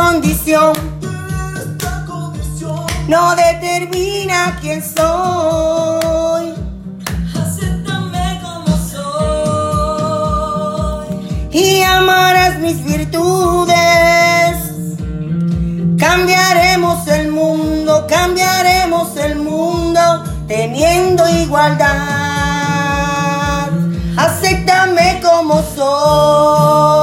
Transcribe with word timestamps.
condición 0.00 0.72
no 3.06 3.34
determina 3.36 4.56
quién 4.60 4.82
soy. 4.82 6.54
Acéptame 7.42 8.40
como 8.42 8.72
soy. 8.92 9.88
y 11.50 11.82
amarás 11.82 12.58
mis 12.60 12.82
virtudes. 12.84 13.76
Cambiaremos 15.98 17.06
el 17.08 17.30
mundo, 17.30 18.06
cambiaremos 18.08 19.16
el 19.16 19.36
mundo, 19.36 20.00
teniendo 20.46 21.28
igualdad. 21.28 21.88
Acéptame 24.16 25.20
como 25.22 25.62
soy. 25.76 26.99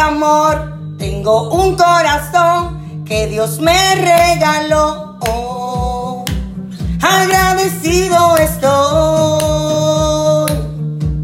Amor. 0.00 0.74
Tengo 0.98 1.50
un 1.50 1.76
corazón 1.76 3.04
que 3.04 3.26
Dios 3.28 3.60
me 3.60 3.94
regaló. 3.94 5.18
Oh, 5.20 6.24
agradecido 7.00 8.36
estoy. 8.36 8.70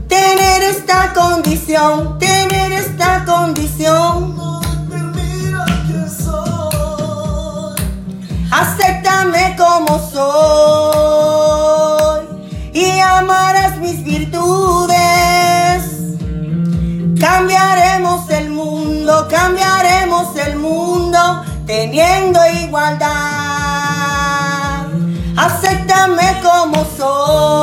Tener 0.08 0.64
esta 0.64 1.14
condición, 1.14 2.18
tener 2.20 2.72
esta 2.74 3.26
condición. 3.26 4.36
No. 4.36 4.56
Acéptame 8.52 9.56
como 9.58 10.00
soy 10.00 11.25
Cambiaremos 17.28 18.30
el 18.30 18.52
mundo, 18.52 19.28
cambiaremos 19.28 20.36
el 20.46 20.58
mundo 20.58 21.44
teniendo 21.66 22.40
igualdad. 22.64 23.10
Acéptame 25.36 26.40
como 26.44 26.86
soy 26.96 27.55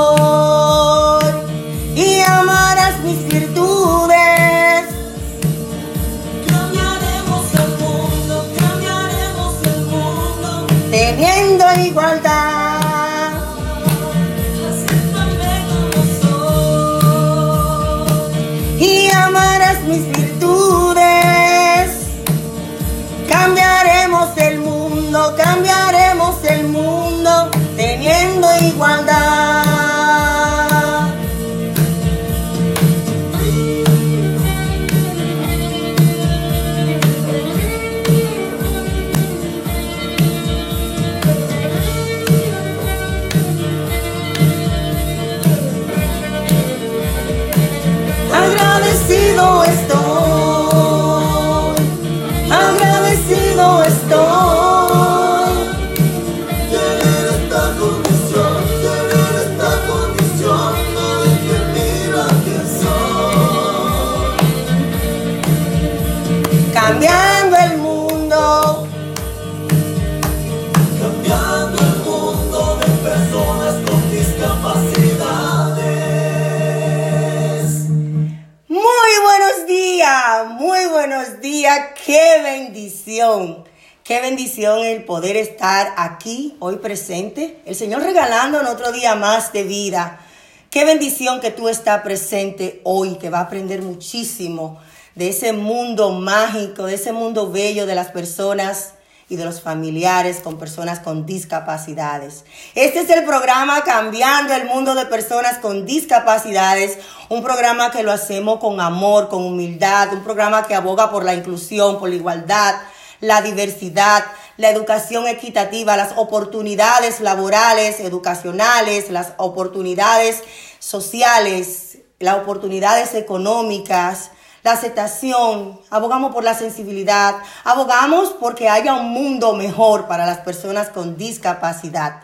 qué 84.13 84.21
bendición 84.21 84.85
el 84.85 85.05
poder 85.05 85.39
estar 85.39 85.95
aquí 85.97 86.55
hoy 86.59 86.77
presente, 86.77 87.63
el 87.65 87.75
Señor 87.75 88.03
regalándonos 88.03 88.75
otro 88.75 88.93
día 88.93 89.15
más 89.15 89.55
de 89.55 89.63
vida. 89.63 90.21
Qué 90.69 90.85
bendición 90.85 91.41
que 91.41 91.51
tú 91.51 91.71
estás 91.71 92.03
presente 92.03 92.83
hoy, 92.85 93.15
que 93.15 93.31
va 93.31 93.39
a 93.39 93.45
aprender 93.45 93.81
muchísimo 93.81 94.79
de 95.15 95.31
ese 95.31 95.55
mundo 95.55 96.11
mágico, 96.11 96.85
de 96.85 96.97
ese 96.97 97.13
mundo 97.13 97.51
bello 97.51 97.87
de 97.87 97.95
las 97.95 98.09
personas 98.09 98.93
y 99.31 99.37
de 99.37 99.47
los 99.47 99.63
familiares 99.63 100.41
con 100.41 100.59
personas 100.59 101.01
con 101.01 101.25
discapacidades. 101.25 102.45
Este 102.75 103.01
es 103.01 103.09
el 103.09 103.25
programa 103.25 103.83
Cambiando 103.83 104.53
el 104.53 104.67
Mundo 104.67 104.95
de 104.95 105.07
Personas 105.07 105.57
con 105.57 105.87
Discapacidades, 105.87 106.99
un 107.31 107.43
programa 107.43 107.91
que 107.91 108.03
lo 108.03 108.13
hacemos 108.13 108.59
con 108.59 108.79
amor, 108.79 109.31
con 109.31 109.43
humildad, 109.43 110.13
un 110.13 110.23
programa 110.23 110.67
que 110.67 110.75
aboga 110.75 111.11
por 111.11 111.25
la 111.25 111.33
inclusión, 111.33 111.99
por 111.99 112.11
la 112.11 112.17
igualdad, 112.17 112.75
la 113.23 113.41
diversidad, 113.41 114.25
la 114.57 114.69
educación 114.69 115.29
equitativa, 115.29 115.97
las 115.97 116.15
oportunidades 116.17 117.21
laborales, 117.21 118.01
educacionales, 118.01 119.11
las 119.11 119.33
oportunidades 119.39 120.43
sociales, 120.81 121.99
las 122.19 122.37
oportunidades 122.37 123.15
económicas, 123.15 124.33
la 124.65 124.73
aceptación, 124.73 125.81
abogamos 125.89 126.35
por 126.35 126.43
la 126.43 126.55
sensibilidad, 126.55 127.37
abogamos 127.65 128.31
porque 128.41 128.69
haya 128.69 128.95
un 128.95 129.11
mundo 129.11 129.55
mejor 129.55 130.09
para 130.09 130.27
las 130.27 130.39
personas 130.39 130.89
con 130.89 131.17
discapacidad. 131.17 132.23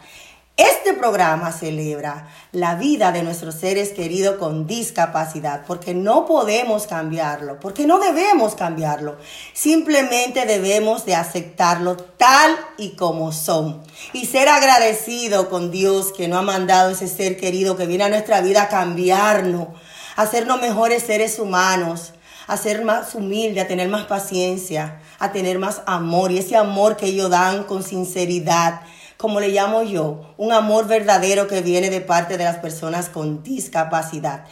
Este 0.59 0.93
programa 0.93 1.53
celebra 1.53 2.27
la 2.51 2.75
vida 2.75 3.13
de 3.13 3.23
nuestros 3.23 3.55
seres 3.55 3.91
queridos 3.91 4.39
con 4.39 4.67
discapacidad, 4.67 5.63
porque 5.65 5.95
no 5.95 6.27
podemos 6.27 6.89
cambiarlo, 6.89 7.61
porque 7.61 7.87
no 7.87 8.01
debemos 8.01 8.57
cambiarlo. 8.57 9.19
Simplemente 9.53 10.47
debemos 10.47 11.07
de 11.07 11.15
aceptarlo 11.15 11.97
tal 11.97 12.59
y 12.77 12.97
como 12.97 13.31
son 13.31 13.85
y 14.13 14.27
ser 14.27 14.49
agradecido 14.49 15.49
con 15.49 15.71
Dios 15.71 16.13
que 16.13 16.27
nos 16.27 16.41
ha 16.41 16.43
mandado 16.43 16.91
ese 16.91 17.07
ser 17.07 17.37
querido 17.37 17.77
que 17.77 17.87
viene 17.87 18.03
a 18.03 18.09
nuestra 18.09 18.41
vida 18.41 18.63
a 18.63 18.69
cambiarnos, 18.69 19.69
a 20.17 20.23
hacernos 20.23 20.61
mejores 20.61 21.05
seres 21.05 21.39
humanos, 21.39 22.15
a 22.49 22.57
ser 22.57 22.85
más 22.85 23.15
humilde, 23.15 23.61
a 23.61 23.69
tener 23.69 23.89
más 23.89 24.07
paciencia, 24.07 25.03
a 25.21 25.31
tener 25.31 25.61
más 25.61 25.83
amor 25.87 26.33
y 26.33 26.39
ese 26.39 26.57
amor 26.57 26.97
que 26.97 27.07
ellos 27.07 27.31
dan 27.31 27.63
con 27.63 27.85
sinceridad 27.85 28.81
como 29.19 29.41
le 29.41 29.49
llamo 29.49 29.83
yo, 29.83 30.33
un 30.39 30.53
amor 30.53 30.87
verdadero 30.87 31.49
que 31.49 31.61
viene 31.61 31.91
de 31.91 32.01
parte 32.01 32.39
de 32.39 32.45
las 32.45 32.59
personas 32.59 33.09
con 33.09 33.43
discapacidad. 33.43 34.45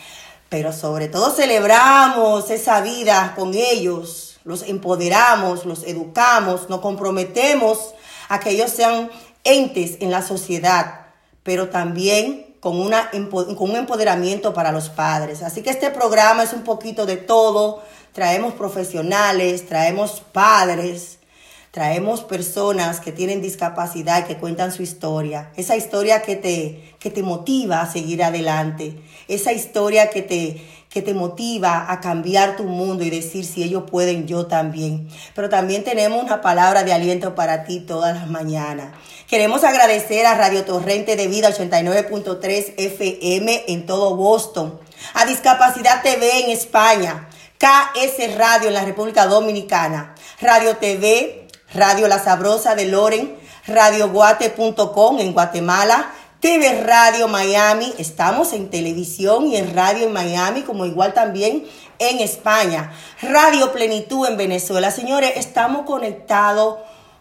Pero 0.49 0.73
sobre 0.73 1.09
todo 1.09 1.31
celebramos 1.31 2.51
esa 2.51 2.81
vida 2.81 3.33
con 3.37 3.55
ellos, 3.55 4.39
los 4.45 4.65
empoderamos, 4.65 5.65
los 5.65 5.85
educamos, 5.85 6.69
nos 6.69 6.81
comprometemos 6.81 7.95
a 8.29 8.41
que 8.41 8.51
ellos 8.51 8.73
sean 8.73 9.09
entes 9.45 9.99
en 10.01 10.11
la 10.11 10.23
sociedad, 10.23 11.07
pero 11.45 11.69
también 11.69 12.57
con, 12.59 12.81
una, 12.81 13.11
con 13.31 13.71
un 13.71 13.77
empoderamiento 13.77 14.53
para 14.53 14.73
los 14.73 14.89
padres. 14.89 15.43
Así 15.43 15.63
que 15.63 15.71
este 15.71 15.91
programa 15.91 16.43
es 16.43 16.53
un 16.53 16.65
poquito 16.65 17.07
de 17.07 17.17
todo. 17.17 17.83
Traemos 18.13 18.55
profesionales, 18.55 19.69
traemos 19.69 20.23
padres, 20.33 21.16
Traemos 21.77 22.23
personas 22.23 23.01
que 23.01 23.13
tienen 23.13 23.43
discapacidad 23.43 24.21
y 24.21 24.27
que 24.27 24.39
cuentan 24.39 24.73
su 24.73 24.83
historia. 24.83 25.51
Esa 25.57 25.77
historia 25.77 26.23
que 26.23 26.35
te, 26.35 26.95
que 26.99 27.11
te 27.11 27.23
motiva 27.23 27.83
a 27.83 27.93
seguir 27.93 28.25
adelante. 28.25 28.99
Esa 29.29 29.53
historia 29.53 30.09
que 30.09 30.23
te, 30.23 30.67
que 30.89 31.03
te 31.03 31.13
motiva 31.13 31.93
a 31.93 32.01
cambiar 32.01 32.57
tu 32.57 32.65
mundo 32.65 33.05
y 33.05 33.11
decir 33.11 33.45
si 33.45 33.63
ellos 33.63 33.85
pueden, 33.91 34.27
yo 34.27 34.47
también. 34.47 35.07
Pero 35.35 35.51
también 35.51 35.85
tenemos 35.85 36.25
una 36.25 36.41
palabra 36.41 36.83
de 36.83 36.95
aliento 36.95 37.35
para 37.35 37.65
ti 37.65 37.81
todas 37.81 38.17
las 38.17 38.31
mañanas. 38.31 38.95
Queremos 39.29 39.63
agradecer 39.63 40.25
a 40.25 40.35
Radio 40.35 40.65
Torrente 40.65 41.15
de 41.15 41.27
Vida 41.27 41.51
89.3 41.51 42.73
FM 42.79 43.65
en 43.69 43.85
todo 43.85 44.17
Boston, 44.17 44.81
a 45.13 45.27
Discapacidad 45.27 46.01
TV 46.03 46.45
en 46.45 46.53
España, 46.53 47.29
KS 47.59 48.35
Radio 48.39 48.69
en 48.69 48.75
la 48.75 48.87
República 48.87 49.27
Dominicana, 49.27 50.15
Radio 50.41 50.79
TV 50.79 51.46
Radio 51.75 52.07
La 52.07 52.23
Sabrosa 52.23 52.75
de 52.77 52.87
Loren, 52.87 53.37
radioguate.com 53.67 55.19
en 55.19 55.33
Guatemala, 55.33 56.13
TV 56.39 56.83
Radio 56.83 57.27
Miami, 57.27 57.93
estamos 57.99 58.53
en 58.53 58.71
televisión 58.71 59.47
y 59.49 59.57
en 59.57 59.75
radio 59.75 60.07
en 60.07 60.13
Miami, 60.13 60.63
como 60.63 60.87
igual 60.87 61.13
también 61.13 61.65
en 61.99 62.21
España, 62.21 62.93
Radio 63.21 63.73
Plenitud 63.73 64.29
en 64.29 64.37
Venezuela. 64.37 64.93
Señores, 64.93 65.33
estamos 65.37 65.87
conectados 65.87 66.79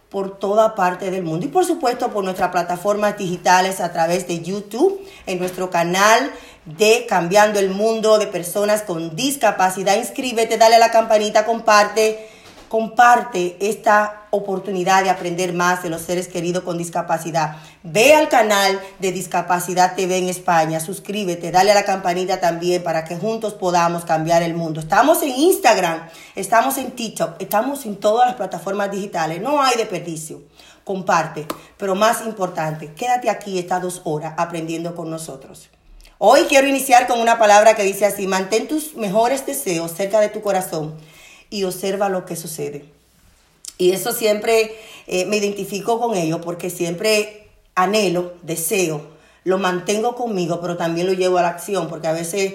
por 0.10 0.38
toda 0.38 0.76
parte 0.76 1.10
del 1.10 1.24
mundo 1.24 1.48
y 1.48 1.50
por 1.50 1.66
supuesto 1.66 2.12
por 2.12 2.24
nuestras 2.24 2.52
plataformas 2.52 3.18
digitales 3.18 3.82
a 3.82 3.92
través 3.92 4.28
de 4.28 4.42
YouTube, 4.42 5.02
en 5.26 5.40
nuestro 5.40 5.72
canal 5.72 6.32
de 6.66 7.08
Cambiando 7.10 7.60
el 7.60 7.72
Mundo 7.72 8.20
de 8.20 8.28
Personas 8.28 8.84
con 8.84 9.16
Discapacidad. 9.16 9.98
Inscríbete, 9.98 10.58
dale 10.58 10.76
a 10.76 10.80
la 10.80 10.92
campanita, 10.92 11.46
comparte 11.46 12.35
comparte 12.70 13.58
esta 13.60 14.28
oportunidad 14.32 15.04
de 15.04 15.10
aprender 15.10 15.54
más 15.54 15.84
de 15.84 15.90
los 15.90 16.02
seres 16.02 16.28
queridos 16.28 16.64
con 16.64 16.78
discapacidad. 16.78 17.58
Ve 17.84 18.14
al 18.16 18.28
canal 18.28 18.80
de 19.00 19.12
Discapacidad 19.12 19.96
TV 19.96 20.18
en 20.18 20.30
España, 20.30 20.80
suscríbete, 20.80 21.52
dale 21.52 21.72
a 21.72 21.76
la 21.76 21.86
campanita 21.86 22.40
también 22.40 22.84
para 22.84 23.06
que 23.06 23.18
juntos 23.18 23.54
podamos 23.54 24.06
cambiar 24.06 24.44
el 24.44 24.56
mundo. 24.56 24.80
Estamos 24.80 25.22
en 25.24 25.30
Instagram, 25.30 26.08
estamos 26.36 26.78
en 26.78 26.92
TikTok, 26.92 27.36
estamos 27.40 27.86
en 27.86 27.98
todas 27.98 28.28
las 28.28 28.36
plataformas 28.36 28.92
digitales, 28.92 29.42
no 29.42 29.62
hay 29.62 29.78
desperdicio. 29.78 30.44
Comparte, 30.84 31.48
pero 31.78 31.96
más 31.96 32.26
importante, 32.26 32.94
quédate 32.94 33.30
aquí 33.30 33.58
estas 33.58 33.82
dos 33.82 34.02
horas 34.04 34.34
aprendiendo 34.38 34.96
con 34.96 35.10
nosotros. 35.10 35.70
Hoy 36.18 36.42
quiero 36.48 36.68
iniciar 36.68 37.08
con 37.08 37.20
una 37.20 37.38
palabra 37.38 37.76
que 37.76 37.84
dice 37.84 38.06
así, 38.06 38.26
mantén 38.28 38.68
tus 38.68 38.96
mejores 38.96 39.46
deseos 39.46 39.92
cerca 39.92 40.20
de 40.20 40.30
tu 40.30 40.42
corazón 40.42 40.96
y 41.50 41.64
observa 41.64 42.10
lo 42.10 42.26
que 42.26 42.36
sucede. 42.36 42.86
Y 43.78 43.92
eso 43.92 44.14
siempre 44.14 44.76
eh, 45.08 45.26
me 45.26 45.38
identifico 45.38 46.00
con 46.00 46.16
ello 46.16 46.42
porque 46.42 46.70
siempre 46.70 47.48
anhelo, 47.76 48.34
deseo, 48.42 49.02
lo 49.44 49.58
mantengo 49.58 50.16
conmigo, 50.16 50.60
pero 50.62 50.78
también 50.78 51.08
lo 51.08 51.14
llevo 51.14 51.38
a 51.38 51.44
la 51.44 51.50
acción 51.50 51.88
porque 51.88 52.08
a 52.08 52.14
veces 52.14 52.54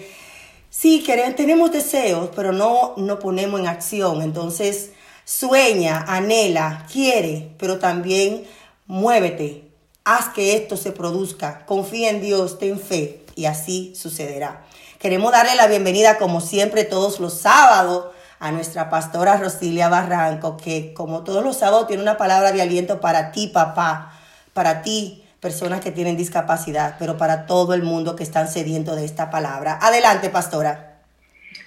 sí 0.71 1.03
queremos, 1.05 1.37
tenemos 1.37 1.73
deseos, 1.73 2.31
pero 2.35 2.53
no, 2.53 2.95
no 2.97 3.19
ponemos 3.19 3.61
en 3.61 3.67
acción. 3.67 4.23
Entonces 4.23 4.91
sueña, 5.25 6.05
anhela, 6.09 6.87
quiere, 6.91 7.51
pero 7.59 7.79
también 7.79 8.45
muévete, 8.87 9.65
haz 10.05 10.31
que 10.31 10.57
esto 10.57 10.77
se 10.77 10.91
produzca, 10.91 11.65
confía 11.67 12.11
en 12.11 12.21
Dios, 12.21 12.59
ten 12.59 12.81
fe 12.81 13.23
y 13.37 13.45
así 13.45 13.93
sucederá. 13.95 14.67
Queremos 14.99 15.33
darle 15.33 15.55
la 15.55 15.67
bienvenida 15.67 16.19
como 16.19 16.41
siempre 16.41 16.85
todos 16.85 17.21
los 17.21 17.39
sábados 17.39 18.07
a 18.41 18.51
nuestra 18.53 18.89
pastora 18.89 19.37
Rosilia 19.37 19.89
Barranco, 19.89 20.57
que 20.57 20.95
como 20.95 21.25
todos 21.25 21.45
los 21.45 21.59
sábados 21.59 21.87
tiene 21.87 22.03
una 22.03 22.17
palabra 22.17 22.53
de 22.53 22.63
aliento 22.63 23.01
para 23.01 23.33
ti, 23.33 23.49
papá, 23.49 24.19
para 24.55 24.81
ti, 24.81 25.23
personas 25.41 25.81
que 25.81 25.93
tienen 25.93 26.17
discapacidad, 26.17 26.97
pero 26.99 27.19
para 27.19 27.45
todo 27.45 27.75
el 27.75 27.83
mundo 27.83 28.17
que 28.17 28.23
están 28.23 28.49
sediento 28.49 28.97
de 28.97 29.05
esta 29.05 29.31
palabra. 29.31 29.79
Adelante, 29.81 30.31
pastora. 30.31 31.01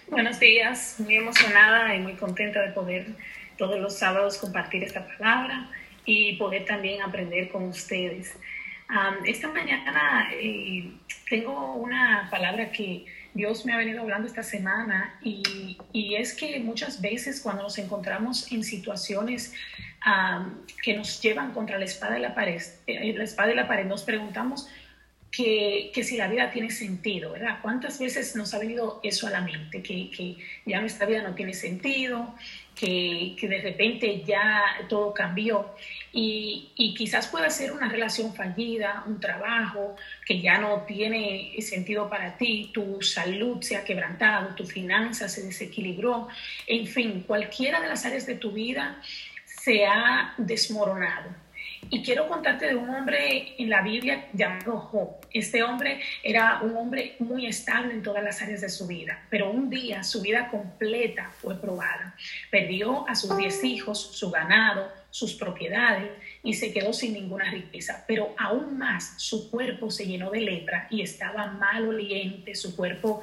Buenos 0.08 0.40
días, 0.40 0.96
muy 0.98 1.16
emocionada 1.16 1.96
y 1.96 2.00
muy 2.00 2.14
contenta 2.14 2.60
de 2.62 2.72
poder 2.72 3.06
todos 3.58 3.80
los 3.80 3.96
sábados 3.96 4.38
compartir 4.38 4.84
esta 4.84 5.06
palabra 5.06 5.70
y 6.06 6.38
poder 6.38 6.66
también 6.66 7.04
aprender 7.04 7.50
con 7.50 7.66
ustedes. 7.66 8.36
Um, 8.90 9.26
esta 9.26 9.48
mañana 9.48 10.30
eh, 10.34 10.92
tengo 11.30 11.76
una 11.76 12.28
palabra 12.32 12.72
que 12.72 13.06
Dios 13.34 13.66
me 13.66 13.74
ha 13.74 13.78
venido 13.78 14.02
hablando 14.02 14.28
esta 14.28 14.44
semana 14.44 15.18
y, 15.22 15.78
y 15.92 16.16
es 16.16 16.34
que 16.34 16.60
muchas 16.60 17.02
veces 17.02 17.42
cuando 17.42 17.64
nos 17.64 17.78
encontramos 17.78 18.52
en 18.52 18.64
situaciones 18.64 19.54
que 20.84 20.96
nos 20.96 21.22
llevan 21.22 21.54
contra 21.54 21.78
la 21.78 21.86
espada 21.86 22.16
de 22.16 22.20
la 22.20 22.36
pared, 22.36 22.62
eh, 22.88 23.14
la 23.14 23.24
espada 23.24 23.50
de 23.50 23.56
la 23.56 23.68
pared, 23.68 23.86
nos 23.86 24.04
preguntamos 24.04 24.68
que, 25.32 25.92
que, 25.94 26.04
si 26.04 26.18
la 26.18 26.28
vida 26.28 26.52
tiene 26.52 26.70
sentido, 26.70 27.32
¿verdad? 27.32 27.60
¿Cuántas 27.62 28.00
veces 28.00 28.36
nos 28.36 28.54
ha 28.54 28.60
venido 28.60 29.00
eso 29.02 29.28
a 29.28 29.30
la 29.30 29.42
mente? 29.42 29.82
Que, 29.82 30.12
que 30.12 30.38
ya 30.66 30.82
nuestra 30.82 31.08
vida 31.08 31.24
no 31.24 31.34
tiene 31.34 31.54
sentido, 31.54 32.36
que, 32.76 33.36
que 33.40 33.48
de 33.48 33.62
repente 33.62 34.24
ya 34.26 34.64
todo 34.90 35.14
cambió 35.14 35.76
y, 36.12 36.72
y, 36.76 36.94
quizás 36.94 37.28
pueda 37.28 37.50
ser 37.50 37.72
una 37.72 37.90
relación 37.90 38.34
fallida, 38.34 39.04
un 39.08 39.20
trabajo 39.20 39.96
que 40.26 40.42
ya 40.42 40.58
no 40.58 40.84
tiene 40.88 41.56
sentido 41.62 42.10
para 42.10 42.38
ti, 42.38 42.72
tu 42.74 43.02
salud 43.02 43.62
se 43.62 43.76
ha 43.76 43.84
quebrantado, 43.84 44.56
tu 44.56 44.66
finanza 44.66 45.28
se 45.28 45.44
desequilibró, 45.44 46.28
en 46.68 46.88
fin, 46.88 47.24
cualquiera 47.26 47.82
de 47.82 47.88
las 47.88 48.06
áreas 48.06 48.26
de 48.26 48.36
tu 48.36 48.52
vida 48.52 49.02
se 49.46 49.86
ha 49.86 50.34
desmoronado. 50.38 51.43
Y 51.94 52.02
quiero 52.02 52.28
contarte 52.28 52.66
de 52.66 52.76
un 52.76 52.90
hombre 52.90 53.54
en 53.56 53.70
la 53.70 53.84
Biblia 53.84 54.26
llamado 54.34 54.80
Job. 54.80 55.10
Este 55.32 55.62
hombre 55.62 56.02
era 56.24 56.60
un 56.64 56.76
hombre 56.76 57.16
muy 57.20 57.46
estable 57.46 57.94
en 57.94 58.02
todas 58.02 58.24
las 58.24 58.42
áreas 58.42 58.62
de 58.62 58.70
su 58.70 58.88
vida, 58.88 59.28
pero 59.30 59.52
un 59.52 59.70
día 59.70 60.02
su 60.02 60.20
vida 60.20 60.50
completa 60.50 61.30
fue 61.40 61.62
probada. 61.62 62.16
Perdió 62.50 63.08
a 63.08 63.14
sus 63.14 63.38
diez 63.38 63.64
hijos, 63.64 64.02
su 64.18 64.32
ganado, 64.32 64.92
sus 65.14 65.36
propiedades 65.36 66.10
y 66.42 66.56
se 66.56 66.74
quedó 66.74 66.92
sin 66.92 67.14
ninguna 67.14 67.52
riqueza. 67.52 68.04
Pero 68.08 68.34
aún 68.36 68.80
más, 68.80 69.14
su 69.18 69.52
cuerpo 69.52 69.92
se 69.92 70.08
llenó 70.08 70.32
de 70.32 70.42
lepra 70.42 70.88
y 70.90 71.04
estaba 71.04 71.52
mal 71.52 71.88
oliente, 71.88 72.56
su 72.56 72.76
cuerpo 72.76 73.22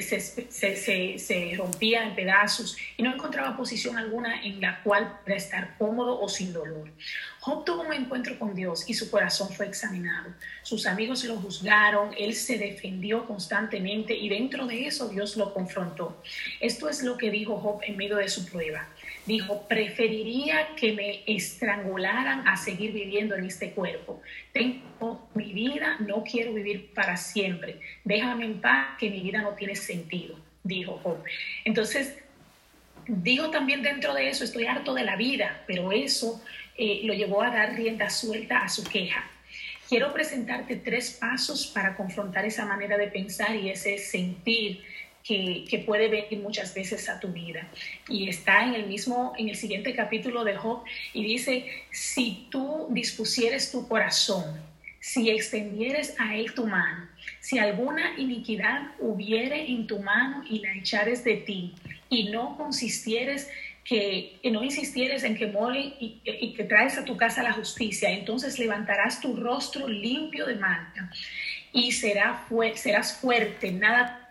se, 0.00 1.18
se, 1.18 1.54
rompía 1.56 2.04
en 2.04 2.14
pedazos 2.14 2.76
y 2.96 3.02
no 3.02 3.12
encontraba 3.12 3.56
posición 3.56 3.98
alguna 3.98 4.44
en 4.44 4.60
la 4.60 4.80
cual 4.84 5.18
para 5.24 5.34
estar 5.34 5.76
cómodo 5.78 6.20
o 6.20 6.28
sin 6.28 6.52
dolor. 6.52 6.92
Job 7.40 7.64
tuvo 7.64 7.82
un 7.82 7.92
encuentro 7.92 8.38
con 8.38 8.54
Dios 8.54 8.88
y 8.88 8.94
su 8.94 9.10
corazón 9.10 9.50
fue 9.50 9.66
examinado. 9.66 10.32
Sus 10.62 10.86
amigos 10.86 11.24
lo 11.24 11.36
juzgaron, 11.38 12.10
él 12.16 12.34
se 12.34 12.56
defendió 12.56 13.26
constantemente 13.26 14.16
y 14.16 14.28
dentro 14.28 14.66
de 14.68 14.86
eso 14.86 15.08
Dios 15.08 15.36
lo 15.36 15.52
confrontó. 15.52 16.22
Esto 16.60 16.88
es 16.88 17.02
lo 17.02 17.16
que 17.16 17.32
dijo 17.32 17.56
Job 17.58 17.80
en 17.82 17.96
medio 17.96 18.16
de 18.16 18.28
su 18.28 18.46
prueba. 18.46 18.88
Dijo, 19.26 19.66
preferiría 19.66 20.68
que 20.76 20.92
me 20.92 21.22
estrangularan 21.26 22.46
a 22.46 22.56
seguir 22.56 22.92
viviendo 22.92 23.34
en 23.34 23.44
este 23.44 23.72
cuerpo. 23.72 24.22
Tengo 24.52 25.28
mi 25.34 25.52
vida, 25.52 25.96
no 25.98 26.22
quiero 26.22 26.54
vivir 26.54 26.92
para 26.94 27.16
siempre. 27.16 27.80
Déjame 28.04 28.44
en 28.44 28.60
paz 28.60 28.96
que 28.98 29.10
mi 29.10 29.20
vida 29.20 29.42
no 29.42 29.50
tiene 29.50 29.74
sentido, 29.74 30.38
dijo 30.62 31.00
Job. 31.02 31.24
Entonces, 31.64 32.18
dijo 33.08 33.50
también 33.50 33.82
dentro 33.82 34.14
de 34.14 34.28
eso, 34.28 34.44
estoy 34.44 34.66
harto 34.66 34.94
de 34.94 35.04
la 35.04 35.16
vida, 35.16 35.62
pero 35.66 35.90
eso 35.90 36.40
eh, 36.76 37.00
lo 37.04 37.14
llevó 37.14 37.42
a 37.42 37.50
dar 37.50 37.74
rienda 37.74 38.10
suelta 38.10 38.58
a 38.58 38.68
su 38.68 38.84
queja. 38.84 39.28
Quiero 39.88 40.12
presentarte 40.12 40.76
tres 40.76 41.12
pasos 41.12 41.68
para 41.68 41.96
confrontar 41.96 42.44
esa 42.44 42.66
manera 42.66 42.98
de 42.98 43.06
pensar 43.06 43.54
y 43.54 43.70
ese 43.70 43.98
sentir 43.98 44.82
que, 45.26 45.82
puede 45.84 46.08
venir 46.08 46.38
muchas 46.40 46.74
veces 46.74 47.08
a 47.08 47.18
tu 47.18 47.28
vida. 47.28 47.66
Y 48.08 48.28
está 48.28 48.64
en 48.64 48.74
el 48.74 48.86
mismo, 48.86 49.32
en 49.36 49.48
el 49.48 49.56
siguiente 49.56 49.94
capítulo 49.94 50.44
de 50.44 50.56
Job, 50.56 50.84
y 51.12 51.24
dice, 51.24 51.66
si 51.90 52.46
tú 52.50 52.86
dispusieres 52.90 53.72
tu 53.72 53.88
corazón, 53.88 54.44
si 55.00 55.30
extendieres 55.30 56.14
a 56.18 56.36
él 56.36 56.54
tu 56.54 56.66
mano, 56.66 57.08
si 57.40 57.58
alguna 57.58 58.18
iniquidad 58.18 58.92
hubiere 58.98 59.70
en 59.70 59.86
tu 59.86 59.98
mano 60.00 60.44
y 60.48 60.60
la 60.60 60.74
echares 60.74 61.24
de 61.24 61.36
ti, 61.36 61.74
y 62.08 62.30
no 62.30 62.56
consistieres 62.56 63.48
que, 63.84 64.38
no 64.44 64.62
insistieres 64.62 65.24
en 65.24 65.36
que 65.36 65.46
mole 65.46 65.94
y, 66.00 66.54
que 66.56 66.64
traes 66.64 66.98
a 66.98 67.04
tu 67.04 67.16
casa 67.16 67.42
la 67.42 67.52
justicia, 67.52 68.10
entonces 68.10 68.58
levantarás 68.58 69.20
tu 69.20 69.34
rostro 69.36 69.88
limpio 69.88 70.46
de 70.46 70.56
mancha 70.56 71.10
y 71.72 71.92
será 71.92 72.46
serás 72.74 73.16
fuerte, 73.20 73.70
nada 73.72 74.25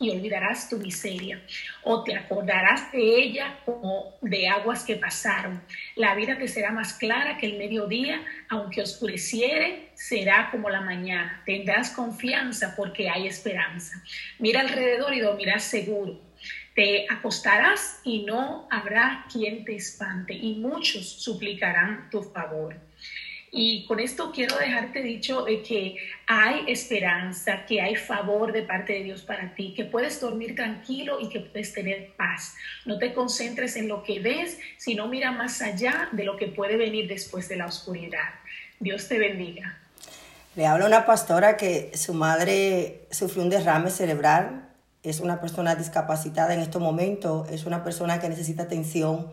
y 0.00 0.10
olvidarás 0.10 0.70
tu 0.70 0.78
miseria, 0.78 1.42
o 1.84 2.02
te 2.02 2.16
acordarás 2.16 2.90
de 2.90 3.22
ella 3.22 3.58
como 3.66 4.16
de 4.22 4.48
aguas 4.48 4.82
que 4.82 4.96
pasaron. 4.96 5.62
La 5.94 6.14
vida 6.14 6.38
te 6.38 6.48
será 6.48 6.72
más 6.72 6.94
clara 6.94 7.36
que 7.36 7.46
el 7.46 7.58
mediodía, 7.58 8.24
aunque 8.48 8.80
oscureciere, 8.80 9.90
será 9.94 10.50
como 10.50 10.70
la 10.70 10.80
mañana. 10.80 11.42
Tendrás 11.44 11.90
confianza 11.90 12.74
porque 12.76 13.10
hay 13.10 13.26
esperanza. 13.26 14.02
Mira 14.38 14.60
alrededor 14.60 15.12
y 15.12 15.20
dormirás 15.20 15.64
seguro 15.64 16.18
Te 16.74 17.06
acostarás 17.10 18.00
y 18.02 18.22
no 18.24 18.66
habrá 18.70 19.26
quien 19.30 19.64
te 19.64 19.76
espante, 19.76 20.32
y 20.32 20.54
muchos 20.54 21.06
suplicarán 21.22 22.08
tu 22.08 22.22
favor. 22.22 22.89
Y 23.52 23.84
con 23.86 23.98
esto 23.98 24.30
quiero 24.32 24.56
dejarte 24.58 25.02
dicho 25.02 25.48
eh, 25.48 25.62
que 25.62 25.96
hay 26.26 26.64
esperanza, 26.68 27.66
que 27.66 27.80
hay 27.80 27.96
favor 27.96 28.52
de 28.52 28.62
parte 28.62 28.92
de 28.92 29.02
Dios 29.02 29.22
para 29.22 29.54
ti, 29.54 29.74
que 29.74 29.84
puedes 29.84 30.20
dormir 30.20 30.54
tranquilo 30.54 31.18
y 31.20 31.28
que 31.28 31.40
puedes 31.40 31.72
tener 31.72 32.14
paz. 32.16 32.54
No 32.84 32.98
te 32.98 33.12
concentres 33.12 33.74
en 33.76 33.88
lo 33.88 34.04
que 34.04 34.20
ves, 34.20 34.58
sino 34.76 35.08
mira 35.08 35.32
más 35.32 35.62
allá 35.62 36.08
de 36.12 36.24
lo 36.24 36.36
que 36.36 36.46
puede 36.46 36.76
venir 36.76 37.08
después 37.08 37.48
de 37.48 37.56
la 37.56 37.66
oscuridad. 37.66 38.34
Dios 38.78 39.08
te 39.08 39.18
bendiga. 39.18 39.78
Le 40.54 40.66
habla 40.66 40.86
una 40.86 41.04
pastora 41.04 41.56
que 41.56 41.90
su 41.94 42.14
madre 42.14 43.06
sufrió 43.10 43.42
un 43.42 43.50
derrame 43.50 43.90
cerebral, 43.90 44.68
es 45.02 45.20
una 45.20 45.40
persona 45.40 45.74
discapacitada 45.74 46.54
en 46.54 46.60
estos 46.60 46.82
momentos, 46.82 47.48
es 47.50 47.66
una 47.66 47.82
persona 47.82 48.20
que 48.20 48.28
necesita 48.28 48.64
atención, 48.64 49.30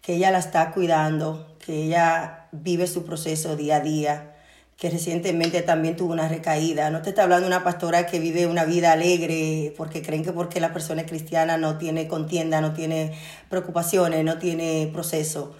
que 0.00 0.14
ella 0.14 0.30
la 0.30 0.38
está 0.38 0.72
cuidando, 0.72 1.51
que 1.64 1.84
ella 1.84 2.48
vive 2.52 2.86
su 2.86 3.04
proceso 3.04 3.56
día 3.56 3.76
a 3.76 3.80
día, 3.80 4.34
que 4.76 4.90
recientemente 4.90 5.62
también 5.62 5.96
tuvo 5.96 6.12
una 6.12 6.28
recaída. 6.28 6.90
No 6.90 7.02
te 7.02 7.10
está 7.10 7.22
hablando 7.22 7.48
de 7.48 7.54
una 7.54 7.64
pastora 7.64 8.06
que 8.06 8.18
vive 8.18 8.46
una 8.46 8.64
vida 8.64 8.92
alegre 8.92 9.72
porque 9.76 10.02
creen 10.02 10.24
que 10.24 10.32
porque 10.32 10.60
la 10.60 10.72
persona 10.72 11.06
cristiana 11.06 11.56
no 11.56 11.78
tiene 11.78 12.08
contienda, 12.08 12.60
no 12.60 12.72
tiene 12.74 13.12
preocupaciones, 13.48 14.24
no 14.24 14.38
tiene 14.38 14.90
proceso. 14.92 15.54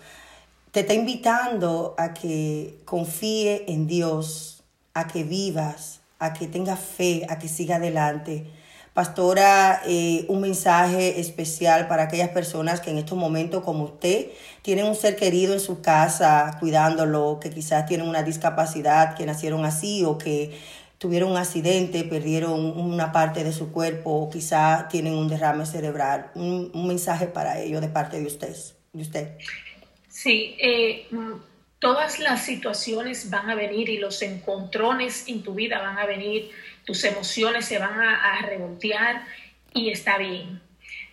Te 0.72 0.80
está 0.80 0.94
invitando 0.94 1.94
a 1.98 2.14
que 2.14 2.80
confíe 2.84 3.64
en 3.68 3.86
Dios, 3.86 4.64
a 4.94 5.06
que 5.06 5.22
vivas, 5.22 6.00
a 6.18 6.32
que 6.32 6.48
tengas 6.48 6.80
fe, 6.80 7.24
a 7.28 7.38
que 7.38 7.48
siga 7.48 7.76
adelante. 7.76 8.46
Pastora, 8.94 9.80
eh, 9.86 10.26
un 10.28 10.42
mensaje 10.42 11.18
especial 11.18 11.88
para 11.88 12.04
aquellas 12.04 12.28
personas 12.28 12.80
que 12.80 12.90
en 12.90 12.98
estos 12.98 13.16
momentos, 13.16 13.64
como 13.64 13.84
usted, 13.84 14.26
tienen 14.60 14.84
un 14.84 14.94
ser 14.94 15.16
querido 15.16 15.54
en 15.54 15.60
su 15.60 15.80
casa 15.80 16.58
cuidándolo, 16.60 17.38
que 17.40 17.48
quizás 17.48 17.86
tienen 17.86 18.06
una 18.06 18.22
discapacidad, 18.22 19.16
que 19.16 19.24
nacieron 19.24 19.64
así 19.64 20.04
o 20.04 20.18
que 20.18 20.60
tuvieron 20.98 21.30
un 21.30 21.38
accidente, 21.38 22.04
perdieron 22.04 22.78
una 22.78 23.12
parte 23.12 23.42
de 23.44 23.52
su 23.52 23.72
cuerpo 23.72 24.10
o 24.10 24.28
quizás 24.28 24.88
tienen 24.90 25.14
un 25.14 25.26
derrame 25.26 25.64
cerebral. 25.64 26.30
Un, 26.34 26.70
mensaje 26.86 27.26
para 27.26 27.58
ellos 27.60 27.80
de 27.80 27.88
parte 27.88 28.20
de 28.20 28.26
usted. 28.26 28.54
De 28.92 29.02
usted. 29.02 29.28
Sí, 30.08 30.54
eh, 30.60 31.08
todas 31.78 32.20
las 32.20 32.44
situaciones 32.44 33.30
van 33.30 33.48
a 33.48 33.54
venir 33.54 33.88
y 33.88 33.96
los 33.96 34.20
encontrones 34.20 35.26
en 35.28 35.42
tu 35.42 35.54
vida 35.54 35.80
van 35.80 35.98
a 35.98 36.04
venir 36.04 36.50
tus 36.84 37.04
emociones 37.04 37.64
se 37.64 37.78
van 37.78 38.00
a, 38.00 38.38
a 38.38 38.42
revoltear 38.42 39.24
y 39.74 39.90
está 39.90 40.18
bien. 40.18 40.60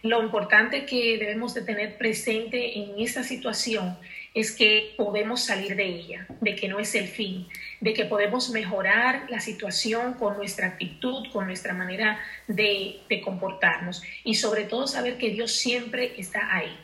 Lo 0.02 0.24
importante 0.24 0.86
que 0.86 1.18
debemos 1.18 1.54
de 1.54 1.62
tener 1.62 1.98
presente 1.98 2.80
en 2.80 3.00
esta 3.00 3.24
situación 3.24 3.98
es 4.34 4.52
que 4.52 4.94
podemos 4.96 5.44
salir 5.44 5.76
de 5.76 5.86
ella, 5.86 6.28
de 6.40 6.56
que 6.56 6.68
no 6.68 6.80
es 6.80 6.96
el 6.96 7.08
fin, 7.08 7.48
de 7.82 7.94
que 7.94 8.06
podemos 8.06 8.50
mejorar 8.52 9.26
la 9.30 9.40
situación 9.40 10.14
con 10.14 10.38
nuestra 10.38 10.68
actitud, 10.68 11.28
con 11.34 11.48
nuestra 11.48 11.74
manera 11.74 12.20
de, 12.48 13.00
de 13.10 13.22
comportarnos 13.22 14.02
y 14.24 14.36
sobre 14.36 14.64
todo 14.64 14.88
saber 14.88 15.18
que 15.18 15.32
Dios 15.32 15.54
siempre 15.54 16.14
está 16.18 16.56
ahí 16.56 16.78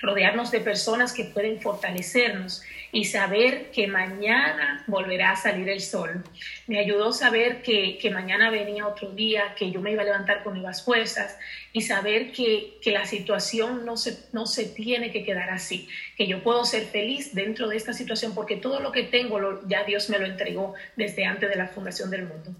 rodearnos 0.00 0.50
de 0.50 0.60
personas 0.60 1.12
que 1.12 1.24
pueden 1.24 1.60
fortalecernos 1.60 2.62
y 2.92 3.04
saber 3.04 3.70
que 3.70 3.86
mañana 3.86 4.84
volverá 4.86 5.32
a 5.32 5.36
salir 5.36 5.68
el 5.68 5.80
sol. 5.80 6.24
Me 6.66 6.78
ayudó 6.78 7.12
saber 7.12 7.62
que, 7.62 7.98
que, 7.98 8.10
mañana 8.10 8.50
venía 8.50 8.86
otro 8.86 9.10
día, 9.10 9.54
que 9.56 9.70
yo 9.70 9.80
me 9.80 9.92
iba 9.92 10.02
a 10.02 10.06
levantar 10.06 10.42
con 10.42 10.54
nuevas 10.54 10.84
fuerzas 10.84 11.36
y 11.72 11.82
saber 11.82 12.32
que, 12.32 12.78
que 12.82 12.90
la 12.90 13.06
situación 13.06 13.84
no 13.84 13.96
se, 13.96 14.26
no 14.32 14.46
se 14.46 14.64
tiene 14.64 15.12
que 15.12 15.24
quedar 15.24 15.50
así, 15.50 15.88
que 16.16 16.26
yo 16.26 16.42
puedo 16.42 16.64
ser 16.64 16.86
feliz 16.86 17.34
dentro 17.34 17.68
de 17.68 17.76
esta 17.76 17.92
situación 17.92 18.34
porque 18.34 18.56
todo 18.56 18.80
lo 18.80 18.90
que 18.90 19.04
tengo 19.04 19.60
ya 19.68 19.84
Dios 19.84 20.10
me 20.10 20.18
lo 20.18 20.26
entregó 20.26 20.74
desde 20.96 21.24
antes 21.24 21.48
de 21.48 21.56
la 21.56 21.68
fundación 21.68 22.10
del 22.10 22.26
mundo. 22.26 22.54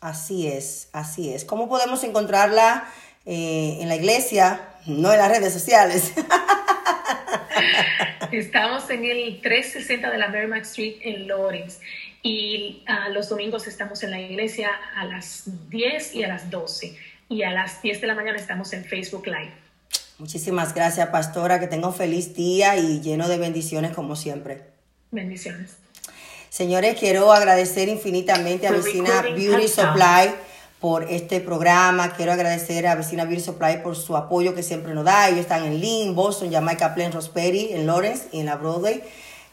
Así 0.00 0.46
es, 0.46 0.88
así 0.92 1.32
es. 1.32 1.44
¿Cómo 1.44 1.68
podemos 1.68 2.04
encontrarla 2.04 2.88
eh, 3.26 3.78
en 3.80 3.88
la 3.88 3.96
iglesia? 3.96 4.60
No 4.86 5.12
en 5.12 5.18
las 5.18 5.28
redes 5.28 5.52
sociales. 5.52 6.12
Estamos 8.32 8.88
en 8.90 9.04
el 9.04 9.40
360 9.40 10.10
de 10.10 10.18
la 10.18 10.28
Merrimack 10.28 10.62
Street 10.62 10.96
en 11.02 11.28
Lawrence 11.28 11.78
y 12.22 12.82
uh, 12.88 13.12
los 13.12 13.28
domingos 13.28 13.66
estamos 13.66 14.02
en 14.02 14.10
la 14.10 14.20
iglesia 14.20 14.70
a 14.96 15.04
las 15.04 15.44
10 15.70 16.14
y 16.14 16.24
a 16.24 16.28
las 16.28 16.50
12 16.50 16.96
y 17.28 17.42
a 17.42 17.52
las 17.52 17.82
10 17.82 18.00
de 18.00 18.06
la 18.06 18.14
mañana 18.14 18.38
estamos 18.38 18.72
en 18.72 18.84
Facebook 18.84 19.26
Live. 19.26 19.52
Muchísimas 20.18 20.74
gracias, 20.74 21.08
pastora. 21.08 21.60
Que 21.60 21.66
tenga 21.66 21.88
un 21.88 21.94
feliz 21.94 22.34
día 22.34 22.76
y 22.76 23.00
lleno 23.00 23.28
de 23.28 23.38
bendiciones 23.38 23.92
como 23.92 24.16
siempre. 24.16 24.62
Bendiciones. 25.10 25.76
Señores, 26.48 26.96
quiero 26.98 27.32
agradecer 27.32 27.88
infinitamente 27.88 28.66
a 28.66 28.72
Vecina 28.72 29.22
Beauty 29.22 29.68
Supply 29.68 30.34
por 30.80 31.04
este 31.04 31.40
programa. 31.40 32.12
Quiero 32.12 32.32
agradecer 32.32 32.86
a 32.86 32.94
Vecina 32.94 33.24
Beauty 33.24 33.42
Supply 33.42 33.82
por 33.82 33.96
su 33.96 34.16
apoyo 34.16 34.54
que 34.54 34.62
siempre 34.62 34.94
nos 34.94 35.04
da. 35.04 35.28
Ellos 35.28 35.40
están 35.40 35.64
en 35.64 35.80
Lynn, 35.80 36.14
Boston, 36.14 36.52
Jamaica 36.52 36.94
Plain, 36.94 37.12
Roxbury, 37.12 37.72
en 37.72 37.86
Lawrence 37.86 38.28
y 38.32 38.40
en 38.40 38.46
la 38.46 38.56
Broadway. 38.56 39.02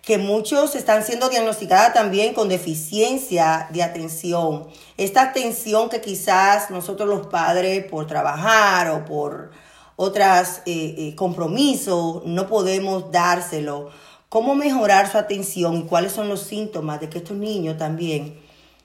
que 0.00 0.16
muchos 0.16 0.74
están 0.74 1.04
siendo 1.04 1.28
diagnosticadas 1.28 1.92
también 1.92 2.32
con 2.32 2.48
deficiencia 2.48 3.68
de 3.70 3.82
atención. 3.82 4.66
Esta 4.96 5.20
atención 5.20 5.90
que 5.90 6.00
quizás 6.00 6.70
nosotros 6.70 7.06
los 7.06 7.26
padres 7.26 7.84
por 7.84 8.06
trabajar 8.06 8.88
o 8.92 9.04
por 9.04 9.50
otros 9.96 10.62
eh, 10.64 10.94
eh, 10.96 11.14
compromisos 11.14 12.22
no 12.24 12.46
podemos 12.46 13.12
dárselo. 13.12 13.90
¿Cómo 14.30 14.54
mejorar 14.54 15.12
su 15.12 15.18
atención 15.18 15.76
y 15.76 15.82
cuáles 15.82 16.12
son 16.12 16.30
los 16.30 16.40
síntomas 16.40 16.98
de 16.98 17.10
que 17.10 17.18
estos 17.18 17.36
niños 17.36 17.76
también 17.76 18.41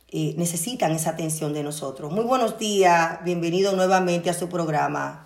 eh, 0.09 0.33
necesitan 0.37 0.91
esa 0.91 1.11
atención 1.11 1.53
de 1.53 1.63
nosotros? 1.63 2.11
Muy 2.11 2.23
buenos 2.23 2.57
días, 2.57 3.23
bienvenido 3.23 3.75
nuevamente 3.75 4.29
a 4.29 4.33
su 4.33 4.49
programa. 4.49 5.25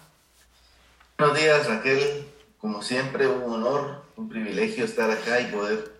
Buenos 1.17 1.37
días 1.37 1.67
Raquel, 1.67 2.27
como 2.57 2.81
siempre 2.81 3.27
un 3.27 3.51
honor 3.51 4.01
un 4.21 4.29
privilegio 4.29 4.85
estar 4.85 5.09
acá 5.09 5.41
y 5.41 5.51
poder 5.51 5.91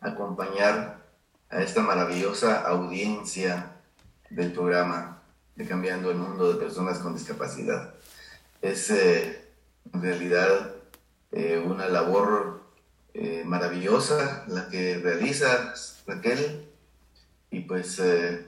acompañar 0.00 1.04
a 1.50 1.62
esta 1.62 1.82
maravillosa 1.82 2.62
audiencia 2.62 3.72
del 4.30 4.52
programa 4.52 5.22
de 5.54 5.66
Cambiando 5.66 6.10
el 6.10 6.16
Mundo 6.16 6.52
de 6.52 6.58
Personas 6.58 6.98
con 6.98 7.14
Discapacidad. 7.14 7.94
Es 8.62 8.90
eh, 8.90 9.44
en 9.92 10.02
realidad 10.02 10.74
eh, 11.32 11.62
una 11.64 11.86
labor 11.88 12.62
eh, 13.12 13.42
maravillosa 13.44 14.44
la 14.48 14.68
que 14.68 14.98
realizas, 14.98 16.02
Raquel, 16.06 16.65
y 17.50 17.60
pues 17.60 17.98
eh, 17.98 18.46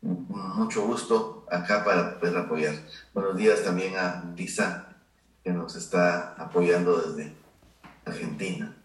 mucho 0.00 0.86
gusto 0.86 1.46
acá 1.50 1.84
para 1.84 2.18
poder 2.18 2.36
apoyar. 2.36 2.74
Buenos 3.12 3.36
días 3.36 3.62
también 3.64 3.96
a 3.96 4.24
Lisa, 4.36 4.88
que 5.42 5.50
nos 5.50 5.76
está 5.76 6.34
apoyando 6.38 6.96
desde 6.96 7.32
Argentina. 8.04 8.76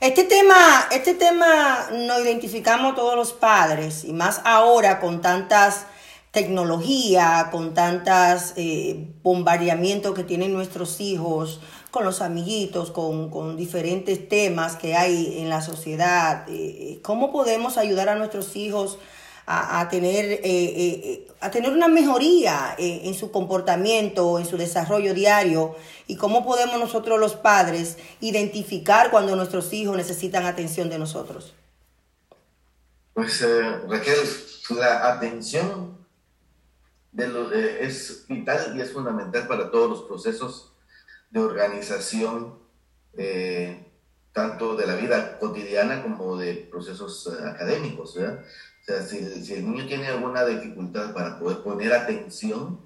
Este 0.00 0.24
tema, 0.24 0.88
este 0.90 1.14
tema 1.14 1.88
nos 1.92 2.20
identificamos 2.22 2.96
todos 2.96 3.14
los 3.14 3.32
padres 3.32 4.04
y 4.04 4.12
más 4.12 4.40
ahora 4.44 4.98
con 4.98 5.20
tantas 5.20 5.86
tecnología, 6.32 7.48
con 7.52 7.74
tantas 7.74 8.54
eh, 8.56 9.06
bombardeamientos 9.22 10.14
que 10.14 10.24
tienen 10.24 10.52
nuestros 10.52 11.00
hijos, 11.00 11.60
con 11.92 12.04
los 12.04 12.22
amiguitos, 12.22 12.90
con, 12.90 13.30
con 13.30 13.56
diferentes 13.56 14.28
temas 14.28 14.74
que 14.76 14.96
hay 14.96 15.38
en 15.40 15.48
la 15.48 15.60
sociedad. 15.60 16.44
Eh, 16.48 16.98
¿Cómo 17.02 17.30
podemos 17.30 17.76
ayudar 17.76 18.08
a 18.08 18.16
nuestros 18.16 18.56
hijos 18.56 18.98
a, 19.44 19.80
a 19.80 19.88
tener, 19.88 20.24
eh, 20.24 20.40
eh, 20.44 21.28
a 21.40 21.50
tener 21.50 21.70
una 21.70 21.88
mejoría 21.88 22.74
eh, 22.78 23.02
en 23.04 23.14
su 23.14 23.30
comportamiento, 23.30 24.38
en 24.38 24.46
su 24.46 24.56
desarrollo 24.56 25.12
diario 25.14 25.76
y 26.06 26.16
cómo 26.16 26.44
podemos 26.44 26.78
nosotros 26.80 27.20
los 27.20 27.34
padres 27.36 27.98
identificar 28.20 29.10
cuando 29.10 29.36
nuestros 29.36 29.72
hijos 29.72 29.96
necesitan 29.96 30.46
atención 30.46 30.88
de 30.88 30.98
nosotros. 30.98 31.52
Pues 33.12 33.42
eh, 33.42 33.62
Raquel, 33.86 34.16
la 34.70 35.12
atención 35.12 35.98
de 37.10 37.28
lo- 37.28 37.52
eh, 37.52 37.84
es 37.84 38.24
vital 38.28 38.74
y 38.74 38.80
es 38.80 38.92
fundamental 38.92 39.46
para 39.46 39.70
todos 39.70 39.90
los 39.90 40.02
procesos 40.04 40.71
de 41.32 41.40
organización, 41.40 42.58
eh, 43.16 43.86
tanto 44.32 44.76
de 44.76 44.86
la 44.86 44.96
vida 44.96 45.38
cotidiana 45.38 46.02
como 46.02 46.36
de 46.36 46.54
procesos 46.70 47.26
eh, 47.26 47.44
académicos. 47.48 48.16
O 48.16 48.20
sea, 48.84 49.02
si, 49.02 49.18
el- 49.54 49.64
niño 49.70 49.86
tiene 49.86 50.06
alguna 50.08 50.44
dificultad 50.44 51.12
para 51.14 51.38
poder 51.38 51.58
poner 51.62 51.92
atención, 51.92 52.80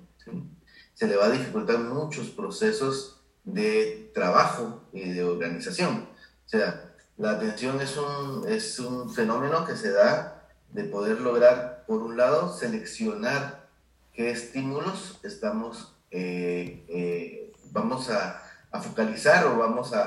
se 0.95 1.07
le 1.07 1.17
va 1.17 1.27
a 1.27 1.31
dificultar 1.31 1.79
muchos 1.79 2.29
procesos 2.31 3.21
de 3.45 4.11
trabajo 4.15 4.83
y 4.93 5.11
de 5.13 5.23
organización. 5.25 6.09
O 6.47 6.49
sea, 6.49 6.95
la 7.17 7.33
atención 7.33 7.81
es 7.81 7.97
un, 7.97 8.49
es 8.49 8.79
un 8.79 9.11
fenómeno 9.13 9.65
que 9.65 9.77
se 9.77 9.91
da 9.91 10.49
de 10.73 10.85
poder 10.85 11.21
lograr, 11.21 11.85
por 11.87 12.03
un 12.03 12.17
lado, 12.17 12.53
seleccionar 12.57 13.69
qué 14.13 14.31
estímulos 14.31 15.19
estamos, 15.23 15.95
eh, 16.11 16.85
eh, 16.89 17.46
vamos 17.77 18.09
a, 18.11 18.43
a 18.73 18.81
focalizar 18.81 19.47
o 19.47 19.59
vamos 19.59 19.93
a, 19.93 20.03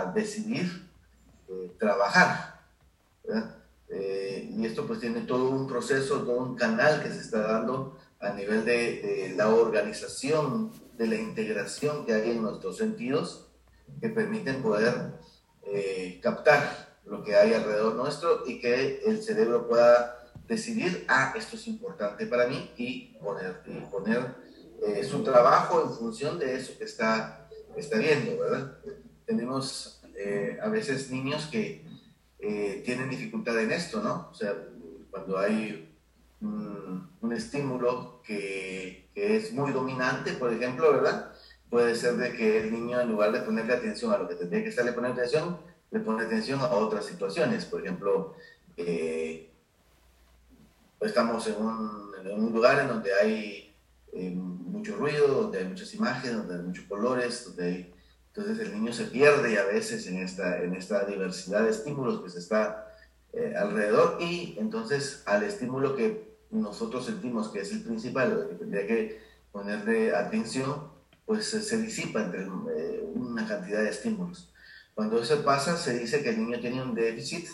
a- 0.00 0.12
decidir 0.12 0.66
eh, 1.48 1.70
trabajar. 1.78 2.60
Eh, 3.88 4.50
y 4.56 4.64
esto 4.66 4.86
pues 4.86 4.98
tiene 5.00 5.20
todo 5.22 5.50
un 5.50 5.66
proceso, 5.68 6.22
todo 6.22 6.38
un 6.38 6.56
canal 6.56 7.02
que 7.02 7.10
se 7.10 7.20
está 7.20 7.40
dando 7.40 7.98
a 8.20 8.30
nivel 8.30 8.64
de, 8.64 9.02
de 9.02 9.34
la 9.36 9.48
organización, 9.50 10.72
de 10.96 11.06
la 11.06 11.16
integración 11.16 12.06
que 12.06 12.14
hay 12.14 12.30
en 12.30 12.42
nuestros 12.42 12.78
sentidos 12.78 13.48
que 14.00 14.08
permiten 14.08 14.62
poder 14.62 14.94
eh, 15.66 16.18
captar 16.22 16.62
lo 17.04 17.22
que 17.22 17.36
hay 17.36 17.52
alrededor 17.52 17.94
nuestro 17.94 18.44
y 18.46 18.58
que 18.60 19.02
el 19.04 19.22
cerebro 19.22 19.68
pueda 19.68 20.18
decidir, 20.48 21.04
ah, 21.08 21.34
esto 21.36 21.56
es 21.56 21.66
importante 21.66 22.26
para 22.26 22.46
mí 22.46 22.72
y 22.76 23.14
poner, 23.22 23.60
y 23.66 23.80
poner 23.90 24.20
eh, 24.84 25.04
su 25.04 25.22
trabajo 25.22 25.80
en 25.80 25.90
función 25.96 26.40
de 26.40 26.56
eso 26.56 26.76
que 26.76 26.84
está, 26.84 27.48
está 27.76 27.98
viendo, 27.98 28.36
¿verdad? 28.36 28.78
Tenemos 29.24 30.02
eh, 30.16 30.58
a 30.60 30.68
veces 30.68 31.08
niños 31.12 31.46
que 31.46 31.84
eh, 32.40 32.82
tienen 32.84 33.08
dificultad 33.08 33.60
en 33.60 33.70
esto, 33.70 34.02
¿no? 34.02 34.28
O 34.32 34.34
sea, 34.34 34.56
cuando 35.08 35.38
hay 35.38 35.88
un, 36.40 37.10
estímulo 37.32 38.20
que, 38.26 39.08
es 39.14 39.52
muy 39.52 39.72
dominante, 39.72 40.32
por 40.32 40.52
ejemplo, 40.52 40.92
¿verdad? 40.92 41.32
Puede 41.70 41.94
ser 41.94 42.16
de 42.16 42.32
que 42.32 42.58
el 42.58 42.72
niño, 42.72 43.00
en 43.00 43.08
lugar 43.08 43.30
de 43.32 43.40
ponerle 43.40 43.74
atención 43.74 44.12
a 44.12 44.18
lo 44.18 44.28
que 44.28 44.34
tendría 44.34 44.62
que 44.62 44.68
estarle 44.68 44.92
poniendo 44.92 45.20
atención, 45.20 45.58
le 45.92 46.00
pone 46.00 46.24
atención 46.24 46.60
a 46.60 46.66
otras 46.66 47.06
situaciones. 47.06 47.64
Por 47.64 47.80
ejemplo, 47.82 48.34
estamos 51.00 51.46
en 51.46 51.54
un, 51.56 52.12
en 52.20 52.32
un 52.32 52.52
lugar 52.52 52.80
en 52.80 52.88
donde 52.88 53.14
hay 53.14 53.71
eh, 54.12 54.30
mucho 54.30 54.96
ruido, 54.96 55.28
donde 55.28 55.58
hay 55.58 55.64
muchas 55.64 55.92
imágenes, 55.94 56.36
donde 56.36 56.54
hay 56.56 56.62
muchos 56.62 56.84
colores, 56.84 57.44
donde 57.44 57.64
hay 57.64 57.94
entonces 58.34 58.66
el 58.66 58.72
niño 58.72 58.92
se 58.94 59.04
pierde 59.04 59.58
a 59.58 59.64
veces 59.64 60.06
en 60.06 60.16
esta, 60.16 60.62
en 60.62 60.74
esta 60.74 61.04
diversidad 61.04 61.64
de 61.64 61.70
estímulos 61.70 62.22
que 62.22 62.30
se 62.30 62.38
está 62.38 62.96
eh, 63.34 63.52
alrededor 63.56 64.16
y 64.22 64.56
entonces 64.58 65.22
al 65.26 65.42
estímulo 65.42 65.94
que 65.94 66.32
nosotros 66.50 67.04
sentimos 67.04 67.48
que 67.48 67.60
es 67.60 67.72
el 67.72 67.82
principal, 67.82 68.46
que 68.48 68.54
tendría 68.54 68.86
que 68.86 69.20
ponerle 69.52 70.14
atención, 70.16 70.90
pues 71.26 71.46
se 71.46 71.76
disipa 71.76 72.22
entre 72.22 72.42
eh, 72.42 73.04
una 73.14 73.46
cantidad 73.46 73.82
de 73.82 73.90
estímulos. 73.90 74.50
Cuando 74.94 75.22
eso 75.22 75.44
pasa, 75.44 75.76
se 75.76 75.98
dice 75.98 76.22
que 76.22 76.30
el 76.30 76.38
niño 76.38 76.58
tiene 76.58 76.82
un 76.82 76.94
déficit 76.94 77.48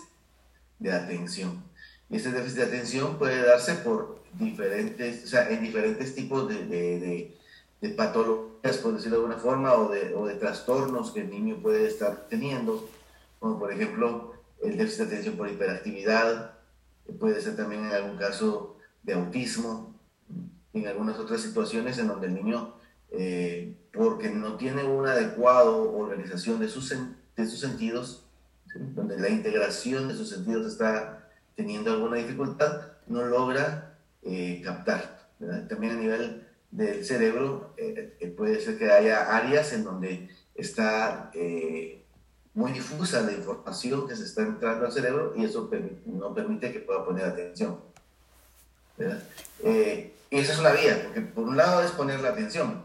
de 0.79 0.93
atención. 0.93 1.65
Ese 2.11 2.33
déficit 2.33 2.59
de 2.59 2.65
atención 2.65 3.19
puede 3.19 3.43
darse 3.43 3.75
por 3.75 4.19
diferentes, 4.33 5.25
o 5.25 5.27
sea, 5.27 5.51
en 5.51 5.63
diferentes 5.63 6.15
tipos 6.15 6.49
de, 6.49 6.65
de, 6.67 7.01
de, 7.01 7.37
de 7.81 7.89
patologías, 7.91 8.79
por 8.79 8.95
decirlo 8.95 9.19
de 9.19 9.25
alguna 9.25 9.41
forma, 9.41 9.75
o 9.75 9.91
de, 9.91 10.15
o 10.15 10.27
de 10.27 10.35
trastornos 10.35 11.13
que 11.13 11.21
el 11.21 11.31
niño 11.31 11.61
puede 11.63 11.87
estar 11.87 12.29
teniendo, 12.29 12.89
como 13.39 13.59
por 13.59 13.73
ejemplo 13.73 14.33
el 14.63 14.77
déficit 14.77 15.01
de 15.01 15.07
atención 15.07 15.37
por 15.37 15.49
hiperactividad, 15.49 16.53
puede 17.19 17.41
ser 17.41 17.57
también 17.57 17.85
en 17.85 17.93
algún 17.93 18.17
caso 18.17 18.77
de 19.03 19.15
autismo, 19.15 19.95
en 20.73 20.87
algunas 20.87 21.19
otras 21.19 21.41
situaciones 21.41 21.99
en 21.99 22.09
donde 22.09 22.27
el 22.27 22.35
niño, 22.35 22.75
eh, 23.11 23.75
porque 23.93 24.31
no 24.31 24.57
tiene 24.57 24.85
una 24.85 25.13
adecuada 25.13 25.71
organización 25.71 26.61
de 26.61 26.69
sus, 26.69 26.95
de 27.37 27.47
sus 27.47 27.61
sentidos, 27.61 28.25
¿sí? 28.73 28.79
donde 28.95 29.19
la 29.19 29.29
integración 29.29 30.09
de 30.09 30.15
sus 30.15 30.29
sentidos 30.29 30.67
está 30.67 31.18
teniendo 31.59 31.91
alguna 31.91 32.19
dificultad, 32.19 32.83
no 33.09 33.25
logra 33.25 33.99
eh, 34.23 34.63
captar. 34.65 35.29
También 35.69 35.95
a 35.95 35.97
nivel 35.97 36.47
del 36.71 37.05
cerebro 37.05 37.75
eh, 37.77 38.17
eh, 38.21 38.29
puede 38.29 38.61
ser 38.61 38.79
que 38.79 38.89
haya 38.93 39.37
áreas 39.37 39.73
en 39.73 39.83
donde 39.83 40.29
está 40.55 41.33
muy 42.55 42.71
difusa 42.71 43.23
la 43.23 43.33
información 43.33 44.07
que 44.07 44.15
se 44.15 44.23
está 44.23 44.43
entrando 44.43 44.87
al 44.87 44.93
cerebro 44.93 45.33
y 45.37 45.47
eso 45.47 45.69
no 46.07 46.33
permite 46.33 46.73
que 46.73 46.79
pueda 46.79 47.05
poner 47.05 47.25
atención. 47.25 47.81
y 48.97 50.37
esa 50.39 50.53
es 50.53 50.59
una 50.61 50.71
vía, 50.71 51.03
porque 51.03 51.23
por 51.23 51.43
un 51.43 51.57
lado 51.57 51.83
es 51.83 51.91
poner 51.91 52.21
la 52.21 52.29
atención, 52.29 52.85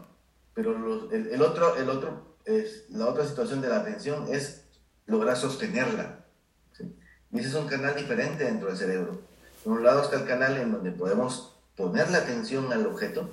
pero 0.52 0.72
el 1.12 1.42
otro, 1.42 1.76
el 1.76 1.90
otro 1.90 2.36
es, 2.44 2.90
la 2.90 3.06
otra 3.06 3.24
situación 3.24 3.60
de 3.60 3.68
la 3.68 3.76
atención 3.76 4.26
es 4.34 4.64
lograr 5.06 5.36
sostenerla. 5.36 6.23
Ese 7.34 7.48
es 7.48 7.54
un 7.54 7.66
canal 7.66 7.96
diferente 7.96 8.44
dentro 8.44 8.68
del 8.68 8.76
cerebro. 8.76 9.20
Por 9.62 9.78
un 9.78 9.84
lado 9.84 10.02
está 10.02 10.16
el 10.16 10.26
canal 10.26 10.56
en 10.56 10.72
donde 10.72 10.92
podemos 10.92 11.56
poner 11.76 12.10
la 12.10 12.18
atención 12.18 12.72
al 12.72 12.86
objeto, 12.86 13.28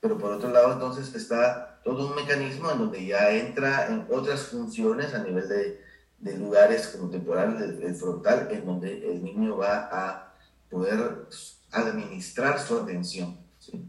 pero 0.00 0.18
por 0.18 0.32
otro 0.32 0.50
lado 0.50 0.72
entonces 0.72 1.14
está 1.14 1.80
todo 1.84 2.08
un 2.08 2.14
mecanismo 2.14 2.70
en 2.70 2.78
donde 2.78 3.04
ya 3.04 3.30
entra 3.30 3.88
en 3.88 4.06
otras 4.10 4.42
funciones 4.42 5.14
a 5.14 5.22
nivel 5.22 5.48
de, 5.48 5.80
de 6.18 6.38
lugares 6.38 6.88
como 6.88 7.10
temporal, 7.10 7.78
frontal, 7.98 8.48
en 8.50 8.64
donde 8.64 9.10
el 9.10 9.24
niño 9.24 9.56
va 9.56 9.88
a 9.90 10.34
poder 10.70 11.26
administrar 11.72 12.60
su 12.60 12.78
atención, 12.78 13.36
¿sí? 13.58 13.84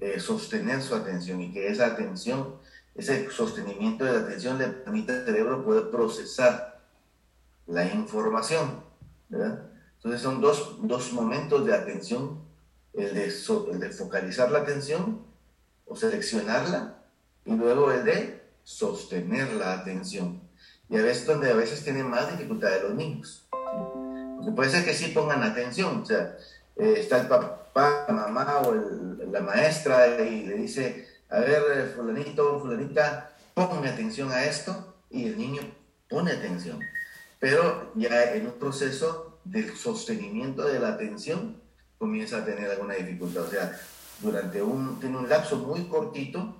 Eh, 0.00 0.20
sostener 0.20 0.82
su 0.82 0.94
atención 0.94 1.40
y 1.40 1.52
que 1.52 1.68
esa 1.68 1.86
atención, 1.86 2.56
ese 2.94 3.30
sostenimiento 3.30 4.04
de 4.04 4.12
la 4.12 4.18
atención 4.20 4.58
le 4.58 4.68
permite 4.68 5.12
al 5.12 5.24
cerebro 5.24 5.64
poder 5.64 5.90
procesar 5.90 6.73
la 7.66 7.86
información, 7.86 8.82
¿verdad? 9.28 9.70
Entonces 9.96 10.20
son 10.20 10.40
dos, 10.40 10.78
dos 10.82 11.12
momentos 11.12 11.64
de 11.64 11.74
atención, 11.74 12.40
el 12.92 13.14
de, 13.14 13.32
el 13.72 13.80
de 13.80 13.90
focalizar 13.90 14.50
la 14.50 14.60
atención 14.60 15.22
o 15.86 15.96
seleccionarla 15.96 16.98
y 17.44 17.52
luego 17.52 17.90
el 17.90 18.04
de 18.04 18.42
sostener 18.62 19.52
la 19.54 19.72
atención. 19.72 20.40
Y 20.88 20.98
a 20.98 21.02
veces 21.02 21.26
donde 21.26 21.50
a 21.50 21.54
veces 21.54 21.82
tienen 21.82 22.08
más 22.08 22.30
dificultad 22.30 22.70
de 22.70 22.82
los 22.82 22.94
niños. 22.94 23.48
¿sí? 24.44 24.50
Puede 24.50 24.70
ser 24.70 24.84
que 24.84 24.94
sí 24.94 25.08
pongan 25.08 25.42
atención, 25.42 26.02
o 26.02 26.04
sea, 26.04 26.36
eh, 26.76 26.94
está 26.98 27.20
el 27.20 27.28
papá, 27.28 28.04
la 28.06 28.14
mamá 28.14 28.60
o 28.60 28.74
la 29.30 29.40
maestra 29.40 30.20
y 30.20 30.44
le 30.44 30.54
dice, 30.56 31.08
a 31.30 31.40
ver, 31.40 31.62
eh, 31.74 31.92
fulanito, 31.96 32.60
fulanita, 32.60 33.34
ponme 33.54 33.88
atención 33.88 34.30
a 34.30 34.44
esto 34.44 34.94
y 35.10 35.28
el 35.28 35.38
niño 35.38 35.62
pone 36.08 36.32
atención. 36.32 36.78
Pero 37.44 37.90
ya 37.94 38.32
en 38.32 38.46
un 38.46 38.52
proceso 38.54 39.38
de 39.44 39.76
sostenimiento 39.76 40.62
de 40.64 40.78
la 40.80 40.88
atención 40.88 41.60
comienza 41.98 42.38
a 42.38 42.44
tener 42.46 42.70
alguna 42.70 42.94
dificultad. 42.94 43.42
O 43.42 43.50
sea, 43.50 43.78
durante 44.20 44.62
un, 44.62 44.98
tiene 44.98 45.18
un 45.18 45.28
lapso 45.28 45.56
muy 45.56 45.84
cortito, 45.84 46.54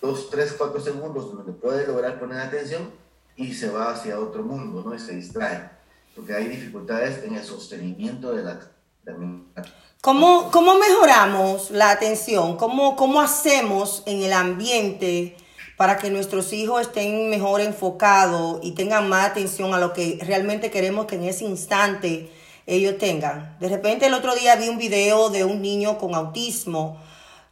dos, 0.00 0.30
tres, 0.30 0.54
cuatro 0.56 0.80
segundos, 0.80 1.34
donde 1.34 1.50
puede 1.52 1.88
lograr 1.88 2.20
poner 2.20 2.38
atención 2.38 2.88
y 3.34 3.52
se 3.52 3.68
va 3.68 3.90
hacia 3.90 4.20
otro 4.20 4.44
mundo, 4.44 4.84
¿no? 4.86 4.94
Y 4.94 5.00
se 5.00 5.16
distrae. 5.16 5.70
Porque 6.14 6.34
hay 6.34 6.46
dificultades 6.46 7.24
en 7.24 7.34
el 7.34 7.42
sostenimiento 7.42 8.32
de 8.32 8.44
la, 8.44 8.60
de 9.02 9.12
la- 9.12 9.64
¿Cómo, 10.02 10.52
cómo 10.52 10.78
mejoramos 10.78 11.72
la 11.72 11.90
atención? 11.90 12.56
¿Cómo, 12.56 12.94
¿Cómo 12.94 13.20
hacemos 13.20 14.04
en 14.06 14.22
el 14.22 14.32
ambiente 14.32 15.36
para 15.76 15.98
que 15.98 16.10
nuestros 16.10 16.52
hijos 16.52 16.80
estén 16.82 17.28
mejor 17.30 17.60
enfocados 17.60 18.60
y 18.62 18.72
tengan 18.72 19.08
más 19.08 19.26
atención 19.30 19.74
a 19.74 19.78
lo 19.78 19.92
que 19.92 20.18
realmente 20.22 20.70
queremos 20.70 21.06
que 21.06 21.16
en 21.16 21.24
ese 21.24 21.44
instante 21.44 22.30
ellos 22.66 22.98
tengan? 22.98 23.56
De 23.60 23.68
repente 23.68 24.06
el 24.06 24.14
otro 24.14 24.34
día 24.34 24.56
vi 24.56 24.68
un 24.68 24.78
video 24.78 25.30
de 25.30 25.44
un 25.44 25.60
niño 25.62 25.98
con 25.98 26.14
autismo 26.14 26.98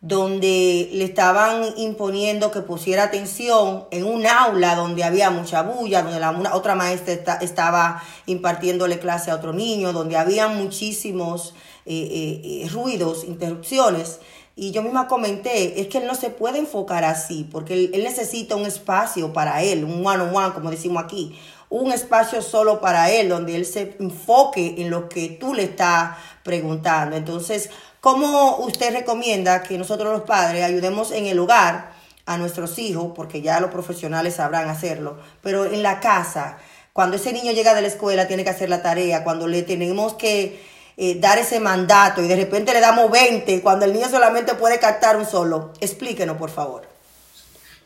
donde 0.00 0.90
le 0.92 1.04
estaban 1.04 1.64
imponiendo 1.78 2.50
que 2.50 2.60
pusiera 2.60 3.04
atención 3.04 3.84
en 3.90 4.04
un 4.04 4.26
aula 4.26 4.74
donde 4.74 5.02
había 5.02 5.30
mucha 5.30 5.62
bulla, 5.62 6.02
donde 6.02 6.20
la 6.20 6.30
una- 6.30 6.54
otra 6.54 6.74
maestra 6.74 7.14
esta- 7.14 7.36
estaba 7.36 8.02
impartiéndole 8.26 8.98
clase 8.98 9.30
a 9.30 9.34
otro 9.36 9.54
niño, 9.54 9.94
donde 9.94 10.18
había 10.18 10.48
muchísimos 10.48 11.54
eh, 11.86 11.92
eh, 12.10 12.40
eh, 12.64 12.68
ruidos, 12.70 13.24
interrupciones. 13.24 14.20
Y 14.56 14.70
yo 14.70 14.82
misma 14.82 15.08
comenté, 15.08 15.80
es 15.80 15.88
que 15.88 15.98
él 15.98 16.06
no 16.06 16.14
se 16.14 16.30
puede 16.30 16.58
enfocar 16.58 17.02
así, 17.04 17.48
porque 17.50 17.90
él, 17.92 18.04
necesita 18.04 18.54
un 18.54 18.66
espacio 18.66 19.32
para 19.32 19.62
él, 19.62 19.84
un 19.84 20.06
one-on-one, 20.06 20.54
como 20.54 20.70
decimos 20.70 21.02
aquí, 21.02 21.36
un 21.70 21.90
espacio 21.90 22.40
solo 22.40 22.80
para 22.80 23.10
él, 23.10 23.28
donde 23.28 23.56
él 23.56 23.66
se 23.66 23.96
enfoque 23.98 24.76
en 24.78 24.90
lo 24.90 25.08
que 25.08 25.28
tú 25.28 25.54
le 25.54 25.64
estás 25.64 26.16
preguntando. 26.44 27.16
Entonces, 27.16 27.70
¿cómo 28.00 28.58
usted 28.58 28.92
recomienda 28.92 29.64
que 29.64 29.76
nosotros 29.76 30.12
los 30.12 30.22
padres 30.22 30.62
ayudemos 30.62 31.10
en 31.10 31.26
el 31.26 31.38
hogar 31.40 31.92
a 32.26 32.38
nuestros 32.38 32.78
hijos, 32.78 33.12
porque 33.14 33.42
ya 33.42 33.60
los 33.60 33.70
profesionales 33.70 34.36
sabrán 34.36 34.68
hacerlo, 34.68 35.18
pero 35.42 35.64
en 35.66 35.82
la 35.82 36.00
casa, 36.00 36.58
cuando 36.92 37.16
ese 37.16 37.32
niño 37.32 37.52
llega 37.52 37.74
de 37.74 37.82
la 37.82 37.88
escuela, 37.88 38.28
tiene 38.28 38.44
que 38.44 38.50
hacer 38.50 38.68
la 38.68 38.82
tarea, 38.82 39.24
cuando 39.24 39.48
le 39.48 39.62
tenemos 39.62 40.14
que 40.14 40.73
eh, 40.96 41.18
dar 41.20 41.38
ese 41.38 41.60
mandato 41.60 42.22
y 42.22 42.28
de 42.28 42.36
repente 42.36 42.72
le 42.72 42.80
damos 42.80 43.10
20, 43.10 43.60
cuando 43.62 43.84
el 43.84 43.92
niño 43.92 44.08
solamente 44.08 44.54
puede 44.54 44.78
captar 44.78 45.16
un 45.16 45.26
solo? 45.26 45.72
Explíquenos, 45.80 46.36
por 46.36 46.50
favor. 46.50 46.86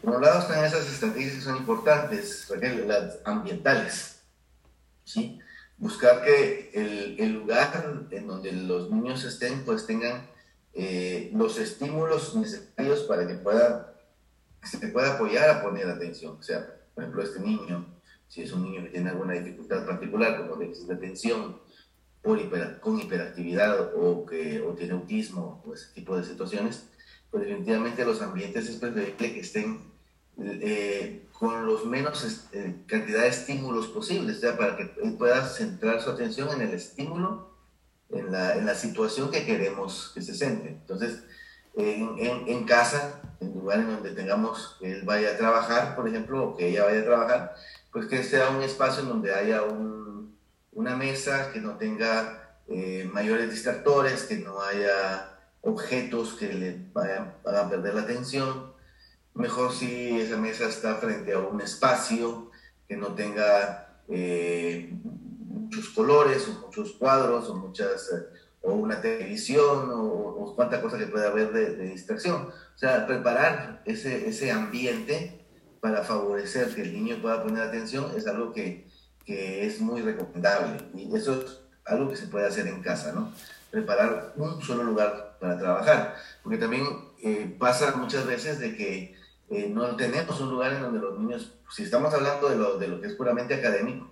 Por 0.03 0.16
un 0.16 0.23
lado 0.23 0.40
están 0.40 0.64
esas 0.64 0.87
estrategias 0.87 1.35
que 1.35 1.40
son 1.40 1.57
importantes, 1.57 2.49
las 2.87 3.18
ambientales. 3.25 4.21
¿sí? 5.05 5.38
Buscar 5.77 6.23
que 6.23 6.71
el, 6.75 7.16
el 7.18 7.33
lugar 7.33 8.07
en 8.11 8.27
donde 8.27 8.53
los 8.53 8.90
niños 8.90 9.25
estén, 9.25 9.64
pues 9.64 9.87
tengan 9.87 10.29
eh, 10.81 11.31
los 11.35 11.59
estímulos 11.59 12.37
necesarios 12.37 13.01
para 13.01 13.27
que 13.27 13.35
pueda, 13.35 13.94
se 14.62 14.79
pueda 14.88 15.14
apoyar 15.14 15.51
a 15.51 15.61
poner 15.61 15.88
atención. 15.88 16.37
O 16.38 16.42
sea, 16.42 16.66
por 16.94 17.03
ejemplo, 17.03 17.23
este 17.23 17.40
niño, 17.40 17.85
si 18.29 18.42
es 18.42 18.53
un 18.53 18.62
niño 18.62 18.85
que 18.85 18.90
tiene 18.90 19.11
alguna 19.11 19.35
dificultad 19.35 19.85
particular, 19.85 20.38
como 20.38 20.55
déficit 20.55 20.87
de 20.87 20.94
atención, 20.94 21.61
hiper- 22.37 22.81
con 22.81 23.01
hiperactividad 23.01 23.95
o 23.97 24.27
que 24.27 24.61
o 24.61 24.75
tiene 24.75 24.93
autismo 24.93 25.62
o 25.67 25.75
ese 25.75 25.87
tipo 25.95 26.17
de 26.17 26.25
situaciones, 26.25 26.85
pues 27.31 27.45
definitivamente 27.45 28.05
los 28.05 28.21
ambientes 28.21 28.69
es 28.69 28.77
preferible 28.77 29.17
que 29.17 29.41
estén 29.41 29.81
eh, 30.41 31.27
con 31.38 31.67
los 31.67 31.85
menos 31.87 32.47
eh, 32.53 32.75
cantidad 32.87 33.23
de 33.23 33.29
estímulos 33.29 33.88
posibles, 33.88 34.41
ya 34.41 34.57
para 34.57 34.77
que 34.77 34.91
él 35.03 35.14
pueda 35.14 35.47
centrar 35.47 36.01
su 36.01 36.11
atención 36.11 36.49
en 36.53 36.62
el 36.62 36.75
estímulo, 36.75 37.51
en 38.11 38.33
la, 38.33 38.57
en 38.57 38.64
la 38.67 38.75
situación 38.75 39.31
que 39.31 39.45
queremos 39.45 40.12
que 40.14 40.23
se 40.23 40.35
centre. 40.35 40.71
Entonces, 40.71 41.23
en, 41.77 42.19
en, 42.19 42.49
en 42.49 42.64
casa, 42.64 43.21
en 43.41 43.53
lugares 43.55 43.85
en 43.85 43.95
donde 43.95 44.12
tengamos 44.12 44.77
que 44.81 44.93
él 44.93 45.03
vaya 45.05 45.33
a 45.33 45.37
trabajar, 45.37 45.95
por 45.95 46.09
ejemplo, 46.09 46.43
o 46.43 46.57
que 46.57 46.69
ella 46.69 46.85
vaya 46.85 47.01
a 47.01 47.05
trabajar, 47.05 47.55
pues 47.93 48.07
que 48.07 48.23
sea 48.25 48.51
un 48.51 48.62
espacio 48.62 49.03
en 49.03 49.09
donde 49.11 49.35
haya 49.35 49.62
un, 49.62 50.08
una 50.79 50.95
mesa 50.95 51.51
que 51.53 51.61
no 51.61 51.77
tenga 51.77 52.57
eh, 52.69 53.11
mayores 53.12 53.51
distractores, 53.51 54.23
que 54.23 54.37
no 54.37 54.62
haya 54.62 55.37
objetos 55.62 56.35
que 56.35 56.53
le 56.53 56.87
vayan, 56.93 57.35
hagan 57.45 57.69
perder 57.69 57.95
la 57.95 58.03
atención. 58.03 58.73
Mejor 59.35 59.73
si 59.73 60.21
esa 60.21 60.37
mesa 60.37 60.69
está 60.69 60.95
frente 60.95 61.33
a 61.33 61.41
un 61.41 61.61
espacio 61.61 62.53
que 62.87 62.97
no 62.97 63.09
tenga 63.17 64.03
eh, 64.09 64.95
muchos 65.03 65.88
colores 65.88 66.47
o 66.47 66.67
muchos 66.67 66.93
cuadros 66.93 67.51
o 67.51 67.57
muchas 67.57 68.12
eh, 68.12 68.27
o 68.62 68.75
una 68.75 69.01
televisión 69.01 69.91
o, 69.91 70.05
o 70.05 70.55
cuánta 70.55 70.81
cosa 70.81 70.97
que 70.97 71.09
pueda 71.09 71.27
haber 71.27 71.53
de, 71.53 71.75
de 71.75 71.88
distracción. 71.88 72.51
O 72.77 72.79
sea, 72.79 73.05
preparar 73.05 73.83
ese, 73.85 74.29
ese 74.29 74.53
ambiente 74.53 75.45
para 75.81 76.05
favorecer 76.05 76.73
que 76.73 76.83
el 76.83 76.93
niño 76.93 77.21
pueda 77.21 77.43
poner 77.43 77.64
atención 77.64 78.12
es 78.17 78.29
algo 78.29 78.53
que, 78.53 78.88
que 79.29 79.67
es 79.67 79.79
muy 79.79 80.01
recomendable. 80.01 80.79
Y 80.95 81.14
eso 81.14 81.35
es 81.35 81.61
algo 81.85 82.09
que 82.09 82.17
se 82.17 82.29
puede 82.29 82.47
hacer 82.47 82.67
en 82.67 82.81
casa, 82.81 83.12
¿no? 83.12 83.31
Preparar 83.71 84.33
un 84.37 84.62
solo 84.62 84.85
lugar 84.85 85.37
para 85.38 85.59
trabajar. 85.59 86.17
Porque 86.43 86.57
también 86.57 86.87
eh, 87.23 87.55
pasa 87.59 87.95
muchas 87.97 88.25
veces 88.25 88.59
de 88.59 88.75
que 88.75 89.14
eh, 89.51 89.69
no 89.69 89.97
tenemos 89.97 90.41
un 90.41 90.49
lugar 90.49 90.73
en 90.73 90.81
donde 90.81 90.99
los 90.99 91.19
niños, 91.19 91.53
si 91.71 91.83
estamos 91.83 92.14
hablando 92.14 92.49
de 92.49 92.57
lo, 92.57 92.79
de 92.79 92.88
lo 92.88 93.03
que 93.03 93.09
es 93.09 93.14
puramente 93.17 93.55
académico, 93.55 94.09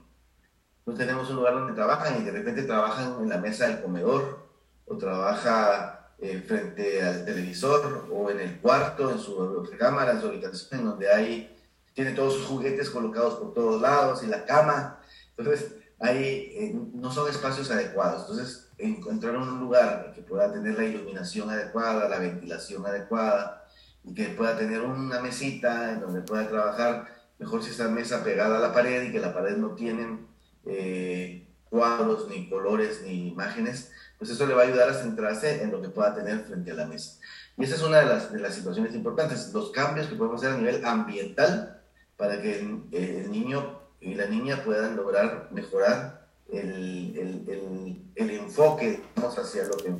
no 0.84 0.92
tenemos 0.92 1.30
un 1.30 1.36
lugar 1.36 1.54
donde 1.54 1.72
trabajan 1.72 2.20
y 2.20 2.24
de 2.24 2.32
repente 2.32 2.64
trabajan 2.64 3.16
en 3.22 3.30
la 3.30 3.38
mesa 3.38 3.66
del 3.68 3.80
comedor 3.80 4.46
o 4.84 4.98
trabaja 4.98 6.10
eh, 6.18 6.44
frente 6.46 7.02
al 7.02 7.24
televisor 7.24 8.06
o 8.12 8.30
en 8.30 8.40
el 8.40 8.60
cuarto, 8.60 9.10
en 9.10 9.18
su 9.18 9.64
recámara, 9.64 10.12
en 10.12 10.20
su 10.20 10.26
habitación, 10.28 10.80
en 10.80 10.86
donde 10.86 11.10
hay, 11.10 11.56
tiene 11.94 12.12
todos 12.12 12.34
sus 12.34 12.44
juguetes 12.44 12.90
colocados 12.90 13.36
por 13.36 13.54
todos 13.54 13.80
lados 13.80 14.22
y 14.22 14.26
la 14.26 14.44
cama. 14.44 15.00
Entonces, 15.36 15.74
ahí 16.00 16.52
eh, 16.54 16.80
no 16.94 17.10
son 17.10 17.28
espacios 17.30 17.70
adecuados. 17.70 18.22
Entonces, 18.22 18.70
encontrar 18.78 19.36
un 19.36 19.60
lugar 19.60 20.12
que 20.14 20.22
pueda 20.22 20.52
tener 20.52 20.76
la 20.76 20.84
iluminación 20.84 21.50
adecuada, 21.50 22.08
la 22.08 22.18
ventilación 22.18 22.84
adecuada 22.86 23.64
y 24.04 24.14
que 24.14 24.26
pueda 24.28 24.56
tener 24.56 24.82
una 24.82 25.20
mesita 25.20 25.92
en 25.92 26.00
donde 26.00 26.20
pueda 26.20 26.48
trabajar, 26.48 27.08
mejor 27.38 27.62
si 27.62 27.70
esa 27.70 27.88
mesa 27.88 28.22
pegada 28.22 28.58
a 28.58 28.60
la 28.60 28.72
pared 28.72 29.02
y 29.04 29.12
que 29.12 29.20
la 29.20 29.34
pared 29.34 29.56
no 29.56 29.74
tienen 29.74 30.26
eh, 30.64 31.48
cuadros, 31.68 32.28
ni 32.28 32.48
colores, 32.48 33.02
ni 33.04 33.28
imágenes, 33.28 33.90
pues 34.18 34.30
eso 34.30 34.46
le 34.46 34.54
va 34.54 34.62
a 34.62 34.66
ayudar 34.66 34.88
a 34.88 34.94
centrarse 34.94 35.62
en 35.62 35.70
lo 35.70 35.82
que 35.82 35.88
pueda 35.88 36.14
tener 36.14 36.40
frente 36.40 36.70
a 36.70 36.74
la 36.74 36.86
mesa. 36.86 37.18
Y 37.56 37.64
esa 37.64 37.74
es 37.74 37.82
una 37.82 38.00
de 38.00 38.06
las, 38.06 38.32
de 38.32 38.40
las 38.40 38.54
situaciones 38.54 38.94
importantes, 38.94 39.52
los 39.52 39.70
cambios 39.70 40.06
que 40.06 40.14
podemos 40.14 40.42
hacer 40.42 40.54
a 40.54 40.58
nivel 40.58 40.84
ambiental 40.84 41.82
para 42.16 42.40
que 42.40 42.60
el, 42.60 42.84
el 42.92 43.30
niño 43.30 43.85
y 44.06 44.14
la 44.14 44.26
niña 44.26 44.62
puedan 44.64 44.96
lograr 44.96 45.48
mejorar 45.50 46.26
el, 46.52 47.44
el, 47.48 48.00
el, 48.14 48.30
enfoque 48.30 49.00
digamos, 49.16 49.36
hacia 49.36 49.64
lo 49.64 49.76
que 49.76 49.90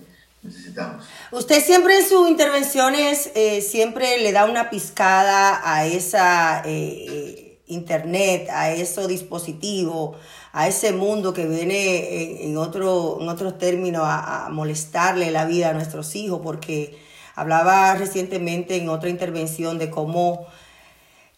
necesitamos. 0.43 1.05
Usted 1.33 1.61
siempre 1.61 1.99
en 1.99 2.09
sus 2.09 2.29
intervenciones 2.29 3.33
eh, 3.35 3.61
siempre 3.63 4.19
le 4.21 4.31
da 4.31 4.45
una 4.45 4.71
pizcada 4.71 5.61
a 5.65 5.87
esa 5.87 6.63
eh, 6.65 7.07
eh, 7.09 7.63
internet, 7.67 8.49
a 8.51 8.71
ese 8.71 9.09
dispositivo, 9.09 10.15
a 10.53 10.69
ese 10.69 10.93
mundo 10.93 11.35
que 11.35 11.49
viene 11.49 12.45
en, 12.45 12.51
en 12.51 12.57
otro, 12.59 13.19
en 13.21 13.29
otros 13.29 13.59
términos 13.59 14.05
a, 14.05 14.47
a 14.47 14.49
molestarle 14.51 15.33
la 15.33 15.47
vida 15.47 15.71
a 15.71 15.73
nuestros 15.73 16.15
hijos, 16.15 16.41
porque 16.45 16.97
hablaba 17.35 17.97
recientemente 17.97 18.77
en 18.77 18.89
otra 18.89 19.11
intervención 19.11 19.79
de 19.79 19.91
cómo 19.91 20.47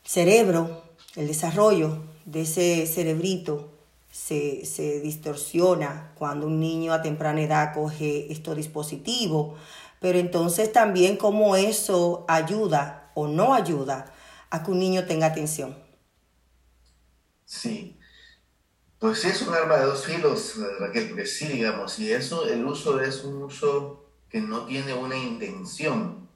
cerebro, 0.05 0.83
el 1.17 1.29
desarrollo 1.29 2.03
de 2.31 2.43
ese 2.43 2.87
cerebrito 2.87 3.71
se, 4.11 4.67
se, 4.67 5.01
distorsiona 5.01 6.13
cuando 6.19 6.47
un 6.47 6.61
niño 6.61 6.93
a 6.93 7.01
temprana 7.01 7.41
edad 7.41 7.73
coge 7.73 8.31
estos 8.31 8.57
dispositivos, 8.57 9.59
pero 10.01 10.19
entonces 10.19 10.71
también 10.73 11.17
cómo 11.17 11.57
eso 11.57 12.27
ayuda 12.29 13.11
o 13.15 13.29
no 13.29 13.55
ayuda 13.55 14.13
a 14.51 14.63
que 14.63 14.71
un 14.71 14.79
niño 14.79 15.07
tenga 15.07 15.27
atención. 15.27 15.77
Sí, 17.45 17.97
pues 18.99 19.25
es 19.25 19.43
un 19.43 19.55
arma 19.55 19.79
de 19.79 19.87
dos 19.87 20.05
filos, 20.05 20.57
Raquel, 20.81 21.09
porque 21.09 21.25
sí, 21.25 21.49
digamos, 21.49 21.99
y 21.99 22.13
eso, 22.13 22.47
el 22.47 22.65
uso 22.65 23.01
es 23.01 23.25
un 23.25 23.43
uso 23.43 24.11
que 24.29 24.41
no 24.41 24.67
tiene 24.67 24.93
una 24.93 25.17
intención, 25.17 26.29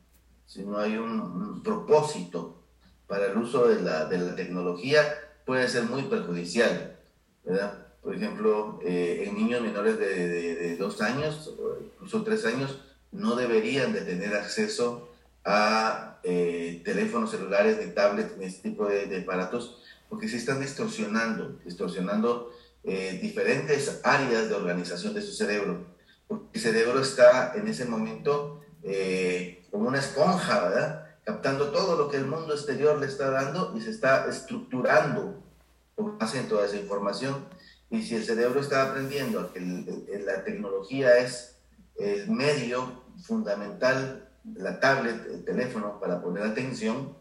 sino 0.46 0.78
hay 0.78 0.96
un, 0.96 1.20
un 1.20 1.62
propósito 1.62 2.62
para 3.06 3.26
el 3.26 3.36
uso 3.36 3.68
de 3.68 3.82
la, 3.82 4.06
de 4.06 4.16
la 4.18 4.34
tecnología, 4.34 5.02
puede 5.44 5.68
ser 5.68 5.84
muy 5.84 6.02
perjudicial. 6.02 6.96
¿verdad? 7.44 7.86
Por 8.02 8.14
ejemplo, 8.14 8.80
eh, 8.84 9.24
en 9.26 9.36
niños 9.36 9.62
menores 9.62 9.98
de, 9.98 10.28
de, 10.28 10.54
de, 10.54 10.76
dos 10.76 11.00
años 11.00 11.52
incluso 12.02 12.24
tres 12.24 12.44
años 12.46 12.80
no 13.12 13.36
deberían 13.36 13.92
de 13.92 14.00
tener 14.00 14.34
acceso 14.34 15.08
a 15.44 16.18
eh, 16.24 16.82
teléfonos 16.84 17.30
celulares, 17.30 17.78
ni 17.78 17.92
tablets, 17.92 18.36
ni 18.38 18.46
este 18.46 18.70
tipo 18.70 18.86
de, 18.86 19.06
de, 19.06 19.20
aparatos, 19.20 19.82
porque 20.08 20.28
se 20.28 20.36
están 20.36 20.60
distorsionando, 20.60 21.60
distorsionando 21.64 22.52
eh, 22.82 23.18
diferentes 23.22 24.00
áreas 24.02 24.48
de 24.48 24.54
organización 24.54 25.14
de 25.14 25.22
su 25.22 25.32
cerebro. 25.32 25.86
Porque 26.26 26.46
el 26.54 26.60
cerebro 26.60 27.00
está 27.00 27.54
en 27.54 27.68
ese 27.68 27.84
momento 27.84 28.64
eh, 28.82 29.64
como 29.70 29.88
una 29.88 29.98
esponja, 29.98 30.68
¿verdad? 30.68 31.11
Captando 31.24 31.70
todo 31.70 31.96
lo 31.96 32.10
que 32.10 32.16
el 32.16 32.26
mundo 32.26 32.52
exterior 32.54 32.98
le 32.98 33.06
está 33.06 33.30
dando 33.30 33.76
y 33.76 33.80
se 33.80 33.90
está 33.90 34.26
estructurando 34.28 35.42
con 35.94 36.18
base 36.18 36.40
en 36.40 36.48
toda 36.48 36.66
esa 36.66 36.76
información. 36.76 37.46
Y 37.90 38.02
si 38.02 38.16
el 38.16 38.24
cerebro 38.24 38.60
está 38.60 38.90
aprendiendo 38.90 39.40
a 39.40 39.52
que 39.52 39.60
la 40.24 40.44
tecnología 40.44 41.18
es 41.18 41.58
el 41.96 42.30
medio 42.30 43.04
fundamental, 43.22 44.28
la 44.54 44.80
tablet, 44.80 45.26
el 45.26 45.44
teléfono 45.44 46.00
para 46.00 46.20
poner 46.22 46.42
atención, 46.42 47.16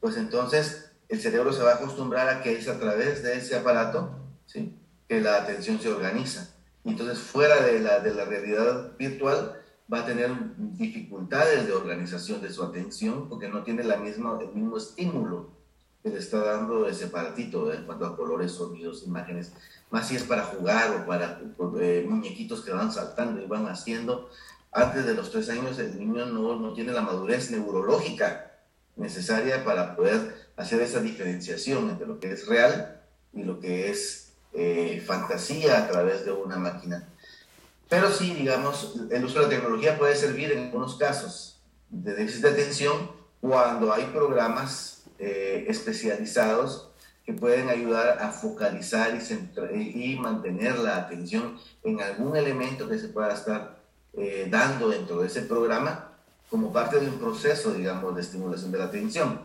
pues 0.00 0.16
entonces 0.16 0.90
el 1.08 1.20
cerebro 1.20 1.52
se 1.52 1.62
va 1.62 1.72
a 1.72 1.74
acostumbrar 1.76 2.28
a 2.28 2.42
que 2.42 2.56
es 2.58 2.68
a 2.68 2.78
través 2.78 3.22
de 3.22 3.36
ese 3.36 3.56
aparato 3.56 4.18
¿sí? 4.46 4.76
que 5.08 5.20
la 5.20 5.36
atención 5.36 5.80
se 5.80 5.92
organiza. 5.92 6.48
Entonces 6.84 7.18
fuera 7.18 7.62
de 7.62 7.80
la, 7.80 8.00
de 8.00 8.14
la 8.14 8.24
realidad 8.24 8.96
virtual, 8.98 9.62
va 9.92 10.00
a 10.00 10.06
tener 10.06 10.30
dificultades 10.56 11.66
de 11.66 11.72
organización 11.72 12.40
de 12.40 12.50
su 12.50 12.62
atención 12.62 13.28
porque 13.28 13.48
no 13.48 13.62
tiene 13.62 13.84
la 13.84 13.96
misma, 13.96 14.38
el 14.40 14.48
mismo 14.54 14.78
estímulo 14.78 15.50
que 16.02 16.10
le 16.10 16.18
está 16.18 16.38
dando 16.38 16.86
ese 16.86 17.06
aparatito 17.06 17.72
en 17.72 17.84
cuanto 17.84 18.06
a 18.06 18.16
colores, 18.16 18.52
sonidos, 18.52 19.04
imágenes. 19.06 19.52
Más 19.90 20.08
si 20.08 20.16
es 20.16 20.22
para 20.24 20.42
jugar 20.44 20.90
o 20.90 21.06
para 21.06 21.40
eh, 21.80 22.04
muñequitos 22.08 22.62
que 22.62 22.72
van 22.72 22.92
saltando 22.92 23.40
y 23.40 23.46
van 23.46 23.66
haciendo. 23.68 24.28
Antes 24.70 25.06
de 25.06 25.14
los 25.14 25.30
tres 25.30 25.48
años 25.48 25.78
el 25.78 25.98
niño 25.98 26.26
no, 26.26 26.56
no 26.56 26.74
tiene 26.74 26.92
la 26.92 27.00
madurez 27.00 27.50
neurológica 27.50 28.52
necesaria 28.96 29.64
para 29.64 29.96
poder 29.96 30.50
hacer 30.56 30.80
esa 30.82 31.00
diferenciación 31.00 31.90
entre 31.90 32.06
lo 32.06 32.20
que 32.20 32.32
es 32.32 32.46
real 32.46 33.00
y 33.32 33.42
lo 33.42 33.60
que 33.60 33.90
es 33.90 34.34
eh, 34.52 35.02
fantasía 35.04 35.78
a 35.78 35.88
través 35.88 36.24
de 36.24 36.32
una 36.32 36.56
máquina. 36.58 37.08
Pero 37.94 38.10
sí, 38.10 38.34
digamos, 38.34 38.96
el 39.08 39.24
uso 39.24 39.38
de 39.38 39.44
la 39.44 39.48
tecnología 39.50 39.96
puede 39.96 40.16
servir 40.16 40.50
en 40.50 40.64
algunos 40.64 40.96
casos 40.96 41.60
de 41.88 42.12
déficit 42.12 42.42
de 42.42 42.50
atención 42.50 43.08
cuando 43.40 43.92
hay 43.92 44.06
programas 44.06 45.04
eh, 45.20 45.66
especializados 45.68 46.88
que 47.24 47.34
pueden 47.34 47.68
ayudar 47.68 48.18
a 48.20 48.32
focalizar 48.32 49.16
y, 49.72 50.12
y, 50.12 50.18
mantener 50.18 50.76
la 50.80 50.96
atención 50.96 51.56
en 51.84 52.00
algún 52.00 52.36
elemento 52.36 52.88
que 52.88 52.98
se 52.98 53.06
pueda 53.10 53.32
estar 53.32 53.78
eh, 54.14 54.48
dando 54.50 54.88
dentro 54.88 55.20
de 55.20 55.28
ese 55.28 55.42
programa 55.42 56.08
como 56.50 56.72
parte 56.72 56.98
de 56.98 57.06
un 57.06 57.20
proceso, 57.20 57.74
digamos, 57.74 58.12
de 58.16 58.22
estimulación 58.22 58.72
de 58.72 58.78
la 58.78 58.86
atención 58.86 59.38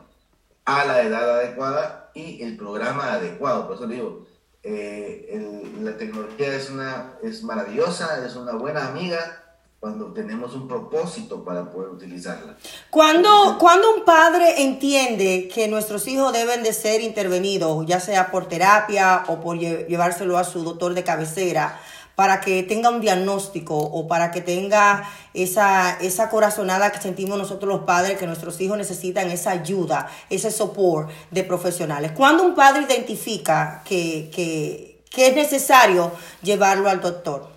a 0.65 0.85
la 0.85 1.03
edad 1.03 1.37
adecuada 1.37 2.09
y 2.15 2.41
el 2.41 2.57
programa 2.57 3.13
adecuado. 3.13 3.67
Por 3.67 3.75
eso 3.75 3.85
digo, 3.85 4.25
eh, 4.63 5.73
la 5.81 5.97
tecnología 5.97 6.53
es, 6.55 6.69
una, 6.69 7.13
es 7.23 7.43
maravillosa, 7.43 8.25
es 8.25 8.35
una 8.35 8.53
buena 8.53 8.87
amiga 8.87 9.39
cuando 9.79 10.11
tenemos 10.11 10.53
un 10.55 10.67
propósito 10.67 11.45
para 11.45 11.71
poder 11.71 11.89
utilizarla. 11.91 12.57
Cuando, 12.89 13.57
cuando 13.57 13.95
un 13.95 14.03
padre 14.03 14.61
entiende 14.61 15.47
que 15.53 15.69
nuestros 15.69 16.05
hijos 16.09 16.33
deben 16.33 16.63
de 16.63 16.73
ser 16.73 16.99
intervenidos, 16.99 17.85
ya 17.85 18.01
sea 18.01 18.29
por 18.29 18.47
terapia 18.49 19.23
o 19.27 19.39
por 19.39 19.57
llevárselo 19.57 20.37
a 20.37 20.43
su 20.43 20.63
doctor 20.63 20.93
de 20.93 21.05
cabecera, 21.05 21.79
para 22.19 22.41
que 22.41 22.63
tenga 22.63 22.89
un 22.89 22.99
diagnóstico 22.99 23.77
o 23.77 24.05
para 24.05 24.29
que 24.29 24.41
tenga 24.41 25.09
esa, 25.33 25.97
esa 26.01 26.29
corazonada 26.29 26.91
que 26.91 26.99
sentimos 26.99 27.37
nosotros 27.37 27.73
los 27.73 27.85
padres, 27.85 28.17
que 28.17 28.27
nuestros 28.27 28.59
hijos 28.59 28.77
necesitan 28.77 29.31
esa 29.31 29.51
ayuda, 29.51 30.11
ese 30.29 30.51
soporte 30.51 31.13
de 31.31 31.45
profesionales. 31.45 32.11
Cuando 32.11 32.43
un 32.43 32.55
padre 32.55 32.81
identifica 32.81 33.83
que, 33.85 34.29
que, 34.35 35.01
que 35.09 35.27
es 35.29 35.33
necesario 35.33 36.11
llevarlo 36.41 36.89
al 36.89 36.99
doctor? 36.99 37.47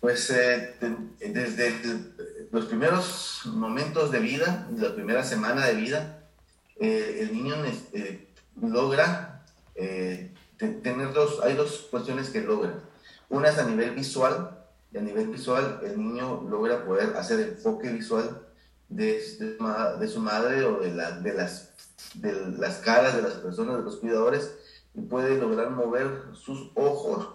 Pues 0.00 0.30
eh, 0.30 0.74
desde 1.20 1.74
los 2.50 2.64
primeros 2.64 3.42
momentos 3.44 4.12
de 4.12 4.20
vida, 4.20 4.66
la 4.78 4.94
primera 4.94 5.22
semana 5.22 5.66
de 5.66 5.74
vida, 5.74 6.24
eh, 6.80 7.18
el 7.20 7.34
niño 7.34 7.56
eh, 7.92 8.28
logra 8.62 9.44
tener 10.56 11.12
dos, 11.12 11.42
hay 11.44 11.52
dos 11.52 11.88
cuestiones 11.90 12.30
que 12.30 12.40
logra 12.40 12.72
una 13.28 13.48
es 13.48 13.58
a 13.58 13.64
nivel 13.64 13.90
visual, 13.92 14.64
y 14.92 14.98
a 14.98 15.00
nivel 15.00 15.28
visual 15.28 15.80
el 15.82 15.98
niño 15.98 16.46
logra 16.48 16.84
poder 16.84 17.16
hacer 17.16 17.40
enfoque 17.40 17.90
visual 17.90 18.46
de, 18.88 19.20
su 19.20 20.20
madre 20.20 20.64
o 20.64 20.80
de, 20.80 20.94
la, 20.94 21.12
de, 21.12 21.34
las, 21.34 21.72
de 22.14 22.32
las 22.56 22.78
caras 22.78 23.16
de 23.16 23.22
las 23.22 23.34
personas, 23.34 23.78
de 23.78 23.82
los 23.82 23.96
cuidadores, 23.96 24.54
y 24.94 25.02
puede 25.02 25.38
lograr 25.38 25.70
mover 25.70 26.24
sus 26.32 26.70
ojos 26.74 27.28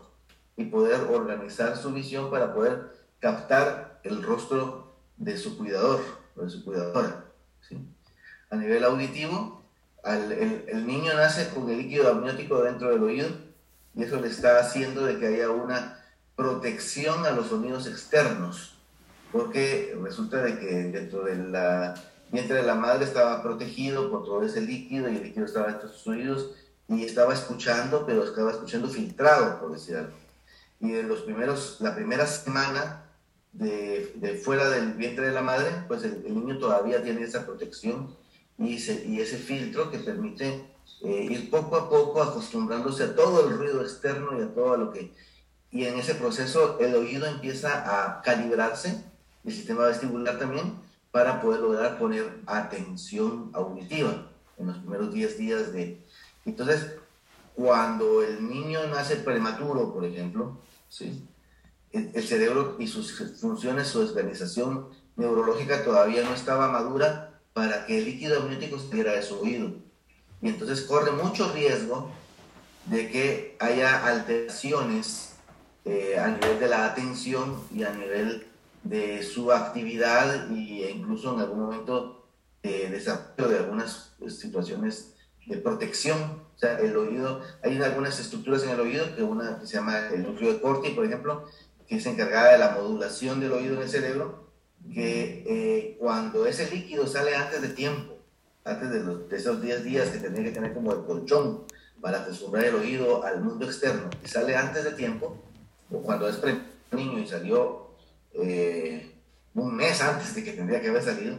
y 0.55 0.65
poder 0.65 1.01
organizar 1.11 1.77
su 1.77 1.91
visión 1.91 2.31
para 2.31 2.53
poder 2.53 2.93
captar 3.19 3.99
el 4.03 4.23
rostro 4.23 4.95
de 5.17 5.37
su 5.37 5.57
cuidador 5.57 5.99
o 6.35 6.43
de 6.43 6.49
su 6.49 6.63
cuidadora. 6.63 7.25
A 8.49 8.55
nivel 8.55 8.83
auditivo, 8.83 9.63
el, 10.03 10.31
el, 10.67 10.87
niño 10.87 11.13
nace 11.13 11.53
con 11.53 11.69
el 11.69 11.77
líquido 11.77 12.09
amniótico 12.09 12.63
dentro 12.63 12.89
del 12.89 13.03
oído 13.03 13.27
y 13.95 14.03
eso 14.03 14.19
le 14.19 14.27
está 14.27 14.59
haciendo 14.59 15.05
de 15.05 15.19
que 15.19 15.27
haya 15.27 15.49
una 15.49 15.99
protección 16.35 17.25
a 17.25 17.31
los 17.31 17.47
sonidos 17.47 17.87
externos, 17.87 18.75
porque 19.31 19.97
resulta 20.01 20.41
de 20.41 20.59
que 20.59 20.65
dentro 20.65 21.23
de 21.23 21.35
la 21.35 21.95
vientre 22.31 22.57
de 22.57 22.63
la 22.63 22.75
madre 22.75 23.05
estaba 23.05 23.43
protegido 23.43 24.09
por 24.09 24.23
todo 24.23 24.43
ese 24.43 24.61
líquido 24.61 25.09
y 25.09 25.17
el 25.17 25.23
líquido 25.23 25.45
estaba 25.45 25.69
entre 25.69 25.89
sus 25.89 26.07
oídos 26.07 26.51
y 26.87 27.03
estaba 27.03 27.33
escuchando, 27.33 28.05
pero 28.05 28.23
estaba 28.23 28.51
escuchando 28.51 28.87
filtrado, 28.87 29.59
por 29.59 29.71
decir 29.73 29.97
algo. 29.97 30.13
Y 30.79 30.93
en 30.95 31.07
los 31.07 31.21
primeros, 31.21 31.77
la 31.79 31.93
primera 31.93 32.25
semana 32.25 33.03
de, 33.51 34.13
de 34.15 34.35
fuera 34.35 34.69
del 34.69 34.93
vientre 34.93 35.27
de 35.27 35.33
la 35.33 35.41
madre, 35.41 35.69
pues 35.87 36.03
el, 36.03 36.23
niño 36.23 36.57
todavía 36.57 37.03
tiene 37.03 37.23
esa 37.23 37.45
protección 37.45 38.15
y, 38.57 38.75
y 38.75 39.21
ese 39.21 39.37
filtro 39.37 39.91
que 39.91 39.99
permite 39.99 40.70
eh, 41.03 41.27
ir 41.31 41.49
poco 41.49 41.75
a 41.77 41.89
poco 41.89 42.21
acostumbrándose 42.21 43.03
a 43.03 43.15
todo 43.15 43.47
el 43.47 43.57
ruido 43.57 43.81
externo 43.81 44.37
y 44.37 44.43
a 44.43 44.53
todo 44.53 44.77
lo 44.77 44.91
que... 44.91 45.11
Y 45.71 45.85
en 45.85 45.97
ese 45.97 46.15
proceso 46.15 46.77
el 46.79 46.93
oído 46.95 47.25
empieza 47.25 47.83
a 47.85 48.21
calibrarse, 48.21 49.03
el 49.43 49.53
sistema 49.53 49.85
vestibular 49.85 50.37
también, 50.37 50.75
para 51.11 51.41
poder 51.41 51.61
lograr 51.61 51.97
poner 51.97 52.41
atención 52.45 53.49
auditiva 53.53 54.27
en 54.57 54.67
los 54.67 54.77
primeros 54.77 55.13
10 55.13 55.37
días 55.37 55.73
de... 55.73 56.05
Entonces, 56.45 56.93
cuando 57.55 58.21
el 58.21 58.47
niño 58.47 58.85
nace 58.87 59.15
prematuro, 59.15 59.93
por 59.93 60.05
ejemplo, 60.05 60.59
¿sí? 60.87 61.27
el, 61.91 62.11
el 62.13 62.23
cerebro 62.23 62.75
y 62.77 62.87
sus 62.87 63.39
funciones, 63.39 63.87
su 63.87 64.01
organización 64.01 64.89
neurológica 65.15 65.83
todavía 65.83 66.23
no 66.23 66.33
estaba 66.33 66.71
madura 66.71 67.39
para 67.53 67.85
que 67.85 67.97
el 67.97 68.05
líquido 68.05 68.41
amniótico 68.41 68.77
saliera 68.77 69.13
de 69.13 69.23
su 69.23 69.39
oído 69.39 69.90
y 70.41 70.49
entonces 70.49 70.81
corre 70.81 71.11
mucho 71.11 71.51
riesgo 71.53 72.11
de 72.85 73.09
que 73.09 73.55
haya 73.59 74.05
alteraciones 74.05 75.33
eh, 75.85 76.17
a 76.17 76.27
nivel 76.27 76.59
de 76.59 76.67
la 76.67 76.85
atención 76.85 77.61
y 77.73 77.83
a 77.83 77.91
nivel 77.91 78.47
de 78.83 79.23
su 79.23 79.51
actividad 79.51 80.51
e 80.51 80.91
incluso 80.91 81.33
en 81.33 81.41
algún 81.41 81.59
momento 81.59 82.27
de 82.63 82.89
desarrollo 82.89 83.49
de 83.49 83.57
algunas 83.59 84.13
situaciones 84.27 85.13
de 85.45 85.57
protección. 85.57 86.19
O 86.55 86.59
sea, 86.59 86.79
el 86.79 86.95
oído, 86.95 87.41
hay 87.63 87.77
algunas 87.81 88.19
estructuras 88.19 88.63
en 88.63 88.69
el 88.69 88.79
oído, 88.79 89.15
que 89.15 89.23
una 89.23 89.59
que 89.59 89.67
se 89.67 89.73
llama 89.73 90.09
el 90.09 90.23
núcleo 90.23 90.53
de 90.53 90.61
Corti, 90.61 90.89
por 90.91 91.05
ejemplo, 91.05 91.45
que 91.87 91.97
es 91.97 92.05
encargada 92.05 92.51
de 92.51 92.59
la 92.59 92.71
modulación 92.71 93.39
del 93.39 93.51
oído 93.51 93.75
en 93.75 93.81
el 93.81 93.89
cerebro, 93.89 94.47
que 94.93 95.43
eh, 95.47 95.97
cuando 95.99 96.45
ese 96.45 96.69
líquido 96.69 97.07
sale 97.07 97.35
antes 97.35 97.61
de 97.61 97.69
tiempo, 97.69 98.10
antes 98.63 98.91
de, 98.91 99.35
esos 99.35 99.61
10 99.61 99.83
días 99.83 100.09
que 100.09 100.19
tenía 100.19 100.43
que 100.43 100.51
tener 100.51 100.73
como 100.73 100.93
el 100.93 101.03
colchón 101.03 101.63
para 101.99 102.21
acostumbrar 102.21 102.65
el 102.65 102.75
oído 102.75 103.23
al 103.23 103.41
mundo 103.41 103.65
externo 103.65 104.09
y 104.23 104.27
sale 104.27 104.55
antes 104.55 104.83
de 104.83 104.91
tiempo, 104.91 105.37
o 105.89 106.01
cuando 106.01 106.27
es 106.27 106.39
niño 106.91 107.19
y 107.19 107.27
salió 107.27 107.91
eh, 108.33 109.15
un 109.53 109.75
mes 109.75 110.01
antes 110.01 110.35
de 110.35 110.43
que 110.43 110.53
tendría 110.53 110.81
que 110.81 110.89
haber 110.89 111.03
salido, 111.03 111.37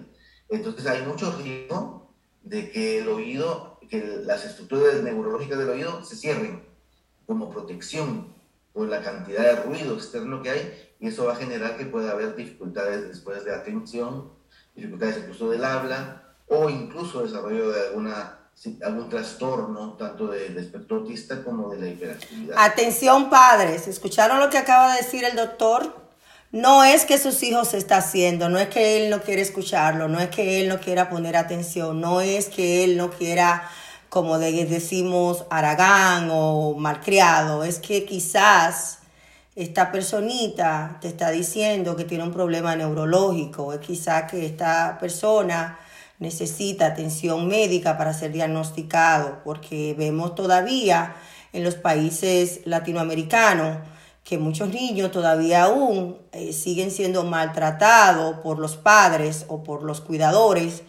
entonces 0.48 0.86
hay 0.86 1.02
mucho 1.02 1.34
riesgo 1.36 2.10
de 2.42 2.70
que 2.70 2.98
el 2.98 3.08
oído, 3.08 3.78
que 3.88 4.22
las 4.24 4.44
estructuras 4.44 5.02
neurológicas 5.02 5.58
del 5.58 5.70
oído 5.70 6.04
se 6.04 6.16
cierren 6.16 6.62
como 7.26 7.50
protección 7.50 8.32
por 8.72 8.88
la 8.88 9.02
cantidad 9.02 9.42
de 9.42 9.62
ruido 9.62 9.94
externo 9.94 10.42
que 10.42 10.50
hay 10.50 10.92
y 11.00 11.08
eso 11.08 11.26
va 11.26 11.32
a 11.32 11.36
generar 11.36 11.76
que 11.76 11.86
pueda 11.86 12.12
haber 12.12 12.34
dificultades 12.36 13.08
después 13.08 13.44
de 13.44 13.54
atención, 13.54 14.30
dificultades 14.74 15.18
incluso 15.18 15.50
del 15.50 15.64
habla, 15.64 16.21
o 16.52 16.68
incluso 16.68 17.22
desarrollo 17.22 17.70
de 17.70 17.88
alguna, 17.88 18.38
algún 18.84 19.08
trastorno, 19.08 19.94
tanto 19.94 20.26
del 20.28 20.56
espectro 20.58 20.98
autista 20.98 21.42
como 21.42 21.70
de 21.70 21.80
la 21.80 21.88
hiperactividad. 21.88 22.56
Atención 22.58 23.30
padres, 23.30 23.88
¿escucharon 23.88 24.38
lo 24.38 24.50
que 24.50 24.58
acaba 24.58 24.92
de 24.92 24.98
decir 24.98 25.24
el 25.24 25.34
doctor? 25.34 26.02
No 26.50 26.84
es 26.84 27.06
que 27.06 27.16
sus 27.16 27.42
hijos 27.42 27.68
se 27.68 27.78
está 27.78 27.96
haciendo, 27.96 28.50
no 28.50 28.58
es 28.58 28.68
que 28.68 29.02
él 29.02 29.10
no 29.10 29.22
quiere 29.22 29.40
escucharlo, 29.40 30.08
no 30.08 30.20
es 30.20 30.28
que 30.28 30.60
él 30.60 30.68
no 30.68 30.78
quiera 30.78 31.08
poner 31.08 31.34
atención, 31.38 31.98
no 31.98 32.20
es 32.20 32.48
que 32.50 32.84
él 32.84 32.98
no 32.98 33.10
quiera, 33.10 33.70
como 34.10 34.38
decimos, 34.38 35.46
aragán 35.48 36.28
o 36.30 36.74
malcriado, 36.74 37.64
es 37.64 37.78
que 37.78 38.04
quizás 38.04 38.98
esta 39.56 39.90
personita 39.90 40.98
te 41.00 41.08
está 41.08 41.30
diciendo 41.30 41.96
que 41.96 42.04
tiene 42.04 42.24
un 42.24 42.32
problema 42.32 42.76
neurológico, 42.76 43.72
es 43.72 43.80
quizás 43.80 44.30
que 44.30 44.44
esta 44.44 44.98
persona 45.00 45.78
necesita 46.22 46.86
atención 46.86 47.48
médica 47.48 47.98
para 47.98 48.14
ser 48.14 48.32
diagnosticado, 48.32 49.40
porque 49.44 49.94
vemos 49.98 50.34
todavía 50.34 51.16
en 51.52 51.64
los 51.64 51.74
países 51.74 52.60
latinoamericanos 52.64 53.78
que 54.24 54.38
muchos 54.38 54.68
niños 54.68 55.10
todavía 55.10 55.64
aún 55.64 56.16
eh, 56.30 56.52
siguen 56.52 56.92
siendo 56.92 57.24
maltratados 57.24 58.38
por 58.38 58.58
los 58.60 58.76
padres 58.76 59.44
o 59.48 59.64
por 59.64 59.82
los 59.82 60.00
cuidadores 60.00 60.82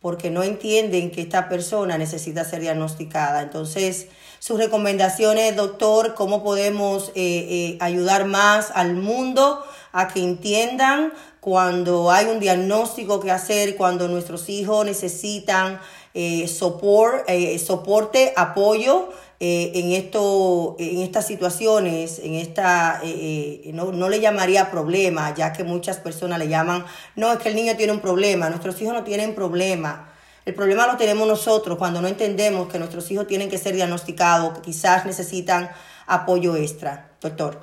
porque 0.00 0.30
no 0.30 0.42
entienden 0.42 1.10
que 1.10 1.20
esta 1.20 1.48
persona 1.48 1.98
necesita 1.98 2.44
ser 2.44 2.62
diagnosticada. 2.62 3.42
Entonces, 3.42 4.08
sus 4.38 4.58
recomendaciones, 4.58 5.54
doctor, 5.54 6.14
cómo 6.14 6.42
podemos 6.42 7.10
eh, 7.10 7.12
eh, 7.14 7.78
ayudar 7.80 8.24
más 8.24 8.72
al 8.74 8.94
mundo 8.94 9.62
a 9.92 10.08
que 10.08 10.22
entiendan 10.22 11.12
cuando 11.40 12.10
hay 12.10 12.26
un 12.26 12.38
diagnóstico 12.38 13.20
que 13.20 13.30
hacer, 13.30 13.76
cuando 13.76 14.08
nuestros 14.08 14.48
hijos 14.48 14.84
necesitan 14.84 15.80
eh, 16.12 16.44
sopor- 16.46 17.24
eh, 17.28 17.58
soporte, 17.58 18.32
apoyo 18.36 19.08
eh, 19.40 19.72
en, 19.74 19.92
esto, 19.92 20.76
en 20.78 21.00
estas 21.00 21.26
situaciones, 21.26 22.18
en 22.18 22.34
esta, 22.34 23.00
eh, 23.02 23.70
no, 23.72 23.90
no 23.92 24.08
le 24.10 24.20
llamaría 24.20 24.70
problema, 24.70 25.34
ya 25.34 25.52
que 25.54 25.64
muchas 25.64 25.96
personas 25.96 26.38
le 26.38 26.48
llaman, 26.48 26.84
no, 27.16 27.32
es 27.32 27.38
que 27.38 27.48
el 27.48 27.54
niño 27.54 27.74
tiene 27.76 27.92
un 27.92 28.00
problema, 28.00 28.50
nuestros 28.50 28.80
hijos 28.82 28.92
no 28.92 29.02
tienen 29.02 29.34
problema. 29.34 30.12
El 30.44 30.54
problema 30.54 30.86
lo 30.86 30.96
tenemos 30.96 31.26
nosotros 31.28 31.78
cuando 31.78 32.00
no 32.02 32.08
entendemos 32.08 32.68
que 32.68 32.78
nuestros 32.78 33.10
hijos 33.10 33.26
tienen 33.26 33.48
que 33.48 33.56
ser 33.58 33.74
diagnosticados, 33.74 34.54
que 34.54 34.62
quizás 34.62 35.06
necesitan 35.06 35.70
apoyo 36.06 36.56
extra. 36.56 37.12
Doctor. 37.20 37.60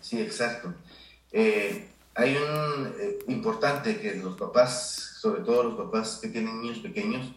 Sí, 0.00 0.20
exacto. 0.20 0.74
Eh, 1.32 1.88
hay 2.14 2.36
un 2.36 2.92
eh, 2.98 3.18
importante 3.28 3.98
que 4.00 4.14
los 4.16 4.36
papás, 4.36 5.16
sobre 5.20 5.42
todo 5.42 5.62
los 5.64 5.74
papás 5.74 6.18
que 6.20 6.28
tienen 6.28 6.60
niños 6.60 6.78
pequeños, 6.78 7.32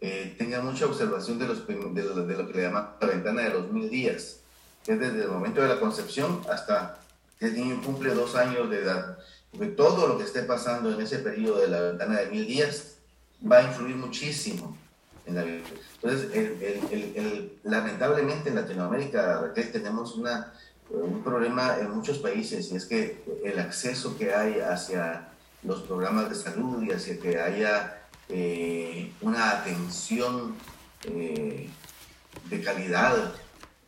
eh, 0.00 0.34
tengan 0.38 0.64
mucha 0.64 0.86
observación 0.86 1.38
de, 1.38 1.46
los, 1.48 1.66
de, 1.66 1.74
lo, 1.74 2.26
de 2.26 2.36
lo 2.36 2.46
que 2.46 2.54
le 2.54 2.62
llaman 2.62 2.90
la 3.00 3.06
ventana 3.06 3.42
de 3.42 3.50
los 3.50 3.70
mil 3.70 3.90
días, 3.90 4.40
que 4.84 4.92
es 4.92 5.00
desde 5.00 5.22
el 5.24 5.28
momento 5.28 5.60
de 5.60 5.68
la 5.68 5.78
concepción 5.80 6.40
hasta 6.50 6.98
que 7.38 7.46
el 7.46 7.54
niño 7.54 7.82
cumple 7.84 8.14
dos 8.14 8.34
años 8.34 8.70
de 8.70 8.78
edad. 8.82 9.18
Porque 9.50 9.66
todo 9.66 10.06
lo 10.06 10.16
que 10.16 10.24
esté 10.24 10.42
pasando 10.44 10.92
en 10.92 11.00
ese 11.00 11.18
periodo 11.18 11.58
de 11.60 11.68
la 11.68 11.80
ventana 11.80 12.20
de 12.20 12.26
mil 12.26 12.46
días 12.46 12.96
va 13.50 13.58
a 13.58 13.62
influir 13.64 13.96
muchísimo 13.96 14.76
en 15.26 15.34
la 15.34 15.42
vida. 15.42 15.62
Entonces, 16.02 16.30
el- 16.34 16.62
el- 16.62 17.12
el- 17.16 17.58
lamentablemente 17.64 18.48
en 18.48 18.54
Latinoamérica, 18.54 19.52
tenemos 19.72 20.14
una, 20.14 20.52
un 20.90 21.22
problema 21.22 21.78
en 21.78 21.90
muchos 21.90 22.18
países 22.18 22.70
y 22.72 22.76
es 22.76 22.86
que 22.86 23.22
el 23.44 23.58
acceso 23.58 24.16
que 24.18 24.34
hay 24.34 24.60
hacia 24.60 25.28
los 25.62 25.82
programas 25.82 26.28
de 26.28 26.34
salud 26.34 26.82
y 26.82 26.90
hacia 26.90 27.18
que 27.20 27.38
haya 27.38 28.02
eh, 28.28 29.12
una 29.20 29.50
atención 29.50 30.54
eh, 31.04 31.68
de 32.48 32.62
calidad 32.62 33.34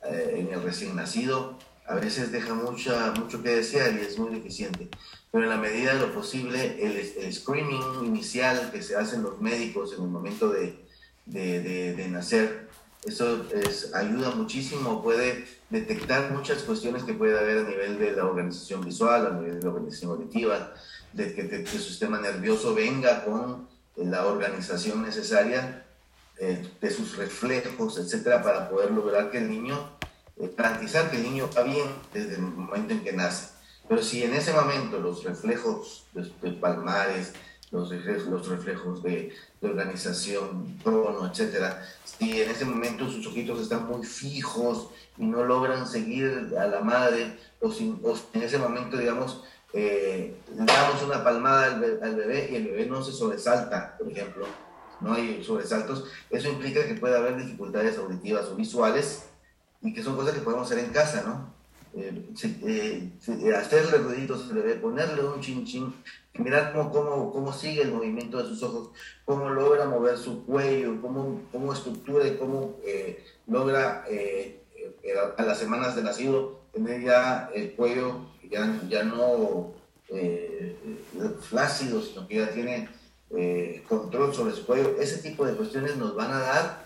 eh, 0.05 0.37
en 0.39 0.53
el 0.53 0.63
recién 0.63 0.95
nacido, 0.97 1.59
a 1.87 1.95
veces 1.97 2.31
deja 2.31 2.55
mucha, 2.55 3.13
mucho 3.13 3.43
que 3.43 3.51
desear 3.51 3.95
y 3.95 4.01
es 4.01 4.19
muy 4.19 4.31
deficiente. 4.35 4.89
Pero 5.31 5.45
en 5.45 5.51
la 5.51 5.57
medida 5.57 5.95
de 5.95 6.01
lo 6.01 6.13
posible, 6.13 6.79
el, 6.85 7.33
screening 7.33 8.05
inicial 8.05 8.71
que 8.71 8.83
se 8.83 8.97
hacen 8.97 9.23
los 9.23 9.41
médicos 9.41 9.95
en 9.97 10.03
el 10.05 10.09
momento 10.11 10.51
de- 10.51 10.77
de 11.27 12.09
nacer, 12.09 12.69
eso 13.05 13.45
es- 13.53 13.93
ayuda 13.95 14.31
muchísimo, 14.31 15.03
puede 15.03 15.45
detectar 15.71 16.31
muchas 16.31 16.63
cuestiones 16.63 17.03
que 17.05 17.15
puede 17.15 17.39
haber 17.39 17.59
a 17.59 17.69
nivel 17.69 17.99
de 17.99 18.13
la 18.13 18.25
organización 18.25 18.85
visual, 18.85 19.27
a 19.27 19.31
nivel 19.31 19.59
de 19.59 19.63
la 19.65 19.71
organización 19.73 20.13
auditiva, 20.13 20.73
de 21.13 21.35
que, 21.35 21.43
de 21.45 21.67
su 21.67 21.79
sistema 21.79 22.21
nervioso 22.21 22.75
venga 22.75 23.25
con 23.25 23.69
la 23.97 24.27
organización 24.27 25.03
necesaria 25.03 25.85
eh, 26.39 26.67
de 26.81 26.91
sus 26.91 27.17
reflejos, 27.17 27.99
etcétera, 27.99 28.43
para 28.43 28.69
poder 28.71 28.91
lograr 28.91 29.31
que 29.31 29.39
el 29.39 29.51
niño, 29.51 29.79
eh, 30.39 30.51
garantizar 30.57 31.11
que 31.11 31.17
el 31.19 31.23
niño 31.25 31.49
va 31.57 31.63
bien 31.63 31.87
desde 32.13 32.35
el 32.37 32.41
momento 32.43 32.95
en 32.95 33.05
que 33.05 33.13
nace. 33.13 33.49
Pero 33.89 34.03
si 34.03 34.23
en 34.25 34.33
ese 34.35 34.53
momento 34.53 34.99
los 34.99 35.25
reflejos 35.25 36.07
de, 36.15 36.33
de 36.41 36.53
palmares, 36.57 37.33
los 37.71 37.91
reflejos, 37.91 38.27
los 38.29 38.49
reflejos 38.49 39.03
de, 39.03 39.33
de 39.61 39.69
organización, 39.69 40.79
crono, 40.83 41.31
etcétera, 41.31 41.87
si 42.19 42.43
en 42.43 42.51
ese 42.51 42.65
momento 42.65 43.11
sus 43.11 43.27
ojitos 43.27 43.61
están 43.61 43.87
muy 43.87 44.05
fijos 44.05 44.91
y 45.19 45.25
no 45.25 45.45
logran 45.45 45.87
seguir 45.87 46.55
a 46.59 46.67
la 46.67 46.81
madre, 46.81 47.39
o 47.61 47.71
si, 47.71 47.95
o 48.03 48.17
en 48.33 48.43
ese 48.43 48.59
momento, 48.59 48.97
digamos, 48.97 49.43
eh, 49.73 50.37
damos 50.51 51.03
una 51.03 51.25
palmada 51.25 51.67
al, 51.67 52.01
al 52.03 52.17
bebé 52.17 52.49
y 52.51 52.57
el 52.57 52.65
bebé 52.65 52.87
no 52.87 53.03
se 53.03 53.13
sobresalta, 53.13 53.97
por 53.99 54.11
ejemplo, 54.11 54.47
no 55.01 55.15
hay 55.15 55.43
sobresaltos, 55.43 56.05
eso 56.31 56.49
implica 56.49 56.87
que 56.87 56.95
puede 56.95 57.17
haber 57.17 57.37
dificultades 57.37 57.99
auditivas 57.99 58.47
o 58.47 58.57
visuales 58.57 59.25
y 59.81 59.93
que 59.93 60.03
son 60.03 60.17
cosas 60.17 60.35
que 60.35 60.41
podemos 60.41 60.71
hacer 60.71 60.85
en 60.85 60.93
casa, 60.93 61.23
¿no? 61.27 61.62
Eh, 61.95 62.31
se- 62.35 62.57
eh, 62.67 63.11
se- 63.21 63.55
hacerle 63.55 63.99
ruiditos 63.99 64.49
al 64.49 64.55
bebé, 64.57 64.77
ponerle 64.77 65.23
un 65.25 65.41
chin 65.41 65.65
chin, 65.67 65.95
mirar 66.39 66.73
cómo, 66.73 66.91
cómo, 66.91 67.31
cómo 67.33 67.53
sigue 67.53 67.83
el 67.83 67.93
movimiento 67.93 68.39
de 68.43 68.49
sus 68.49 68.63
ojos, 68.63 68.91
cómo 69.27 69.51
logra 69.51 69.85
mover 69.87 70.17
su 70.17 70.47
cuello, 70.47 71.01
cómo, 71.03 71.43
cómo 71.53 71.73
estructura 71.75 72.27
y 72.27 72.37
cómo 72.37 72.77
eh, 72.87 73.23
logra 73.47 74.05
eh, 74.09 74.63
eh, 75.03 75.15
a 75.37 75.43
las 75.43 75.59
semanas 75.59 75.95
de 75.95 76.03
nacido 76.03 76.61
tener 76.73 77.03
ya 77.03 77.51
el 77.55 77.73
cuello 77.73 78.27
ya, 78.51 78.81
ya 78.89 79.03
no 79.03 79.75
eh, 80.09 80.77
eh, 80.87 81.29
flácido, 81.41 82.01
sino 82.01 82.27
que 82.27 82.37
ya 82.37 82.51
tiene 82.53 82.89
eh, 83.37 83.83
control 83.87 84.35
sobre 84.35 84.55
su 84.55 84.65
cuello. 84.65 84.97
Ese 84.99 85.19
tipo 85.19 85.45
de 85.45 85.55
cuestiones 85.55 85.97
nos 85.97 86.15
van 86.15 86.33
a 86.33 86.39
dar 86.41 86.85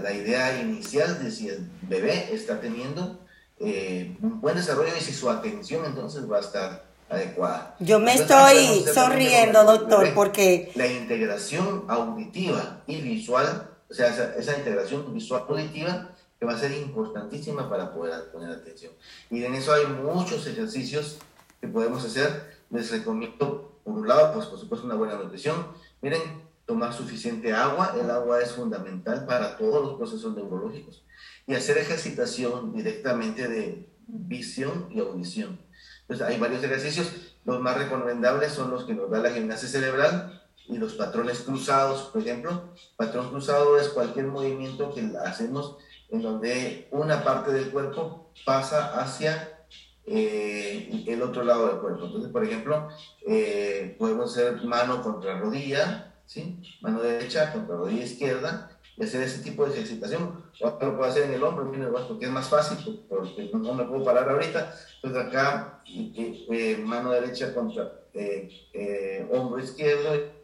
la 0.00 0.12
idea 0.12 0.60
inicial 0.60 1.22
de 1.22 1.30
si 1.32 1.48
el 1.48 1.68
bebé 1.82 2.32
está 2.32 2.60
teniendo 2.60 3.20
eh, 3.64 4.16
un 4.22 4.40
buen 4.40 4.56
desarrollo 4.56 4.90
y 4.96 5.00
si 5.00 5.12
su 5.12 5.30
atención 5.30 5.84
entonces 5.84 6.30
va 6.30 6.38
a 6.38 6.40
estar 6.40 6.84
adecuada. 7.08 7.76
Yo 7.80 7.98
me 7.98 8.12
Entonces, 8.12 8.86
estoy 8.86 8.94
sonriendo, 8.94 9.64
doctor, 9.64 10.12
porque 10.14 10.72
la 10.74 10.86
integración 10.86 11.84
auditiva 11.88 12.82
y 12.86 13.00
visual, 13.00 13.70
o 13.90 13.94
sea, 13.94 14.08
esa, 14.08 14.34
esa 14.36 14.56
integración 14.58 15.12
visual 15.12 15.44
auditiva 15.48 16.10
que 16.38 16.46
va 16.46 16.54
a 16.54 16.58
ser 16.58 16.72
importantísima 16.72 17.68
para 17.68 17.92
poder 17.92 18.30
poner 18.32 18.50
atención. 18.50 18.92
Y 19.30 19.44
en 19.44 19.54
eso 19.54 19.72
hay 19.72 19.86
muchos 19.86 20.46
ejercicios 20.46 21.18
que 21.60 21.68
podemos 21.68 22.04
hacer. 22.04 22.54
Les 22.70 22.90
recomiendo, 22.90 23.78
por 23.84 23.94
un 23.94 24.08
lado, 24.08 24.34
pues 24.34 24.46
por 24.46 24.58
supuesto 24.58 24.86
una 24.86 24.96
buena 24.96 25.14
nutrición. 25.14 25.68
Miren, 26.02 26.20
tomar 26.66 26.92
suficiente 26.92 27.52
agua. 27.52 27.94
El 28.00 28.10
agua 28.10 28.40
es 28.40 28.52
fundamental 28.52 29.26
para 29.26 29.56
todos 29.56 29.82
los 29.84 29.94
procesos 29.96 30.34
neurológicos. 30.34 31.04
Y 31.46 31.54
hacer 31.54 31.78
ejercitación 31.78 32.74
directamente 32.74 33.48
de 33.48 33.88
visión 34.06 34.88
y 34.90 35.00
audición. 35.00 35.58
Entonces, 36.02 36.26
hay 36.26 36.38
varios 36.38 36.62
ejercicios. 36.62 37.10
Los 37.44 37.60
más 37.60 37.76
recomendables 37.76 38.52
son 38.52 38.70
los 38.70 38.84
que 38.84 38.94
nos 38.94 39.10
da 39.10 39.18
la 39.18 39.30
gimnasia 39.30 39.68
cerebral 39.68 40.42
y 40.66 40.78
los 40.78 40.94
patrones 40.94 41.40
cruzados, 41.40 42.04
por 42.04 42.22
ejemplo. 42.22 42.74
Patrón 42.96 43.30
cruzado 43.30 43.78
es 43.78 43.88
cualquier 43.88 44.26
movimiento 44.26 44.92
que 44.94 45.10
hacemos 45.24 45.76
en 46.10 46.22
donde 46.22 46.88
una 46.90 47.22
parte 47.24 47.52
del 47.52 47.70
cuerpo 47.70 48.30
pasa 48.44 49.00
hacia 49.00 49.66
eh, 50.06 51.04
el 51.06 51.22
otro 51.22 51.44
lado 51.44 51.68
del 51.68 51.78
cuerpo. 51.78 52.06
Entonces, 52.06 52.30
por 52.30 52.44
ejemplo, 52.44 52.88
eh, 53.26 53.96
podemos 53.98 54.32
hacer 54.32 54.62
mano 54.64 55.02
contra 55.02 55.38
rodilla, 55.38 56.14
¿sí? 56.26 56.60
Mano 56.80 57.00
derecha 57.00 57.52
contra 57.52 57.76
rodilla 57.76 58.04
izquierda 58.04 58.73
y 58.96 59.04
hacer 59.04 59.22
ese 59.22 59.42
tipo 59.42 59.64
de 59.66 59.72
ejercitación. 59.72 60.44
O 60.60 60.66
lo 60.66 60.96
puedo 60.96 61.04
hacer 61.04 61.24
en 61.24 61.34
el 61.34 61.42
hombro, 61.42 61.70
porque 62.08 62.26
es 62.26 62.30
más 62.30 62.48
fácil, 62.48 63.04
porque 63.08 63.50
no 63.52 63.74
me 63.74 63.84
puedo 63.84 64.04
parar 64.04 64.28
ahorita. 64.28 64.74
Entonces 65.02 65.26
acá, 65.26 65.82
eh, 65.86 66.46
eh, 66.50 66.76
mano 66.78 67.10
derecha 67.10 67.54
contra 67.54 67.92
eh, 68.14 68.48
eh, 68.72 69.28
hombro 69.32 69.62
izquierdo 69.62 70.34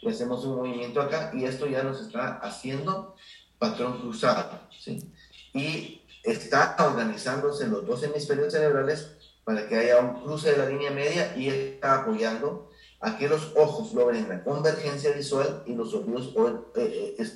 y 0.00 0.08
hacemos 0.08 0.44
un 0.44 0.56
movimiento 0.56 1.00
acá 1.00 1.32
y 1.34 1.44
esto 1.44 1.66
ya 1.66 1.82
nos 1.82 2.00
está 2.00 2.36
haciendo 2.36 3.16
patrón 3.58 4.00
cruzado, 4.00 4.60
¿sí? 4.78 5.12
Y 5.52 6.02
está 6.22 6.76
organizándose 6.78 7.66
los 7.66 7.86
dos 7.86 8.02
hemisferios 8.04 8.52
cerebrales 8.52 9.10
para 9.44 9.66
que 9.66 9.76
haya 9.76 9.98
un 9.98 10.22
cruce 10.22 10.52
de 10.52 10.58
la 10.58 10.66
línea 10.66 10.90
media 10.90 11.36
y 11.36 11.48
está 11.48 12.02
apoyando 12.02 12.70
a 13.00 13.18
que 13.18 13.28
los 13.28 13.52
ojos 13.56 13.92
logren 13.92 14.28
la 14.28 14.42
convergencia 14.42 15.10
visual 15.12 15.62
y 15.66 15.74
los 15.74 15.92
oídos 15.92 16.32
eh, 16.76 17.16
eh, 17.18 17.26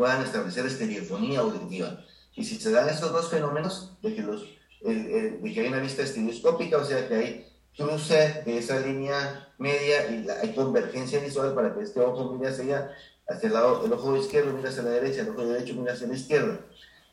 puedan 0.00 0.22
establecer 0.22 0.64
estereofonía 0.64 1.40
auditiva. 1.40 2.02
Y 2.34 2.42
si 2.44 2.56
se 2.58 2.70
dan 2.70 2.88
estos 2.88 3.12
dos 3.12 3.28
fenómenos, 3.28 3.98
de 4.00 4.14
que, 4.14 4.22
los, 4.22 4.44
el- 4.80 5.06
el- 5.10 5.42
de 5.42 5.52
que 5.52 5.60
hay 5.60 5.68
una 5.68 5.78
vista 5.80 6.02
estereoscópica, 6.02 6.78
o 6.78 6.84
sea 6.86 7.06
que 7.06 7.14
hay 7.14 7.46
cruce 7.76 8.42
de 8.46 8.56
esa 8.56 8.80
línea 8.80 9.52
media 9.58 10.10
y 10.10 10.24
la- 10.24 10.40
hay 10.40 10.54
convergencia 10.54 11.18
visual 11.20 11.54
para 11.54 11.74
que 11.74 11.82
este 11.82 12.00
ojo 12.00 12.32
mire 12.32 12.48
hacia 12.48 12.90
hacia 13.28 13.46
el 13.48 13.52
lado, 13.52 13.84
el 13.84 13.92
ojo 13.92 14.16
izquierdo 14.16 14.52
mira 14.54 14.70
hacia 14.70 14.82
la 14.82 14.90
derecha, 14.90 15.20
el 15.20 15.28
ojo 15.28 15.44
derecho 15.44 15.74
mira 15.74 15.92
hacia 15.92 16.06
la 16.08 16.14
izquierda. 16.14 16.60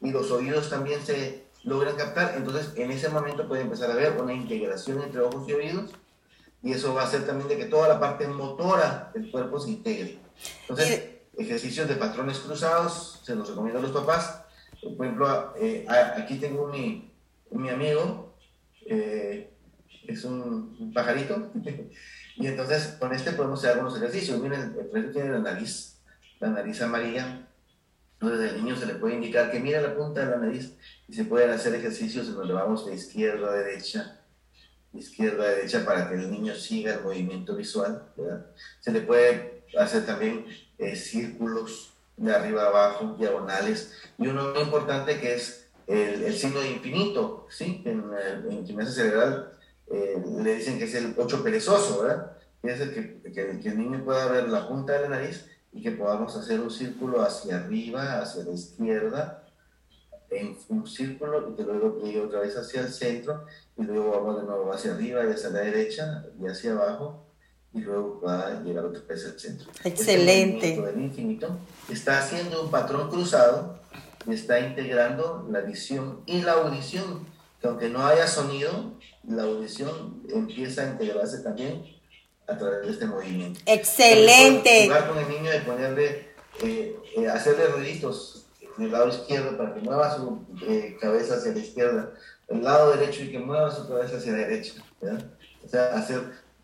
Y 0.02 0.12
los 0.12 0.32
oídos 0.32 0.70
también 0.70 1.06
se 1.06 1.44
logran 1.64 1.96
captar, 1.98 2.36
entonces 2.38 2.72
en 2.78 2.90
ese 2.92 3.10
momento 3.10 3.48
puede 3.50 3.64
empezar 3.64 3.92
a 3.92 3.94
haber 3.96 4.14
una 4.20 4.34
integración 4.34 5.02
entre 5.04 5.20
ojos 5.22 5.44
y 5.50 5.54
oídos, 5.54 5.92
y 6.64 6.72
eso 6.72 6.94
va 6.94 7.02
a 7.02 7.06
hacer 7.06 7.26
también 7.28 7.50
de 7.50 7.58
que 7.58 7.66
toda 7.66 7.90
la 7.90 8.00
parte 8.00 8.28
motora 8.30 9.12
del 9.14 9.30
cuerpo 9.30 9.60
se 9.60 9.72
integre. 9.72 10.20
Entonces, 10.62 10.88
ejercicios 11.38 11.88
de 11.88 11.96
patrones 11.96 12.40
cruzados, 12.40 13.22
se 13.24 13.36
los 13.36 13.50
recomiendo 13.50 13.80
a 13.80 13.84
los 13.84 13.92
papás. 13.92 14.44
Por 14.82 15.06
ejemplo, 15.06 15.54
eh, 15.60 15.86
aquí 15.90 16.38
tengo 16.38 16.68
mi, 16.68 17.14
mi 17.52 17.70
amigo, 17.70 18.36
eh, 18.86 19.54
es 20.08 20.24
un, 20.24 20.76
un 20.80 20.94
pajarito, 20.94 21.52
y 22.38 22.48
entonces 22.48 22.98
con 23.00 23.14
este 23.14 23.32
podemos 23.32 23.60
hacer 23.60 23.72
algunos 23.72 23.98
ejercicios. 23.98 24.40
Miren, 24.40 24.76
el 24.80 24.88
proyecto 24.88 25.14
tiene 25.14 25.32
la 25.32 25.40
nariz, 25.40 26.00
la 26.40 26.50
nariz 26.50 26.82
amarilla, 26.82 27.48
Entonces 28.20 28.52
el 28.52 28.64
niño 28.64 28.76
se 28.76 28.86
le 28.86 28.96
puede 28.96 29.16
indicar 29.16 29.52
que 29.52 29.60
mira 29.60 29.82
la 29.82 29.96
punta 29.96 30.22
de 30.22 30.32
la 30.32 30.38
nariz 30.38 30.74
y 31.08 31.14
se 31.14 31.26
pueden 31.26 31.52
hacer 31.52 31.76
ejercicios 31.76 32.28
en 32.28 32.36
donde 32.36 32.54
vamos 32.54 32.86
de 32.86 32.96
izquierda 32.96 33.50
a 33.50 33.56
derecha, 33.56 34.22
de 34.92 35.00
izquierda 35.00 35.44
a 35.44 35.50
derecha 35.50 35.86
para 35.86 36.10
que 36.10 36.16
el 36.16 36.32
niño 36.32 36.56
siga 36.56 36.94
el 36.94 37.04
movimiento 37.04 37.56
visual. 37.56 38.12
¿verdad? 38.16 38.48
Se 38.80 38.92
le 38.92 39.02
puede 39.02 39.66
hacer 39.78 40.06
también 40.06 40.46
eh, 40.78 40.96
círculos 40.96 41.94
de 42.16 42.34
arriba 42.34 42.68
abajo, 42.68 43.16
diagonales, 43.18 43.94
y 44.18 44.28
uno 44.28 44.54
muy 44.54 44.64
importante 44.64 45.20
que 45.20 45.36
es 45.36 45.68
el, 45.86 46.24
el 46.24 46.36
signo 46.36 46.60
de 46.60 46.72
infinito, 46.72 47.48
¿sí? 47.50 47.82
En, 47.86 48.12
eh, 48.14 48.44
en 48.50 48.66
gimnasia 48.66 48.94
cerebral 48.94 49.52
eh, 49.90 50.22
le 50.42 50.56
dicen 50.56 50.78
que 50.78 50.86
es 50.86 50.96
el 50.96 51.14
ocho 51.18 51.44
perezoso, 51.44 52.04
¿verdad? 52.04 52.38
Que 52.62 53.20
el 53.24 53.60
que 53.62 53.70
el 53.70 53.78
niño 53.78 54.04
pueda 54.04 54.28
ver 54.28 54.50
la 54.50 54.68
punta 54.68 54.94
de 54.94 55.02
la 55.02 55.10
nariz 55.10 55.46
y 55.72 55.82
que 55.82 55.92
podamos 55.92 56.36
hacer 56.36 56.60
un 56.60 56.72
círculo 56.72 57.22
hacia 57.22 57.58
arriba, 57.58 58.20
hacia 58.20 58.44
la 58.44 58.52
izquierda, 58.52 59.48
en 60.30 60.58
un 60.70 60.88
círculo 60.88 61.50
y 61.50 61.56
que 61.56 61.64
luego 61.64 62.00
llegue 62.02 62.22
otra 62.22 62.42
vez 62.42 62.58
hacia 62.58 62.82
el 62.82 62.90
centro 62.90 63.46
y 63.78 63.84
luego 63.84 64.12
vamos 64.12 64.42
de 64.42 64.48
nuevo 64.48 64.74
hacia 64.74 64.94
arriba 64.94 65.26
y 65.26 65.32
hacia 65.32 65.50
la 65.50 65.60
derecha 65.60 66.26
y 66.40 66.48
hacia 66.48 66.74
abajo 66.74 67.27
y 67.78 67.82
luego 67.82 68.22
va 68.26 68.48
a 68.48 68.64
llegar 68.64 68.86
otra 68.86 69.02
vez 69.08 69.26
al 69.26 69.40
centro. 69.40 69.70
Excelente. 69.84 70.70
Este 70.70 70.82
del 70.82 71.02
infinito 71.02 71.60
está 71.92 72.20
haciendo 72.20 72.64
un 72.64 72.72
patrón 72.72 73.10
cruzado 73.10 73.80
y 74.26 74.34
está 74.34 74.60
integrando 74.60 75.48
la 75.50 75.62
visión 75.62 76.22
y 76.26 76.42
la 76.42 76.54
audición, 76.54 77.28
que 77.62 77.68
aunque 77.68 77.90
no 77.90 78.06
haya 78.06 78.28
sonido, 78.28 78.98
la 79.28 79.44
audición 79.44 80.24
empieza 80.34 80.84
a 80.84 80.90
integrarse 80.92 81.40
también 81.40 81.86
a 82.48 82.58
través 82.58 82.86
de 82.86 82.92
este 82.92 83.06
movimiento. 83.06 83.60
Excelente. 83.66 84.86
Jugar 84.86 85.08
con 85.08 85.18
el 85.20 85.30
niño 85.30 85.52
y 85.56 85.60
ponerle, 85.66 86.30
eh, 86.64 86.96
eh, 87.16 87.28
hacerle 87.28 87.68
ruiditos 87.68 88.46
del 88.78 88.92
lado 88.92 89.10
izquierdo 89.10 89.58
para 89.58 89.74
que 89.74 89.82
mueva 89.82 90.16
su 90.16 90.46
eh, 90.68 90.98
cabeza 91.00 91.36
hacia 91.36 91.52
la 91.52 91.60
izquierda, 91.60 92.14
el 92.48 92.64
lado 92.64 92.96
derecho 92.96 93.24
y 93.24 93.32
que 93.32 93.40
mueva 93.40 93.72
su 93.72 93.88
cabeza 93.88 94.18
hacia 94.18 94.32
la 94.32 94.38
derecha. 94.40 94.74
¿verdad? 95.02 95.26
O 95.64 95.70
sea, 95.70 95.96
hacer, 95.96 96.22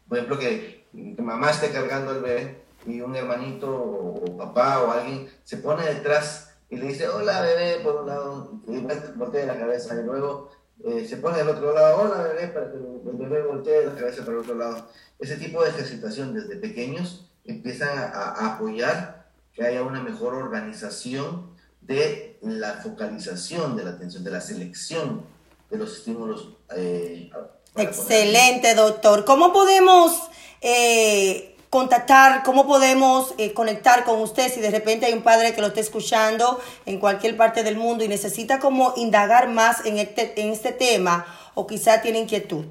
por 0.07 0.18
ejemplo, 0.18 0.39
que, 0.39 0.83
mamá 0.94 1.52
esté 1.52 1.72
cargando 1.72 2.12
al 2.12 2.22
bebé 2.22 2.64
y 2.86 3.02
un 3.02 3.16
hermanito 3.16 3.70
o, 3.70 4.38
papá 4.38 4.82
o 4.84 4.91
alguien 4.91 5.30
se 5.44 5.58
pone 5.58 5.86
detrás 5.86 6.50
y 6.70 6.78
le 6.78 6.88
dice, 6.88 7.08
hola 7.08 7.41
bebé, 7.41 7.80
por 7.84 8.02
un 8.02 8.08
lado, 8.08 8.52
y 8.68 8.80
voltea 9.16 9.46
la 9.46 9.58
cabeza 9.60 9.96
y 10.00 10.04
luego 10.04 10.50
eh, 10.84 11.06
se 11.08 11.18
pone 11.18 11.38
del 11.38 11.50
otro 11.50 11.74
lado, 11.74 12.02
hola 12.02 12.24
bebé, 12.24 12.48
para 12.48 12.72
que 12.72 12.78
el 12.78 13.16
bebé 13.18 13.44
voltee 13.44 13.86
la 13.86 13.96
cabeza 13.96 14.22
para 14.26 14.34
el 14.34 14.39
otro 14.39 14.56
lado. 14.56 14.88
Ese 15.20 15.38
tipo 15.38 15.64
de 15.64 15.70
ejercitación 15.70 16.34
desde 16.34 16.56
pequeños 16.58 17.30
empiezan 17.46 17.98
a, 17.98 18.06
a 18.12 18.56
apoyar 18.56 19.28
que 19.54 19.64
haya 19.64 19.84
una 19.84 20.02
mejor 20.02 20.34
organización 20.34 21.54
de 21.82 22.38
la 22.41 22.74
focalización 22.76 23.76
de 23.78 23.84
la 23.84 23.91
atención, 23.91 24.24
de 24.24 24.32
la 24.32 24.41
selección 24.41 25.26
de 25.70 25.78
los 25.78 25.98
estímulos. 25.98 26.58
eh, 26.76 27.30
para 27.32 27.48
poner- 27.74 27.88
Excelente, 27.89 28.76
doctor. 28.76 29.26
¿Cómo 29.26 29.54
podemos 29.54 30.30
eh, 30.64 31.55
contactar, 31.70 32.43
cómo 32.43 32.66
podemos 32.68 33.34
eh, 33.38 33.53
conectar 33.53 34.03
con 34.03 34.20
usted 34.22 34.51
si 34.51 34.59
de 34.61 34.72
repente 34.72 35.05
hay 35.05 35.14
un 35.14 35.24
padre 35.24 35.53
que 35.53 35.61
lo 35.61 35.68
esté 35.68 35.82
escuchando 35.82 36.59
en 36.86 36.99
cualquier 36.99 37.36
parte 37.38 37.64
del 37.64 37.78
mundo 37.78 38.03
y 38.03 38.07
necesita 38.07 38.59
como 38.59 38.93
indagar 38.95 39.49
más 39.49 39.86
en 39.86 39.97
este, 39.99 40.39
en 40.41 40.49
este 40.51 40.72
tema 40.72 41.26
o 41.55 41.68
quizá 41.68 42.01
tiene 42.01 42.20
inquietud? 42.20 42.66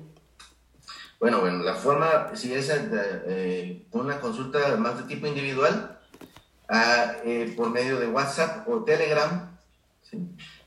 Bueno, 1.20 1.40
bueno, 1.40 1.62
la 1.62 1.74
forma, 1.74 2.32
si 2.34 2.52
es 2.52 2.68
eh, 2.72 3.86
una 3.92 4.20
consulta 4.20 4.76
más 4.76 4.96
de 4.98 5.04
tipo 5.04 5.26
individual, 5.28 6.00
ah, 6.68 7.12
por 7.56 7.70
medio 7.70 8.00
de 8.00 8.08
WhatsApp 8.08 8.68
o 8.68 8.82
Telegram, 8.82 9.56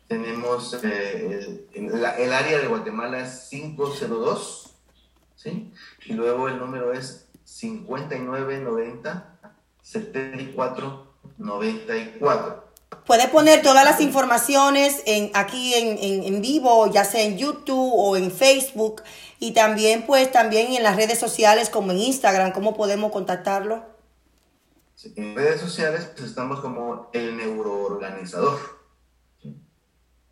tenemos 0.08 0.74
el, 0.84 1.68
el- 1.74 2.34
área 2.34 2.60
de 2.60 2.68
Guatemala 2.68 3.20
es 3.22 3.48
502, 3.50 4.76
¿sí? 5.36 5.74
Y 6.06 6.14
luego 6.14 6.48
el 6.48 6.60
número 6.60 6.94
es 6.94 7.28
5990 7.44 9.40
7494. 9.82 12.66
Puede 13.06 13.28
poner 13.28 13.62
todas 13.62 13.84
las 13.86 14.02
informaciones 14.02 15.04
en, 15.06 15.30
aquí 15.36 15.76
en, 15.76 16.00
en, 16.00 16.24
en 16.24 16.42
vivo, 16.42 16.92
ya 16.92 17.06
sea 17.06 17.24
en 17.24 17.38
YouTube 17.38 17.92
o 17.94 18.18
en 18.18 18.32
Facebook, 18.32 19.04
y 19.40 19.54
también 19.54 20.08
pues 20.08 20.32
también 20.32 20.74
en 20.74 20.82
las 20.82 20.96
redes 20.96 21.20
sociales 21.20 21.70
como 21.70 21.92
en 21.92 22.00
Instagram, 22.00 22.52
¿cómo 22.52 22.76
podemos 22.76 23.12
contactarlo? 23.12 23.86
Sí, 24.96 25.14
En 25.18 25.36
redes 25.36 25.62
sociales 25.62 26.10
pues, 26.16 26.30
estamos 26.30 26.62
como 26.62 27.12
el 27.14 27.38
neuroorganizador. 27.38 28.60
¿sí? 29.42 29.56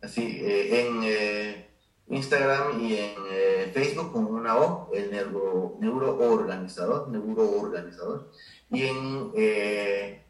Así, 0.02 0.40
eh, 0.42 0.80
en 0.80 1.00
eh, 1.04 1.70
Instagram 2.08 2.80
y 2.80 2.96
en 2.96 3.14
eh, 3.30 3.70
Facebook 3.72 4.12
con 4.12 4.26
una 4.26 4.56
O, 4.56 4.90
el 4.92 5.10
neuro, 5.10 5.76
neuroorganizador, 5.80 7.08
neuroorganizador. 7.08 8.30
Y 8.70 8.82
en 8.82 9.30
eh, 9.36 10.22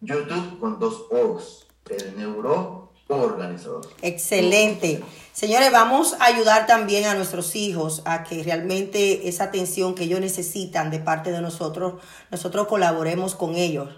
YouTube 0.00 0.58
con 0.58 0.78
dos 0.78 1.06
O's, 1.10 1.66
el 1.90 2.16
neuroorganizador. 2.16 3.88
Excelente. 4.00 5.02
Señores, 5.32 5.70
vamos 5.72 6.14
a 6.18 6.26
ayudar 6.26 6.66
también 6.66 7.04
a 7.06 7.14
nuestros 7.14 7.56
hijos 7.56 8.02
a 8.04 8.24
que 8.24 8.42
realmente 8.42 9.28
esa 9.28 9.44
atención 9.44 9.94
que 9.94 10.04
ellos 10.04 10.20
necesitan 10.20 10.90
de 10.90 10.98
parte 10.98 11.30
de 11.30 11.40
nosotros, 11.40 12.02
nosotros 12.30 12.66
colaboremos 12.68 13.34
con 13.34 13.54
ellos. 13.54 13.88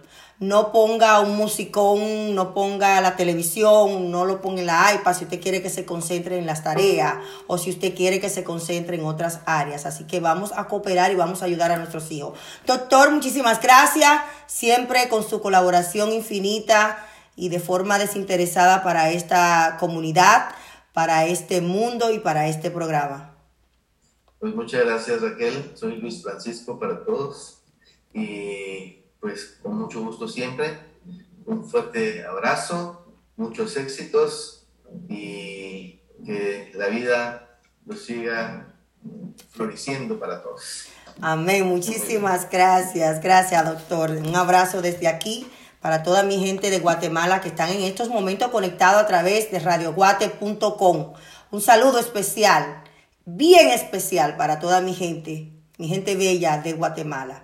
No 0.40 0.72
ponga 0.72 1.20
un 1.20 1.36
musicón, 1.36 2.34
no 2.34 2.54
ponga 2.54 3.00
la 3.00 3.16
televisión, 3.16 4.10
no 4.10 4.24
lo 4.24 4.40
ponga 4.40 4.60
en 4.60 4.66
la 4.66 4.92
iPad 4.94 5.14
si 5.14 5.24
usted 5.24 5.40
quiere 5.40 5.62
que 5.62 5.70
se 5.70 5.84
concentre 5.84 6.38
en 6.38 6.46
las 6.46 6.64
tareas 6.64 7.16
o 7.46 7.56
si 7.56 7.70
usted 7.70 7.94
quiere 7.94 8.20
que 8.20 8.28
se 8.28 8.42
concentre 8.42 8.96
en 8.96 9.04
otras 9.04 9.40
áreas. 9.46 9.86
Así 9.86 10.04
que 10.04 10.20
vamos 10.20 10.52
a 10.56 10.66
cooperar 10.66 11.12
y 11.12 11.14
vamos 11.14 11.42
a 11.42 11.44
ayudar 11.44 11.70
a 11.70 11.76
nuestros 11.76 12.10
hijos. 12.10 12.38
Doctor, 12.66 13.10
muchísimas 13.12 13.60
gracias. 13.62 14.22
Siempre 14.46 15.08
con 15.08 15.22
su 15.22 15.40
colaboración 15.40 16.12
infinita 16.12 16.98
y 17.36 17.48
de 17.48 17.60
forma 17.60 17.98
desinteresada 17.98 18.82
para 18.82 19.10
esta 19.10 19.76
comunidad, 19.78 20.54
para 20.92 21.26
este 21.26 21.60
mundo 21.60 22.12
y 22.12 22.18
para 22.18 22.48
este 22.48 22.70
programa. 22.70 23.36
Pues 24.38 24.54
muchas 24.54 24.84
gracias 24.84 25.22
Raquel, 25.22 25.72
soy 25.74 25.96
Luis 25.96 26.22
Francisco 26.22 26.78
para 26.78 27.02
todos 27.04 27.62
y 28.12 29.03
pues 29.24 29.56
con 29.62 29.78
mucho 29.78 30.04
gusto 30.04 30.28
siempre, 30.28 30.78
un 31.46 31.64
fuerte 31.64 32.26
abrazo, 32.26 33.06
muchos 33.38 33.74
éxitos 33.78 34.66
y 35.08 36.02
que 36.26 36.70
la 36.74 36.88
vida 36.88 37.58
siga 37.96 38.74
floreciendo 39.48 40.20
para 40.20 40.42
todos. 40.42 40.88
Amén. 41.22 41.66
Muchísimas 41.66 42.50
gracias. 42.50 43.22
Gracias, 43.22 43.64
doctor. 43.64 44.10
Un 44.10 44.36
abrazo 44.36 44.82
desde 44.82 45.08
aquí 45.08 45.50
para 45.80 46.02
toda 46.02 46.22
mi 46.22 46.38
gente 46.38 46.68
de 46.68 46.80
Guatemala 46.80 47.40
que 47.40 47.48
están 47.48 47.70
en 47.70 47.80
estos 47.80 48.10
momentos 48.10 48.48
conectados 48.48 49.00
a 49.00 49.06
través 49.06 49.50
de 49.50 49.58
radioguate.com. 49.58 51.14
Un 51.50 51.60
saludo 51.62 51.98
especial, 51.98 52.84
bien 53.24 53.70
especial 53.70 54.36
para 54.36 54.58
toda 54.58 54.82
mi 54.82 54.92
gente, 54.92 55.50
mi 55.78 55.88
gente 55.88 56.14
bella 56.14 56.58
de 56.58 56.74
Guatemala. 56.74 57.43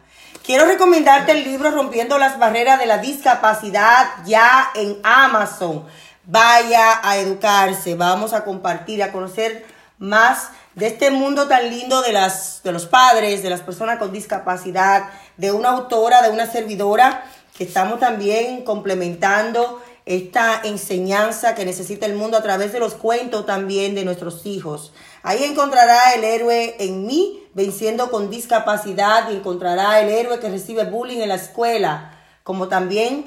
Quiero 0.51 0.67
recomendarte 0.67 1.31
el 1.31 1.45
libro 1.45 1.71
Rompiendo 1.71 2.19
las 2.19 2.37
Barreras 2.41 2.81
de 2.81 2.87
la 2.87 2.99
Discapacidad 2.99 4.09
ya 4.27 4.73
en 4.75 4.99
Amazon. 5.05 5.85
Vaya 6.25 6.99
a 7.09 7.19
educarse, 7.19 7.95
vamos 7.95 8.33
a 8.33 8.43
compartir, 8.43 9.01
a 9.01 9.13
conocer 9.13 9.65
más 9.99 10.49
de 10.75 10.89
este 10.89 11.13
mundo 11.13 11.47
tan 11.47 11.71
lindo 11.71 12.03
de, 12.03 12.13
las, 12.13 12.65
de 12.65 12.73
los 12.73 12.87
padres, 12.87 13.45
de 13.45 13.51
las 13.51 13.61
personas 13.61 14.01
con 14.01 14.13
discapacidad, 14.13 15.11
de 15.37 15.53
una 15.53 15.69
autora, 15.69 16.21
de 16.21 16.31
una 16.31 16.51
servidora, 16.51 17.23
que 17.57 17.63
estamos 17.63 18.01
también 18.01 18.65
complementando 18.65 19.81
esta 20.05 20.63
enseñanza 20.65 21.55
que 21.55 21.65
necesita 21.65 22.07
el 22.07 22.15
mundo 22.15 22.37
a 22.37 22.43
través 22.43 22.73
de 22.73 22.81
los 22.81 22.95
cuentos 22.95 23.47
también 23.47 23.95
de 23.95 24.05
nuestros 24.05 24.45
hijos. 24.47 24.93
Ahí 25.23 25.45
encontrará 25.45 26.15
el 26.15 26.25
héroe 26.25 26.77
en 26.79 27.07
mí, 27.07 27.43
venciendo 27.55 28.11
con 28.11 28.31
discapacidad, 28.31 29.31
y 29.31 29.37
encontrará 29.37 30.01
el 30.01 30.09
héroe 30.09 30.41
que 30.41 30.49
recibe 30.49 30.85
bullying 30.85 31.21
en 31.21 31.29
la 31.29 31.35
escuela, 31.35 32.19
como 32.43 32.69
también 32.69 33.27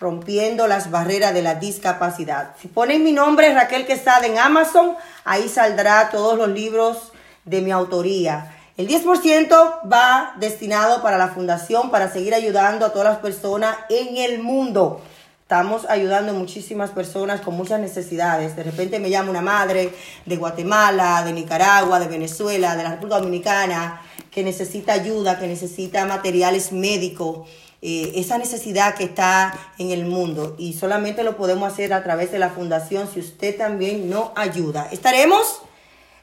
rompiendo 0.00 0.66
las 0.66 0.90
barreras 0.90 1.34
de 1.34 1.42
la 1.42 1.54
discapacidad. 1.54 2.54
Si 2.60 2.68
ponen 2.68 3.04
mi 3.04 3.12
nombre, 3.12 3.52
Raquel 3.52 3.86
Quesada, 3.86 4.26
en 4.26 4.38
Amazon, 4.38 4.96
ahí 5.24 5.48
saldrá 5.48 6.10
todos 6.10 6.36
los 6.38 6.48
libros 6.48 7.12
de 7.44 7.60
mi 7.60 7.70
autoría. 7.70 8.56
El 8.76 8.88
10% 8.88 9.92
va 9.92 10.32
destinado 10.38 11.02
para 11.02 11.18
la 11.18 11.28
fundación, 11.28 11.90
para 11.90 12.10
seguir 12.10 12.34
ayudando 12.34 12.86
a 12.86 12.92
todas 12.92 13.08
las 13.08 13.18
personas 13.18 13.76
en 13.90 14.16
el 14.16 14.42
mundo. 14.42 15.02
Estamos 15.50 15.84
ayudando 15.88 16.30
a 16.30 16.34
muchísimas 16.36 16.90
personas 16.90 17.40
con 17.40 17.56
muchas 17.56 17.80
necesidades. 17.80 18.54
De 18.54 18.62
repente 18.62 19.00
me 19.00 19.10
llama 19.10 19.30
una 19.30 19.40
madre 19.40 19.92
de 20.24 20.36
Guatemala, 20.36 21.24
de 21.24 21.32
Nicaragua, 21.32 21.98
de 21.98 22.06
Venezuela, 22.06 22.76
de 22.76 22.84
la 22.84 22.90
República 22.90 23.18
Dominicana, 23.18 24.00
que 24.30 24.44
necesita 24.44 24.92
ayuda, 24.92 25.40
que 25.40 25.48
necesita 25.48 26.06
materiales 26.06 26.70
médicos 26.70 27.48
eh, 27.82 28.12
esa 28.14 28.38
necesidad 28.38 28.94
que 28.94 29.02
está 29.02 29.52
en 29.78 29.90
el 29.90 30.04
mundo 30.04 30.54
y 30.56 30.74
solamente 30.74 31.24
lo 31.24 31.36
podemos 31.36 31.72
hacer 31.72 31.94
a 31.94 32.04
través 32.04 32.30
de 32.30 32.38
la 32.38 32.50
fundación 32.50 33.08
si 33.12 33.18
usted 33.18 33.58
también 33.58 34.08
nos 34.08 34.28
ayuda. 34.36 34.86
Estaremos 34.92 35.62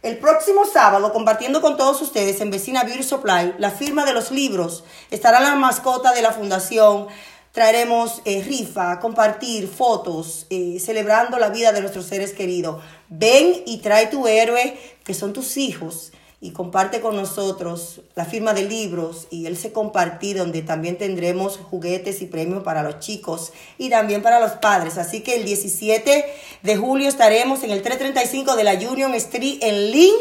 el 0.03 0.19
próximo 0.19 0.63
sábado 0.63 1.11
compartiendo 1.11 1.59
con 1.59 1.75
todos 1.75 2.01
ustedes 2.01 2.39
en 2.39 2.49
Vecina 2.49 2.85
Beauty 2.85 3.03
Supply 3.03 3.55
la 3.57 3.71
firma 3.71 4.05
de 4.05 4.13
los 4.13 4.31
libros. 4.31 4.85
Estará 5.11 5.41
la 5.41 5.55
mascota 5.55 6.13
de 6.13 6.21
la 6.21 6.31
fundación. 6.31 7.07
Traeremos 7.57 8.21
eh, 8.23 8.43
rifa, 8.43 8.99
compartir 8.99 9.67
fotos, 9.67 10.45
eh, 10.51 10.77
celebrando 10.79 11.39
la 11.39 11.49
vida 11.49 11.71
de 11.71 11.81
nuestros 11.81 12.05
seres 12.05 12.31
queridos. 12.31 12.83
Ven 13.09 13.63
y 13.65 13.77
trae 13.77 14.05
tu 14.05 14.27
héroe, 14.27 14.77
que 15.03 15.15
son 15.15 15.33
tus 15.33 15.57
hijos 15.57 16.11
y 16.39 16.51
comparte 16.51 17.01
con 17.01 17.15
nosotros 17.15 18.01
la 18.13 18.25
firma 18.25 18.53
de 18.53 18.61
libros 18.61 19.25
y 19.31 19.47
él 19.47 19.57
se 19.57 19.71
compartí 19.71 20.35
donde 20.35 20.61
también 20.61 20.99
tendremos 20.99 21.57
juguetes 21.57 22.21
y 22.21 22.27
premios 22.27 22.61
para 22.61 22.83
los 22.83 22.99
chicos 22.99 23.51
y 23.79 23.89
también 23.89 24.21
para 24.21 24.39
los 24.39 24.51
padres. 24.51 24.99
Así 24.99 25.21
que 25.21 25.37
el 25.37 25.43
17 25.43 26.25
de 26.61 26.77
julio 26.77 27.09
estaremos 27.09 27.63
en 27.63 27.71
el 27.71 27.81
335 27.81 28.55
de 28.55 28.63
la 28.65 28.73
Union 28.73 29.15
Street 29.15 29.57
en 29.61 29.91
Lynn 29.91 30.13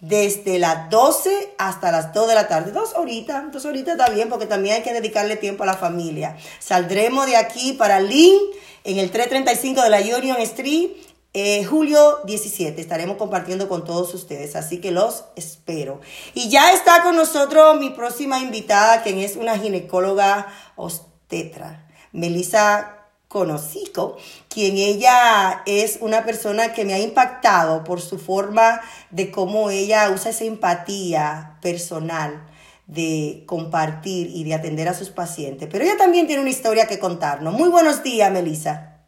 desde 0.00 0.58
las 0.58 0.90
12 0.90 1.54
hasta 1.58 1.92
las 1.92 2.12
2 2.12 2.28
de 2.28 2.34
la 2.34 2.48
tarde. 2.48 2.72
Dos 2.72 2.94
horitas, 2.94 3.52
dos 3.52 3.64
horitas 3.64 3.98
está 3.98 4.10
bien 4.10 4.28
porque 4.28 4.46
también 4.46 4.76
hay 4.76 4.82
que 4.82 4.92
dedicarle 4.92 5.36
tiempo 5.36 5.62
a 5.62 5.66
la 5.66 5.74
familia. 5.74 6.36
Saldremos 6.58 7.26
de 7.26 7.36
aquí 7.36 7.74
para 7.74 8.00
Lynn 8.00 8.38
en 8.84 8.98
el 8.98 9.10
335 9.10 9.82
de 9.82 9.90
la 9.90 10.00
Union 10.00 10.40
Street 10.40 10.90
eh, 11.32 11.62
julio 11.64 12.18
17 12.24 12.80
estaremos 12.80 13.16
compartiendo 13.16 13.68
con 13.68 13.84
todos 13.84 14.12
ustedes, 14.14 14.56
así 14.56 14.80
que 14.80 14.90
los 14.90 15.26
espero. 15.36 16.00
Y 16.34 16.48
ya 16.48 16.72
está 16.72 17.04
con 17.04 17.14
nosotros 17.14 17.78
mi 17.78 17.90
próxima 17.90 18.40
invitada, 18.40 19.04
quien 19.04 19.18
es 19.18 19.36
una 19.36 19.56
ginecóloga 19.56 20.48
obstetra, 20.74 21.88
Melissa 22.10 22.99
Conocico, 23.30 24.16
quien 24.48 24.76
ella 24.76 25.62
es 25.64 25.98
una 26.00 26.24
persona 26.24 26.72
que 26.72 26.84
me 26.84 26.94
ha 26.94 26.98
impactado 26.98 27.84
por 27.84 28.00
su 28.00 28.18
forma 28.18 28.80
de 29.10 29.30
cómo 29.30 29.70
ella 29.70 30.10
usa 30.10 30.32
esa 30.32 30.42
empatía 30.42 31.56
personal 31.62 32.44
de 32.88 33.44
compartir 33.46 34.32
y 34.34 34.42
de 34.42 34.54
atender 34.54 34.88
a 34.88 34.94
sus 34.94 35.10
pacientes. 35.10 35.68
Pero 35.70 35.84
ella 35.84 35.96
también 35.96 36.26
tiene 36.26 36.42
una 36.42 36.50
historia 36.50 36.88
que 36.88 36.98
contarnos. 36.98 37.54
Muy 37.54 37.68
buenos 37.68 38.02
días, 38.02 38.32
Melissa. 38.32 38.99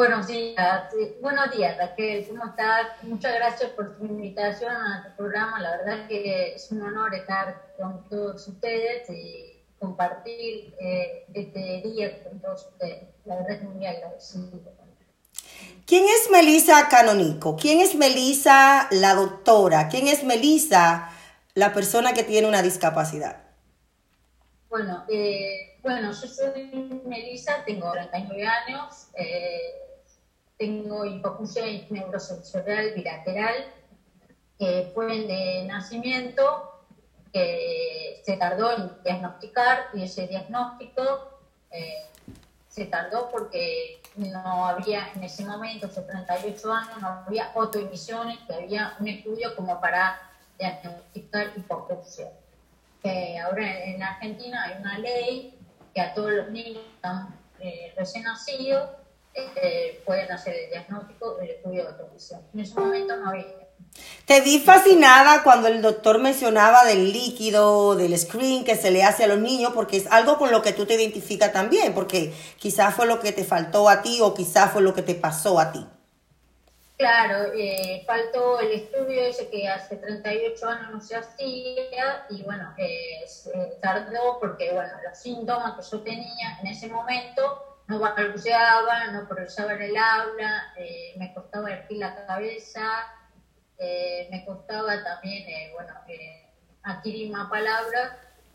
Buenos 0.00 0.28
días, 0.28 0.84
buenos 1.20 1.50
días 1.54 1.76
Raquel, 1.76 2.26
¿cómo 2.26 2.46
estás? 2.46 2.86
Muchas 3.02 3.34
gracias 3.34 3.70
por 3.72 3.98
tu 3.98 4.06
invitación 4.06 4.72
a 4.72 5.04
tu 5.04 5.14
programa, 5.14 5.60
la 5.60 5.76
verdad 5.76 6.08
que 6.08 6.54
es 6.54 6.72
un 6.72 6.80
honor 6.80 7.14
estar 7.14 7.74
con 7.76 8.08
todos 8.08 8.48
ustedes 8.48 9.10
y 9.10 9.62
compartir 9.78 10.74
eh, 10.80 11.26
este 11.34 11.82
día 11.84 12.24
con 12.24 12.40
todos 12.40 12.68
ustedes, 12.68 13.08
la 13.26 13.36
verdad 13.36 13.58
que 13.58 13.66
muy 13.66 13.84
agradecido. 13.84 14.58
¿Quién 15.84 16.06
es 16.06 16.30
Melisa 16.30 16.88
Canonico? 16.88 17.56
¿Quién 17.56 17.80
es 17.80 17.94
Melisa 17.94 18.88
la 18.92 19.12
doctora? 19.12 19.88
¿Quién 19.90 20.08
es 20.08 20.24
Melisa 20.24 21.10
la 21.52 21.74
persona 21.74 22.14
que 22.14 22.22
tiene 22.22 22.48
una 22.48 22.62
discapacidad? 22.62 23.42
Bueno, 24.70 25.04
eh, 25.10 25.78
bueno, 25.82 26.10
yo 26.12 26.26
soy 26.26 27.02
Melisa, 27.04 27.62
tengo 27.66 27.92
39 27.92 28.46
años, 28.46 29.08
eh, 29.14 29.89
tengo 30.60 31.06
hipoacusia 31.06 31.64
neurosensorial 31.88 32.92
bilateral, 32.94 33.72
que 34.58 34.90
fue 34.94 35.06
de 35.26 35.64
nacimiento, 35.64 36.44
que 37.32 38.20
se 38.26 38.36
tardó 38.36 38.70
en 38.76 38.92
diagnosticar 39.02 39.86
y 39.94 40.02
ese 40.02 40.26
diagnóstico 40.26 41.40
eh, 41.70 42.04
se 42.68 42.84
tardó 42.84 43.30
porque 43.30 44.02
no 44.16 44.66
había 44.66 45.10
en 45.14 45.24
ese 45.24 45.46
momento, 45.46 45.86
hace 45.86 46.02
38 46.02 46.72
años, 46.72 47.00
no 47.00 47.08
había 47.26 47.52
autoemisiones, 47.52 48.38
que 48.40 48.52
había 48.52 48.96
un 49.00 49.08
estudio 49.08 49.56
como 49.56 49.80
para 49.80 50.20
diagnosticar 50.58 51.52
hipoacusia. 51.56 52.32
ahora 53.42 53.84
en 53.84 54.02
Argentina 54.02 54.64
hay 54.64 54.78
una 54.78 54.98
ley 54.98 55.58
que 55.94 56.02
a 56.02 56.12
todos 56.12 56.32
los 56.32 56.50
niños 56.50 56.84
eh, 57.60 57.94
recién 57.96 58.24
nacidos 58.24 58.99
eh, 59.56 60.02
pueden 60.04 60.30
hacer 60.32 60.54
el 60.54 60.70
diagnóstico 60.70 61.38
el 61.40 61.50
estudio 61.50 61.84
de. 61.84 62.10
En 62.52 62.60
ese 62.60 62.74
momento 62.74 63.16
no 63.16 63.30
había. 63.30 63.46
Te 64.24 64.40
vi 64.42 64.60
fascinada 64.60 65.42
cuando 65.42 65.66
el 65.68 65.82
doctor 65.82 66.18
mencionaba 66.18 66.84
del 66.84 67.12
líquido, 67.12 67.96
del 67.96 68.16
screen 68.16 68.64
que 68.64 68.76
se 68.76 68.90
le 68.90 69.02
hace 69.02 69.24
a 69.24 69.26
los 69.26 69.38
niños, 69.38 69.72
porque 69.74 69.96
es 69.96 70.06
algo 70.10 70.38
con 70.38 70.52
lo 70.52 70.62
que 70.62 70.72
tú 70.72 70.86
te 70.86 70.94
identificas 70.94 71.52
también, 71.52 71.92
porque 71.94 72.32
quizás 72.58 72.94
fue 72.94 73.06
lo 73.06 73.18
que 73.18 73.32
te 73.32 73.44
faltó 73.44 73.88
a 73.88 74.02
ti 74.02 74.20
o 74.20 74.32
quizás 74.34 74.70
fue 74.72 74.82
lo 74.82 74.94
que 74.94 75.02
te 75.02 75.14
pasó 75.14 75.58
a 75.58 75.72
ti. 75.72 75.84
Claro, 77.00 77.50
eh, 77.56 78.04
faltó 78.06 78.60
el 78.60 78.72
estudio 78.72 79.22
ese 79.22 79.48
que 79.48 79.66
hace 79.66 79.96
38 79.96 80.68
años 80.68 80.90
no 80.92 81.00
se 81.00 81.16
hacía 81.16 82.26
y 82.28 82.42
bueno, 82.42 82.74
eh, 82.76 83.24
tardó 83.80 84.38
porque 84.38 84.70
bueno, 84.72 84.92
los 85.08 85.18
síntomas 85.18 85.76
que 85.76 85.90
yo 85.90 86.02
tenía 86.02 86.58
en 86.60 86.66
ese 86.66 86.88
momento 86.88 87.69
no 87.90 87.98
balbuceaba, 87.98 89.08
no 89.08 89.26
progresaba 89.26 89.74
en 89.74 89.82
el 89.82 89.96
aula, 89.96 90.72
eh, 90.76 91.12
me 91.16 91.34
costaba 91.34 91.72
erguir 91.72 91.98
la 91.98 92.24
cabeza, 92.24 92.82
eh, 93.78 94.28
me 94.30 94.44
costaba 94.44 95.02
también, 95.02 95.48
eh, 95.48 95.72
bueno, 95.74 95.92
adquirir 96.84 97.32
más 97.32 97.50
palabras 97.50 98.12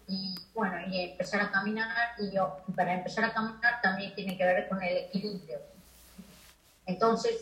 y, 0.07 0.35
bueno, 0.53 0.77
y 0.87 1.01
empezar 1.01 1.41
a 1.41 1.51
caminar. 1.51 2.13
Y 2.17 2.33
yo, 2.33 2.55
para 2.77 2.93
empezar 2.93 3.25
a 3.25 3.33
caminar 3.33 3.81
también 3.81 4.15
tiene 4.15 4.37
que 4.37 4.45
ver 4.45 4.69
con 4.69 4.81
el 4.81 4.97
equilibrio. 4.99 5.59
Entonces, 6.85 7.41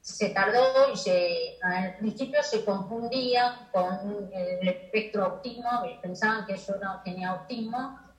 se 0.00 0.30
tardó 0.30 0.90
y 0.94 0.96
se, 0.96 1.58
al 1.62 1.96
principio 1.96 2.42
se 2.42 2.64
confundía 2.64 3.68
con 3.70 4.30
el 4.32 4.66
espectro 4.66 5.24
autismo, 5.24 5.82
pensaban 6.00 6.46
que 6.46 6.56
yo 6.56 6.76
no 6.76 7.02
tenía 7.04 7.30
autismo, 7.30 8.09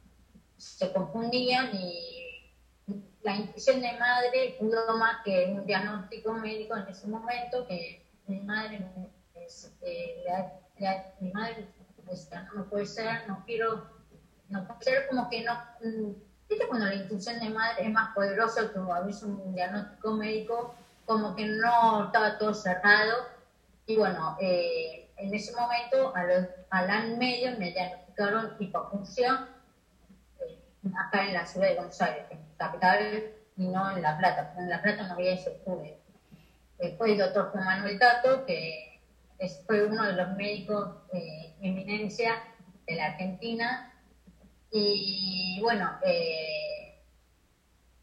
se 0.61 0.93
confundían 0.93 1.71
y 1.73 2.53
la 3.23 3.35
intuición 3.35 3.81
de 3.81 3.93
madre 3.93 4.55
pudo 4.59 4.95
más 4.97 5.23
que 5.25 5.47
un 5.47 5.65
diagnóstico 5.65 6.33
médico 6.33 6.75
en 6.75 6.87
ese 6.87 7.07
momento 7.07 7.65
que 7.67 8.05
mi 8.27 8.39
madre 8.41 8.85
este, 9.33 10.23
mi 11.19 11.31
madre 11.31 11.67
decía 12.07 12.47
no, 12.53 12.65
puede 12.65 12.85
ser 12.85 13.27
no 13.27 13.43
quiero 13.45 13.89
no 14.49 14.67
puede 14.67 14.83
ser 14.83 15.07
como 15.07 15.29
que 15.29 15.43
no 15.43 15.53
mm, 15.81 16.11
viste 16.47 16.67
cuando 16.67 16.85
la 16.85 16.95
intuición 16.95 17.39
de 17.39 17.49
madre 17.49 17.85
es 17.85 17.91
más 17.91 18.13
poderosa 18.13 18.71
que 18.71 18.79
un 18.79 19.55
diagnóstico 19.55 20.13
médico 20.13 20.75
como 21.05 21.35
que 21.35 21.45
no 21.45 22.05
estaba 22.05 22.37
todo 22.37 22.53
cerrado. 22.53 23.25
Y 23.87 23.97
bueno 23.97 24.37
eh, 24.39 25.09
en 25.17 25.33
ese 25.33 25.53
momento 25.55 26.13
al 26.69 26.89
año 26.89 27.17
medio 27.17 27.57
me 27.57 27.71
diagnosticaron 27.71 28.55
hipofunción 28.59 29.50
acá 30.89 31.27
en 31.27 31.33
la 31.33 31.45
ciudad 31.45 31.69
de 31.69 31.75
Buenos 31.75 32.01
Aires, 32.01 32.25
en 32.29 32.39
capital, 32.57 33.23
y 33.57 33.67
no 33.67 33.95
en 33.95 34.01
La 34.01 34.17
Plata, 34.17 34.47
porque 34.47 34.63
en 34.63 34.69
La 34.69 34.81
Plata 34.81 35.07
no 35.07 35.13
había 35.13 35.33
ese 35.33 35.51
estudio. 35.51 35.97
Fue 36.97 37.11
el 37.11 37.17
doctor 37.17 37.51
Juan 37.51 37.65
Manuel 37.65 37.99
Tato, 37.99 38.45
que 38.45 38.99
fue 39.67 39.85
uno 39.85 40.03
de 40.05 40.13
los 40.13 40.35
médicos 40.35 40.97
eh, 41.13 41.55
eminencia 41.61 42.41
de 42.87 42.95
la 42.95 43.05
Argentina, 43.07 43.93
y 44.71 45.59
bueno, 45.61 45.91
eh, 46.03 47.03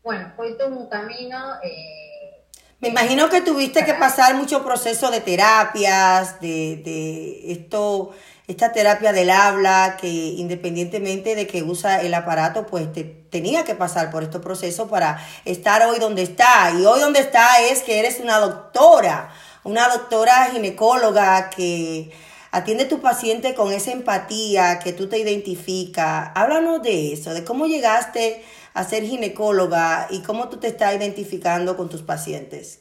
bueno, 0.02 0.32
fue 0.36 0.52
todo 0.52 0.68
un 0.76 0.88
camino. 0.88 1.54
Eh, 1.62 2.44
me 2.80 2.88
imagino 2.88 3.28
que 3.28 3.40
tuviste 3.40 3.84
que 3.84 3.94
pasar 3.94 4.36
mucho 4.36 4.64
proceso 4.64 5.10
de 5.10 5.20
terapias, 5.20 6.40
de, 6.40 6.82
de 6.84 7.52
esto 7.52 8.14
esta 8.48 8.72
terapia 8.72 9.12
del 9.12 9.28
habla, 9.28 9.98
que 10.00 10.08
independientemente 10.08 11.34
de 11.34 11.46
que 11.46 11.62
usa 11.62 12.00
el 12.00 12.14
aparato, 12.14 12.66
pues 12.66 12.90
te, 12.94 13.04
tenía 13.04 13.64
que 13.64 13.74
pasar 13.74 14.10
por 14.10 14.22
estos 14.22 14.40
procesos 14.40 14.88
para 14.88 15.22
estar 15.44 15.86
hoy 15.86 15.98
donde 15.98 16.22
está. 16.22 16.72
Y 16.72 16.86
hoy 16.86 16.98
donde 16.98 17.20
está 17.20 17.60
es 17.60 17.82
que 17.82 17.98
eres 18.00 18.20
una 18.20 18.38
doctora, 18.38 19.30
una 19.64 19.88
doctora 19.90 20.46
ginecóloga 20.50 21.50
que 21.50 22.10
atiende 22.50 22.84
a 22.84 22.88
tu 22.88 23.02
paciente 23.02 23.54
con 23.54 23.70
esa 23.70 23.92
empatía 23.92 24.78
que 24.78 24.94
tú 24.94 25.10
te 25.10 25.18
identificas. 25.18 26.30
Háblanos 26.34 26.82
de 26.82 27.12
eso, 27.12 27.34
de 27.34 27.44
cómo 27.44 27.66
llegaste 27.66 28.42
a 28.72 28.82
ser 28.82 29.04
ginecóloga 29.04 30.06
y 30.08 30.22
cómo 30.22 30.48
tú 30.48 30.56
te 30.56 30.68
estás 30.68 30.96
identificando 30.96 31.76
con 31.76 31.90
tus 31.90 32.00
pacientes. 32.00 32.80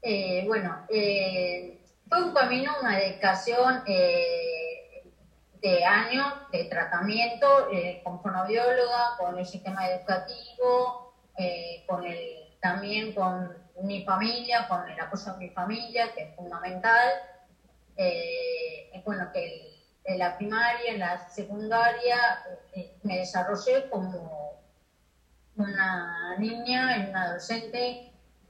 Eh, 0.00 0.44
bueno, 0.46 0.86
eh, 0.88 1.81
fue 2.12 2.22
un 2.24 2.34
camino, 2.34 2.70
una 2.82 2.98
dedicación 2.98 3.82
eh, 3.86 5.02
de 5.62 5.82
años 5.82 6.26
de 6.50 6.64
tratamiento 6.64 7.46
eh, 7.72 8.00
con 8.02 8.20
fonobióloga, 8.20 9.16
con 9.16 9.38
el 9.38 9.46
sistema 9.46 9.86
educativo, 9.88 11.06
eh, 11.38 11.82
con 11.86 12.04
el, 12.04 12.18
también 12.60 13.14
con 13.14 13.50
mi 13.80 14.04
familia, 14.04 14.66
con 14.68 14.86
el 14.90 15.00
apoyo 15.00 15.32
de 15.32 15.38
mi 15.38 15.48
familia, 15.48 16.12
que 16.14 16.24
es 16.24 16.34
fundamental. 16.34 17.08
Eh, 17.96 18.90
bueno 19.06 19.30
que 19.32 19.42
el- 19.46 19.72
en 20.04 20.18
la 20.18 20.36
primaria, 20.36 20.92
en 20.92 20.98
la 20.98 21.16
secundaria, 21.18 22.42
eh, 22.72 22.90
me 23.04 23.20
desarrollé 23.20 23.86
como 23.88 24.58
una 25.56 26.36
niña, 26.36 27.06
una 27.08 27.22
adolescente 27.22 28.02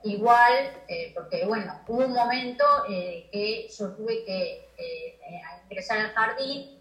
igual, 0.04 0.72
eh, 0.88 1.12
porque 1.14 1.44
bueno, 1.44 1.80
hubo 1.86 2.04
un 2.04 2.12
momento 2.12 2.64
eh, 2.88 3.28
que 3.32 3.68
yo 3.68 3.92
tuve 3.94 4.24
que 4.24 4.70
eh, 4.76 5.18
eh, 5.28 5.40
ingresar 5.64 5.98
al 5.98 6.12
jardín 6.12 6.80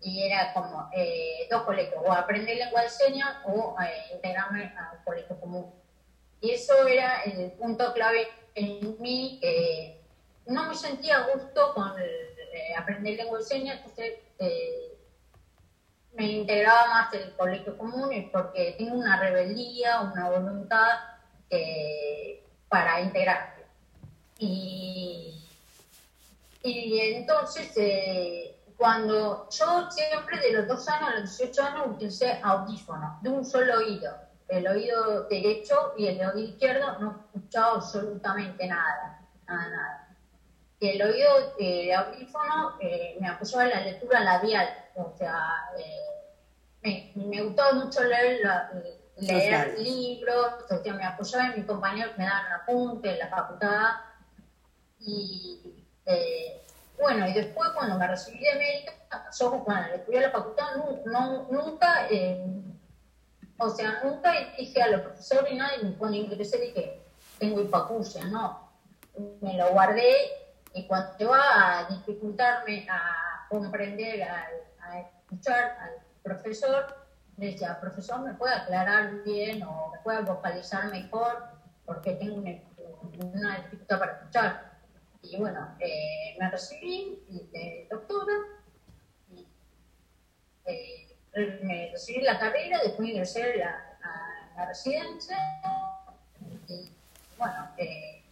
y 0.00 0.22
era 0.24 0.52
como 0.52 0.88
eh, 0.92 1.46
dos 1.50 1.62
colegios, 1.62 2.02
o 2.04 2.12
aprender 2.12 2.56
lengua 2.56 2.82
de 2.82 2.88
señas 2.88 3.36
o 3.44 3.76
integrarme 4.12 4.74
al 4.76 5.04
colegio 5.04 5.38
común. 5.38 5.72
Y 6.40 6.50
eso 6.50 6.86
era 6.88 7.22
el 7.22 7.52
punto 7.52 7.92
clave 7.92 8.26
en 8.54 9.00
mí, 9.00 9.38
que 9.40 10.00
no 10.46 10.68
me 10.68 10.74
sentía 10.74 11.18
a 11.18 11.28
gusto 11.28 11.72
con 11.74 11.92
aprender 12.76 13.16
lengua 13.16 13.38
de 13.38 13.44
señas, 13.44 13.76
entonces 13.76 14.14
me 16.14 16.26
integraba 16.26 16.88
más 16.88 17.14
el 17.14 17.32
colegio 17.36 17.78
común 17.78 18.10
porque 18.32 18.74
tengo 18.76 18.96
una 18.96 19.20
rebeldía, 19.20 20.00
una 20.00 20.30
voluntad 20.30 20.98
eh, 21.48 22.41
para 22.72 22.98
integrarme. 23.02 23.66
Y, 24.38 25.46
y 26.62 26.98
entonces, 27.00 27.70
eh, 27.76 28.56
cuando 28.78 29.46
yo 29.50 29.90
siempre 29.90 30.40
de 30.40 30.52
los 30.52 30.66
dos 30.66 30.88
años 30.88 31.08
a 31.10 31.12
los 31.20 31.36
18 31.36 31.62
años 31.64 31.82
utilicé 31.88 32.38
audífonos 32.40 33.12
de 33.20 33.28
un 33.28 33.44
solo 33.44 33.76
oído, 33.76 34.16
el 34.48 34.66
oído 34.66 35.24
derecho 35.24 35.92
y 35.94 36.06
el 36.06 36.16
oído 36.22 36.38
izquierdo 36.48 36.96
no 36.98 37.10
escuchaba 37.34 37.74
absolutamente 37.74 38.66
nada, 38.66 39.12
nada, 39.46 39.68
nada. 39.68 39.98
El 40.80 41.02
oído 41.02 41.28
eh, 41.58 41.92
audífono 41.92 42.72
eh, 42.78 43.14
me 43.20 43.28
apoyaba 43.28 43.64
en 43.64 43.70
la 43.70 43.80
lectura 43.82 44.20
labial, 44.20 44.72
o 44.94 45.10
sea, 45.14 45.36
me, 46.80 47.06
me 47.12 47.42
gustaba 47.42 47.72
mucho 47.74 48.02
leer, 48.02 48.38
la- 48.40 48.66
leer 49.22 49.78
libros, 49.78 50.64
o 50.70 50.82
sea, 50.82 50.94
me 50.94 51.04
apoyaba 51.04 51.46
en 51.46 51.56
mis 51.56 51.66
compañeros 51.66 52.12
me 52.16 52.24
daban 52.24 52.52
apuntes 52.52 53.12
en 53.12 53.18
la 53.18 53.28
facultad. 53.28 53.88
Y 54.98 55.60
eh, 56.06 56.62
bueno, 57.00 57.26
y 57.26 57.32
después 57.32 57.70
cuando 57.70 57.98
me 57.98 58.06
recibí 58.06 58.40
de 58.40 58.54
médica, 58.54 58.92
yo 59.38 59.64
cuando 59.64 59.94
estudié 59.94 60.20
la 60.20 60.30
facultad 60.30 60.76
no- 61.04 61.48
nunca, 61.50 62.06
eh, 62.10 62.44
o 63.58 63.68
sea, 63.70 64.00
nunca 64.04 64.32
dije 64.56 64.82
a 64.82 64.88
los 64.88 65.00
profesores 65.02 65.52
y 65.52 65.56
nadie 65.56 65.94
cuando 65.96 66.16
ingresé 66.16 66.58
dije, 66.58 67.02
tengo 67.38 67.60
hipacusia, 67.60 68.24
no. 68.24 68.70
Me 69.40 69.56
lo 69.56 69.70
guardé 69.70 70.14
y 70.74 70.86
cuando 70.86 71.14
iba 71.18 71.38
a 71.38 71.84
dificultarme 71.90 72.86
a 72.88 73.46
comprender, 73.48 74.22
a, 74.22 74.48
escuchar 74.98 75.76
al 75.80 75.90
profesor, 76.22 77.01
decía, 77.36 77.80
profesor, 77.80 78.20
¿me 78.20 78.34
puede 78.34 78.54
aclarar 78.54 79.22
bien 79.24 79.62
o 79.62 79.90
me 79.92 79.98
puede 80.00 80.22
vocalizar 80.22 80.90
mejor? 80.90 81.44
Porque 81.84 82.12
tengo 82.12 82.36
una, 82.36 82.58
una 83.18 83.56
dificultad 83.58 83.98
para 83.98 84.12
escuchar. 84.12 84.72
Y 85.22 85.36
bueno, 85.38 85.76
eh, 85.80 86.36
me 86.38 86.50
recibí 86.50 87.22
de 87.52 87.86
doctora, 87.90 88.32
eh, 90.66 91.16
me 91.62 91.90
recibí 91.92 92.22
la 92.22 92.38
carrera, 92.38 92.80
después 92.82 93.08
ingresé 93.08 93.56
la, 93.56 93.70
a 94.02 94.56
la 94.56 94.66
residencia. 94.66 95.36
Y 96.68 96.92
bueno, 97.38 97.68
eh, 97.76 98.22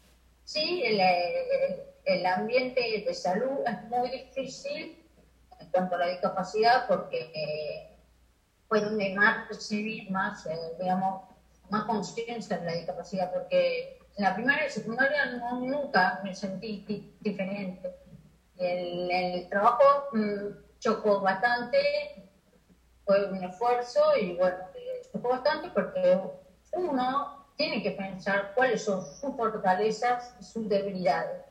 sí, 0.45 0.83
el, 0.85 1.01
el- 1.01 1.83
el 2.07 2.27
ambiente 2.27 3.05
de 3.07 3.15
salud 3.15 3.61
es 3.67 3.83
muy 3.85 4.11
difícil 4.11 4.99
en 5.61 5.69
cuanto 5.71 5.95
a 5.95 5.99
la 5.99 6.07
discapacidad 6.09 6.87
porque 6.89 7.31
eh, 7.35 7.90
fue 8.71 8.81
donde 8.81 9.13
más 9.17 9.49
recibí 9.49 10.09
más, 10.11 10.47
eh, 10.47 10.57
digamos, 10.79 11.25
más 11.71 11.85
conciencia 11.87 12.57
de 12.59 12.67
la 12.67 12.73
discapacidad, 12.75 13.33
porque 13.33 13.99
en 14.17 14.25
la 14.25 14.33
primaria 14.37 14.67
y 14.69 14.71
secundaria 14.71 15.27
no, 15.39 15.59
nunca 15.59 16.21
me 16.23 16.33
sentí 16.37 16.85
di- 16.87 17.17
diferente. 17.19 17.97
El, 18.57 19.11
el 19.11 19.49
trabajo 19.49 19.83
mm, 20.13 20.79
chocó 20.79 21.21
bastante, 21.21 22.31
fue 23.05 23.27
un 23.27 23.43
esfuerzo 23.43 24.01
y 24.21 24.35
bueno, 24.37 24.59
eh, 24.77 25.03
chocó 25.13 25.31
bastante 25.31 25.71
porque 25.71 26.21
uno 26.75 27.47
tiene 27.57 27.83
que 27.83 27.91
pensar 27.91 28.53
cuáles 28.55 28.85
son 28.85 29.05
sus 29.05 29.35
fortalezas 29.37 30.33
y 30.41 30.45
sus 30.45 30.69
debilidades. 30.69 31.43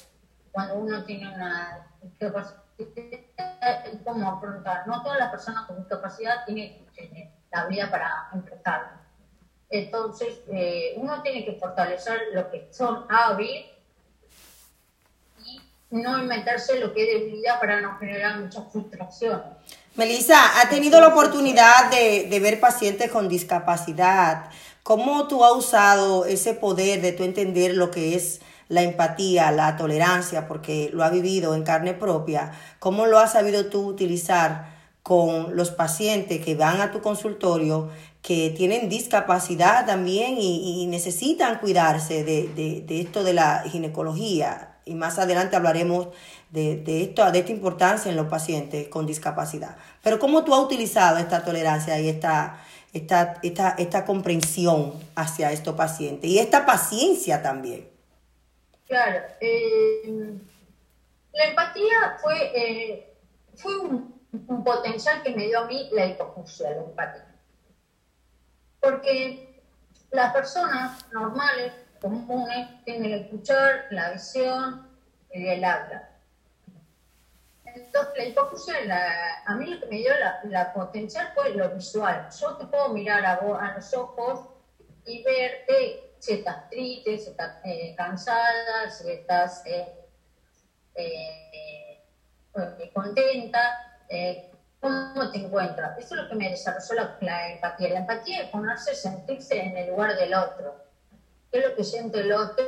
Cuando 0.53 0.76
uno 0.76 1.03
tiene 1.03 1.34
una 1.36 1.86
discapacidad, 2.01 2.63
cómo 4.03 4.32
afrontar. 4.32 4.88
No 4.88 5.01
todas 5.03 5.19
las 5.19 5.30
personas 5.30 5.65
con 5.65 5.77
discapacidad 5.77 6.45
tienen 6.45 6.86
eh, 6.97 7.32
la 7.51 7.65
vida 7.65 7.89
para 7.89 8.30
enfrentarlo. 8.34 8.99
Entonces, 9.69 10.39
eh, 10.51 10.93
uno 10.97 11.21
tiene 11.21 11.45
que 11.45 11.53
fortalecer 11.53 12.19
lo 12.34 12.49
que 12.49 12.69
son 12.71 13.05
hábiles 13.09 13.65
y 15.45 15.61
no 15.91 16.17
inventarse 16.17 16.80
lo 16.80 16.93
que 16.93 17.03
es 17.03 17.19
debilidad 17.19 17.59
para 17.59 17.80
no 17.82 17.97
generar 17.97 18.39
mucha 18.39 18.63
frustración. 18.63 19.43
Melissa, 19.95 20.59
¿ha 20.59 20.69
tenido 20.69 20.99
la 20.99 21.09
oportunidad 21.09 21.91
de, 21.91 22.27
de 22.30 22.39
ver 22.39 22.59
pacientes 22.59 23.11
con 23.11 23.27
discapacidad? 23.27 24.49
¿Cómo 24.82 25.27
tú 25.27 25.43
has 25.45 25.51
usado 25.51 26.25
ese 26.25 26.53
poder 26.53 27.01
de 27.01 27.11
tú 27.11 27.23
entender 27.23 27.75
lo 27.75 27.91
que 27.91 28.15
es 28.15 28.41
la 28.70 28.84
empatía, 28.84 29.51
la 29.51 29.76
tolerancia, 29.76 30.47
porque 30.47 30.89
lo 30.93 31.03
has 31.03 31.11
vivido 31.11 31.53
en 31.55 31.63
carne 31.63 31.93
propia? 31.93 32.51
¿Cómo 32.80 33.05
lo 33.07 33.20
has 33.20 33.34
sabido 33.34 33.65
tú 33.65 33.86
utilizar 33.86 34.78
con 35.03 35.55
los 35.55 35.72
pacientes 35.72 36.43
que 36.45 36.55
van 36.55 36.80
a 36.82 36.91
tu 36.91 37.01
consultorio, 37.01 37.89
que 38.22 38.49
tienen 38.55 38.89
discapacidad 38.89 39.86
también 39.86 40.38
y, 40.38 40.84
y 40.84 40.88
necesitan 40.88 41.57
cuidarse 41.59 42.24
de, 42.24 42.47
de- 42.49 42.82
de 42.88 43.01
esto 43.01 43.24
de 43.24 43.34
la 43.34 43.63
ginecología? 43.67 44.76
Y 44.86 44.93
más 44.95 45.20
adelante 45.20 45.55
hablaremos 45.55 46.07
de, 46.51 46.78
de 46.78 47.03
esto, 47.03 47.30
de 47.32 47.39
esta 47.39 47.51
importancia 47.51 48.09
en 48.09 48.17
los 48.17 48.28
pacientes 48.28 48.88
con 48.88 49.05
discapacidad. 49.05 49.78
Pero 50.03 50.20
¿cómo 50.20 50.43
tú 50.43 50.53
has 50.53 50.61
utilizado 50.61 51.17
esta 51.17 51.43
tolerancia 51.43 51.99
y 51.99 52.09
esta, 52.09 52.59
esta, 52.93 53.39
esta, 53.43 53.70
esta 53.78 54.05
comprensión 54.05 54.93
hacia 55.15 55.51
estos 55.51 55.76
pacientes? 55.76 56.30
Y 56.30 56.39
esta 56.39 56.65
paciencia 56.65 57.41
también. 57.43 57.88
Claro, 58.89 59.21
eh, 59.39 60.33
la 61.31 61.43
empatía 61.45 62.17
fue, 62.23 62.51
eh, 62.55 63.13
fue 63.55 63.77
un, 63.81 64.19
potencial 64.63 65.21
que 65.21 65.29
me 65.35 65.45
dio 65.45 65.59
a 65.59 65.65
mí 65.65 65.89
la 65.91 66.07
hipoacusia, 66.07 66.71
la 66.71 66.81
empatía. 66.81 67.35
Porque 68.79 69.61
las 70.09 70.33
personas 70.33 71.05
normales, 71.11 71.71
comunes, 72.01 72.83
tienen 72.83 73.13
el 73.13 73.21
escuchar, 73.21 73.85
la 73.91 74.11
visión 74.11 74.89
y 75.33 75.47
el 75.47 75.63
habla. 75.63 76.09
Entonces, 77.65 78.13
la 78.17 78.25
hipoacusia, 78.25 78.85
la- 78.85 79.43
a 79.45 79.53
mí 79.55 79.67
lo 79.67 79.79
que 79.81 79.85
me 79.85 79.97
dio 79.97 80.17
la, 80.17 80.39
la 80.45 80.73
potencial 80.73 81.31
fue 81.35 81.53
lo 81.53 81.69
visual. 81.75 82.27
Yo 82.39 82.55
te 82.57 82.65
puedo 82.65 82.89
mirar 82.89 83.23
a, 83.23 83.37
vos, 83.39 83.59
a 83.61 83.75
los 83.75 83.93
ojos 83.93 84.47
y 85.05 85.23
verte 85.23 86.09
si 86.20 86.34
estás 86.34 86.70
triste, 86.70 87.17
si 87.17 87.30
estás 87.30 87.55
eh, 87.63 87.95
cansada, 87.95 88.89
si 88.89 89.09
estás 89.09 89.65
eh, 89.65 90.05
eh, 90.93 92.01
contenta, 92.93 94.01
cómo 94.80 95.32
te 95.32 95.39
encuentras. 95.39 95.97
Eso 95.97 96.15
es 96.15 96.22
lo 96.22 96.30
que 96.30 96.36
me 96.36 96.49
desarrolló 96.49 96.93
la, 96.95 97.17
la 97.22 97.51
empatía. 97.51 97.89
La 97.89 97.99
empatía 97.99 98.43
es 98.43 98.49
ponerse, 98.49 98.93
sentirse 98.93 99.59
en 99.59 99.78
el 99.78 99.89
lugar 99.89 100.15
del 100.15 100.34
otro. 100.34 100.76
¿Qué 101.51 101.59
es 101.59 101.70
lo 101.70 101.76
que 101.76 101.84
siente 101.84 102.20
el 102.20 102.32
otro? 102.32 102.65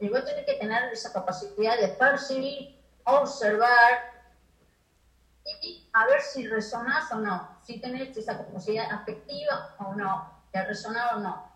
Y 0.00 0.08
vos 0.08 0.24
tenés 0.24 0.44
que 0.44 0.54
tener 0.54 0.84
esa 0.92 1.12
capacidad 1.12 1.78
de 1.78 1.88
percibir, 1.88 2.76
observar 3.04 4.08
y 5.62 5.88
a 5.94 6.06
ver 6.06 6.20
si 6.20 6.46
resonás 6.46 7.10
o 7.10 7.16
no, 7.16 7.58
si 7.62 7.80
tenés 7.80 8.14
esa 8.16 8.36
capacidad 8.36 8.92
afectiva 8.92 9.74
o 9.78 9.94
no, 9.94 10.42
de 10.52 10.62
resonar 10.64 11.16
o 11.16 11.20
no. 11.20 11.47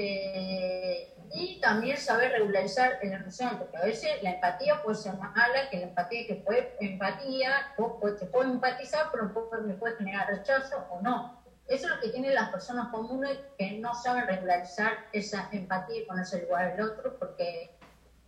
Eh, 0.00 1.12
y 1.32 1.60
también 1.60 1.96
saber 1.96 2.30
regularizar 2.32 2.98
la 3.02 3.16
emoción, 3.16 3.58
porque 3.58 3.76
a 3.76 3.84
veces 3.84 4.22
la 4.22 4.30
empatía 4.30 4.80
puede 4.82 4.96
ser 4.96 5.14
más 5.18 5.34
mala 5.34 5.68
que 5.68 5.78
la 5.78 5.86
empatía 5.86 6.26
que 6.26 6.36
puede 6.36 6.72
empatía, 6.80 7.50
o 7.76 7.98
puede- 7.98 8.16
empatizar, 8.44 9.08
pero 9.10 9.32
puede, 9.32 9.74
puede 9.74 9.96
generar 9.96 10.28
rechazo 10.28 10.86
o 10.90 11.00
no. 11.02 11.42
Eso 11.66 11.86
es 11.86 11.94
lo 11.96 12.00
que 12.00 12.08
tienen 12.10 12.34
las 12.34 12.48
personas 12.50 12.88
comunes 12.88 13.38
que 13.58 13.72
no 13.72 13.92
saben 13.92 14.26
regularizar 14.26 14.92
esa 15.12 15.48
empatía 15.52 16.00
y 16.02 16.04
ponerse 16.04 16.38
el 16.38 16.44
lugar 16.44 16.76
del 16.76 16.86
otro, 16.86 17.18
porque 17.18 17.70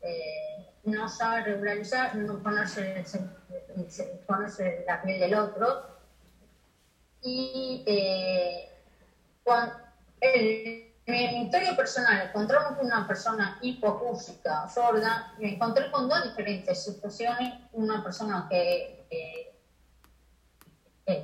eh, 0.03 0.67
no 0.85 1.09
saben 1.09 1.45
regularizar, 1.45 2.17
no 2.17 2.43
ponerse, 2.43 3.05
ponerse 4.27 4.85
la 4.87 5.01
piel 5.01 5.21
del 5.21 5.35
otro. 5.37 5.87
Y 7.23 7.83
eh, 7.87 8.69
cuando 9.43 9.75
el, 10.21 10.90
mi, 11.11 11.29
mi 11.29 11.43
historia 11.45 11.77
personal, 11.77 12.29
encontramos 12.29 12.79
con 12.79 12.87
una 12.87 13.07
persona 13.07 13.59
hipoacústica, 13.61 14.69
sorda, 14.69 15.35
me 15.39 15.55
encontré 15.55 15.91
con 15.91 16.09
dos 16.09 16.23
diferentes 16.25 16.83
situaciones. 16.83 17.55
Una 17.73 18.03
persona 18.03 18.47
que, 18.49 19.07
que 19.11 19.51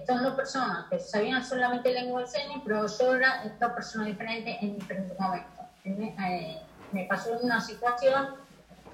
son 0.07 0.23
dos 0.23 0.35
personas 0.35 0.87
que 0.89 0.99
sabían 0.99 1.45
solamente 1.45 1.93
lengua 1.93 2.23
de 2.23 2.27
señas, 2.27 2.61
pero 2.65 2.87
yo 2.87 3.15
era 3.15 3.45
dos 3.61 3.73
personas 3.73 4.09
diferentes 4.09 4.57
en 4.63 4.79
diferentes 4.79 5.19
momentos. 5.19 5.65
Me, 5.85 6.09
eh, 6.09 6.63
me 6.93 7.05
pasó 7.05 7.39
una 7.39 7.61
situación 7.61 8.37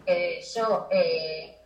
que 0.04 0.42
yo 0.54 0.88
eh, 0.90 1.58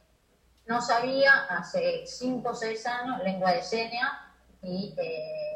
no 0.66 0.80
sabía 0.80 1.46
hace 1.48 2.06
5 2.06 2.48
o 2.48 2.54
6 2.54 2.86
años 2.86 3.22
lengua 3.24 3.52
de 3.52 3.62
señas 3.62 4.10
y 4.62 4.94
eh, 4.96 5.55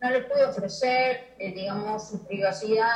no 0.00 0.10
le 0.10 0.20
pude 0.22 0.44
ofrecer, 0.44 1.34
eh, 1.38 1.52
digamos, 1.52 2.08
su 2.08 2.24
privacidad, 2.26 2.90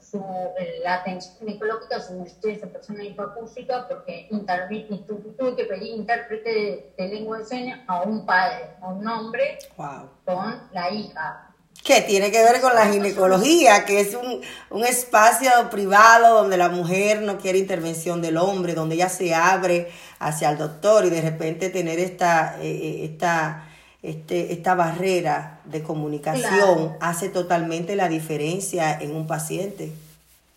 su, 0.00 0.18
eh, 0.58 0.80
la 0.82 0.94
atención 0.94 1.36
ginecológica, 1.38 2.00
su 2.00 2.24
esa 2.42 2.66
persona 2.66 3.04
hipoacústica, 3.04 3.86
porque 3.88 4.28
tuve 4.30 5.56
que 5.56 5.64
pedir 5.64 5.94
intérprete 5.94 6.50
de, 6.50 6.94
de 6.96 7.08
lengua 7.08 7.38
de 7.38 7.44
señas 7.44 7.80
a 7.86 8.02
un 8.02 8.26
padre, 8.26 8.70
a 8.80 8.88
un 8.88 9.06
hombre, 9.06 9.58
Wow. 9.76 10.10
con 10.24 10.68
la 10.72 10.90
hija. 10.90 11.46
Que 11.84 12.02
tiene 12.02 12.30
que 12.30 12.42
ver 12.42 12.60
con 12.60 12.74
la 12.74 12.86
ginecología, 12.86 13.84
que 13.86 14.00
es 14.00 14.14
un, 14.14 14.42
un 14.70 14.84
espacio 14.84 15.50
privado 15.70 16.34
donde 16.34 16.58
la 16.58 16.68
mujer 16.68 17.22
no 17.22 17.38
quiere 17.38 17.58
intervención 17.58 18.20
del 18.20 18.36
hombre, 18.36 18.74
donde 18.74 18.96
ella 18.96 19.08
se 19.08 19.34
abre 19.34 19.90
hacia 20.18 20.50
el 20.50 20.58
doctor 20.58 21.06
y 21.06 21.10
de 21.10 21.22
repente 21.22 21.70
tener 21.70 21.98
esta, 21.98 22.58
eh, 22.60 22.68
eh, 22.70 23.04
esta, 23.04 23.69
este, 24.02 24.52
esta 24.52 24.74
barrera 24.74 25.60
de 25.64 25.82
comunicación 25.82 26.48
Claro. 26.48 26.96
hace 27.00 27.28
totalmente 27.28 27.96
la 27.96 28.08
diferencia 28.08 28.98
en 29.00 29.14
un 29.14 29.26
paciente. 29.26 29.92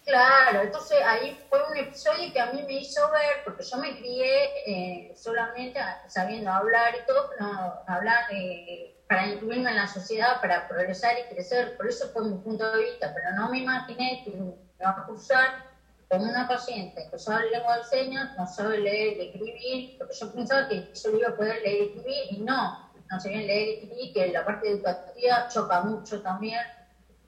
Claro, 0.06 0.62
entonces 0.64 0.98
ahí 1.06 1.38
fue 1.50 1.60
un 1.72 1.78
episodio 1.78 2.32
que 2.34 2.40
a 2.40 2.52
mí 2.52 2.62
me 2.64 2.74
hizo 2.74 3.02
ver, 3.12 3.44
porque 3.46 3.64
yo 3.64 3.78
me 3.78 3.98
crié 3.98 4.50
eh, 4.66 5.14
solamente 5.16 5.80
sabiendo 6.08 6.52
hablar 6.52 6.94
y 7.02 7.08
todo, 7.08 7.30
no 7.40 7.74
hablar 7.88 8.26
eh, 8.32 8.96
para 9.08 9.28
incluirme 9.28 9.70
en 9.70 9.78
la 9.78 9.88
sociedad, 9.88 10.42
para 10.42 10.68
progresar 10.68 11.16
y 11.20 11.34
crecer, 11.34 11.78
por 11.78 11.88
eso 11.88 12.10
fue 12.12 12.26
mi 12.26 12.38
punto 12.38 12.70
de 12.72 12.84
vista, 12.84 13.14
pero 13.14 13.32
no 13.38 13.50
me 13.50 13.60
imaginé 13.60 14.24
que 14.26 14.32
me 14.32 14.54
iba 14.80 14.90
a 14.90 15.06
cursar 15.06 15.72
con 16.10 16.22
una 16.22 16.48
paciente 16.50 17.08
que 17.10 17.18
sabe 17.18 17.50
lengua 17.50 17.78
de 17.78 17.84
señas, 17.86 18.38
no 18.38 18.46
sabe 18.46 18.80
leer 18.80 19.18
y 19.18 19.28
escribir, 19.28 19.98
porque 19.98 20.16
yo 20.16 20.34
pensaba 20.34 20.68
que 20.68 20.92
yo 20.94 21.18
iba 21.18 21.30
a 21.30 21.36
poder 21.36 21.62
leer 21.62 21.78
y 21.78 21.86
escribir, 21.88 22.24
y 22.32 22.38
no, 22.42 22.83
no 23.14 23.20
sabía 23.20 23.42
leer 23.42 23.68
y 23.68 23.74
escribir, 23.74 24.14
que 24.14 24.28
la 24.32 24.46
parte 24.46 24.70
educativa 24.70 25.48
choca 25.48 25.82
mucho 25.82 26.22
también, 26.22 26.60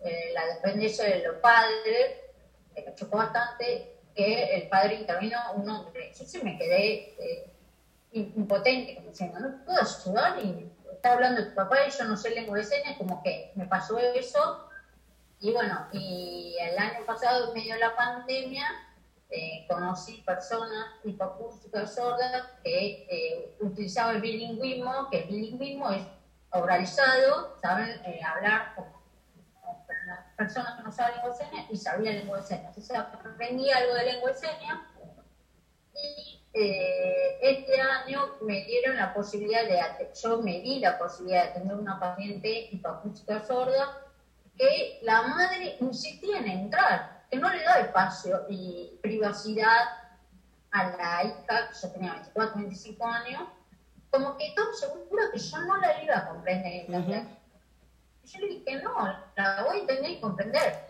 eh, 0.02 0.32
la 0.34 0.46
dependencia 0.56 1.06
de 1.06 1.24
los 1.24 1.36
padres, 1.38 2.18
me 2.76 2.96
chocó 2.96 3.18
bastante 3.18 3.96
que 4.14 4.56
el 4.56 4.68
padre 4.70 4.96
intervino 4.96 5.38
un 5.56 5.70
hombre. 5.70 6.12
Yo 6.18 6.26
sí 6.26 6.42
me 6.44 6.58
quedé 6.58 7.16
eh, 7.20 7.52
impotente, 8.12 8.96
como 8.96 9.10
diciendo, 9.10 9.40
no 9.40 9.66
puedo 9.66 9.80
ayudar 9.80 10.40
y 10.44 10.72
está 10.92 11.14
hablando 11.14 11.46
tu 11.46 11.54
papá 11.54 11.86
y 11.88 11.92
yo 11.92 12.06
no 12.06 12.18
sé 12.18 12.32
lengua 12.32 12.58
de 12.58 12.64
señas, 12.64 12.98
como 12.98 13.22
que 13.22 13.52
me 13.56 13.66
pasó 13.66 14.00
eso. 14.00 14.70
Y 15.40 15.52
bueno, 15.52 15.88
y 15.92 16.56
el 16.60 16.78
año 16.78 17.06
pasado, 17.06 17.50
en 17.50 17.54
medio 17.54 17.76
de 17.76 17.82
la 17.82 17.96
pandemia, 17.96 18.66
eh, 19.36 19.66
conocí 19.68 20.22
personas 20.26 20.88
hipoacústicas 21.04 21.94
sordas 21.94 22.48
que 22.64 23.06
eh, 23.10 23.58
utilizaban 23.60 24.16
el 24.16 24.22
bilingüismo, 24.22 25.10
que 25.10 25.24
el 25.24 25.28
bilingüismo 25.28 25.92
es 25.92 26.04
oralizado, 26.52 27.58
saben 27.62 27.90
eh, 28.06 28.22
hablar 28.24 28.74
con 28.76 28.86
personas 30.38 30.76
que 30.76 30.84
no 30.84 30.92
saben 30.92 31.16
lengua 31.16 31.32
de 31.32 31.46
señas 31.46 31.66
y 31.70 31.78
sabían 31.78 32.16
lengua 32.16 32.38
de 32.38 32.44
señas. 32.44 32.76
Sea, 32.76 33.02
aprendí 33.02 33.70
algo 33.72 33.94
de 33.94 34.06
lengua 34.06 34.32
de 34.32 34.38
señas 34.38 34.80
y 35.94 36.46
eh, 36.54 37.38
este 37.42 37.80
año 37.82 38.38
me 38.42 38.64
dieron 38.64 38.96
la 38.96 39.14
posibilidad 39.14 39.64
de, 39.64 40.10
yo 40.22 40.42
me 40.42 40.62
di 40.62 40.80
la 40.80 40.98
posibilidad 40.98 41.48
de 41.48 41.60
tener 41.60 41.76
una 41.76 42.00
paciente 42.00 42.70
hipoacústica 42.72 43.44
sorda 43.46 44.02
que 44.58 45.00
la 45.02 45.24
madre 45.24 45.76
insistía 45.82 46.40
en 46.40 46.48
entrar, 46.48 47.15
que 47.36 47.42
no 47.42 47.50
le 47.50 47.64
da 47.64 47.80
espacio 47.80 48.46
y 48.48 48.98
privacidad 49.02 49.90
a 50.72 50.84
la 50.92 51.24
hija, 51.26 51.70
que 51.70 51.80
yo 51.82 51.92
tenía 51.92 52.14
24, 52.14 52.56
25 52.56 53.06
años, 53.06 53.50
como 54.10 54.38
que 54.38 54.48
estaba 54.48 54.72
segura 54.74 55.24
que 55.34 55.40
yo 55.40 55.58
no 55.60 55.78
la 55.78 56.02
iba 56.02 56.18
a 56.18 56.30
comprender. 56.30 56.90
Ujú. 56.90 57.28
Y 58.24 58.28
yo 58.28 58.40
le 58.40 58.48
dije, 58.48 58.82
no, 58.82 58.94
la 59.36 59.64
voy 59.64 59.78
a 59.78 59.82
entender 59.82 60.12
y 60.12 60.22
comprender. 60.22 60.86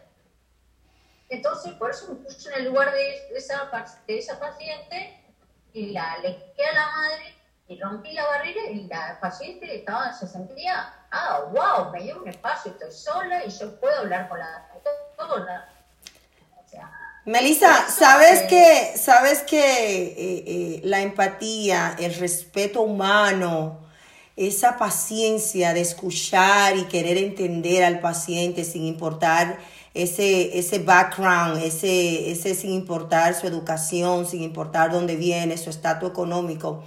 Entonces, 1.30 1.74
por 1.74 1.90
eso 1.90 2.14
me 2.14 2.16
puse 2.16 2.50
en 2.50 2.60
el 2.60 2.66
lugar 2.66 2.92
de, 2.92 3.36
esa, 3.36 3.68
de 4.06 4.18
esa 4.20 4.40
paciente 4.40 5.26
y 5.74 5.94
la 5.94 6.14
alejé 6.14 6.66
a 6.72 6.74
la 6.74 6.86
madre 6.92 7.36
y 7.68 7.82
rompí 7.82 8.14
la 8.14 8.28
barrera 8.28 8.70
y 8.70 8.88
la 8.88 9.20
paciente 9.20 9.78
estaba, 9.78 10.14
se 10.14 10.28
sentía, 10.28 10.94
ah, 11.10 11.46
wow, 11.52 11.92
me 11.92 12.04
dio 12.04 12.22
un 12.22 12.28
espacio, 12.28 12.72
estoy 12.72 12.92
sola 12.92 13.44
y 13.44 13.50
yo 13.50 13.80
puedo 13.80 13.98
hablar 14.02 14.30
con 14.30 14.38
la 14.38 14.68
Melissa, 17.26 17.90
sabes 17.90 18.44
que, 18.44 18.94
sabes 18.98 19.42
que 19.42 19.58
eh, 19.58 20.14
eh, 20.18 20.82
la 20.84 21.02
empatía, 21.02 21.96
el 22.00 22.14
respeto 22.16 22.82
humano, 22.82 23.80
esa 24.36 24.78
paciencia 24.78 25.74
de 25.74 25.82
escuchar 25.82 26.78
y 26.78 26.84
querer 26.84 27.18
entender 27.18 27.84
al 27.84 28.00
paciente 28.00 28.64
sin 28.64 28.86
importar 28.86 29.58
ese, 29.94 30.60
ese 30.60 30.80
background, 30.80 31.64
ese, 31.64 32.30
ese 32.32 32.54
sin 32.54 32.72
importar 32.72 33.34
su 33.34 33.48
educación, 33.48 34.28
sin 34.28 34.44
importar 34.44 34.92
dónde 34.92 35.16
viene, 35.16 35.58
su 35.58 35.70
estatus 35.70 36.10
económico. 36.10 36.84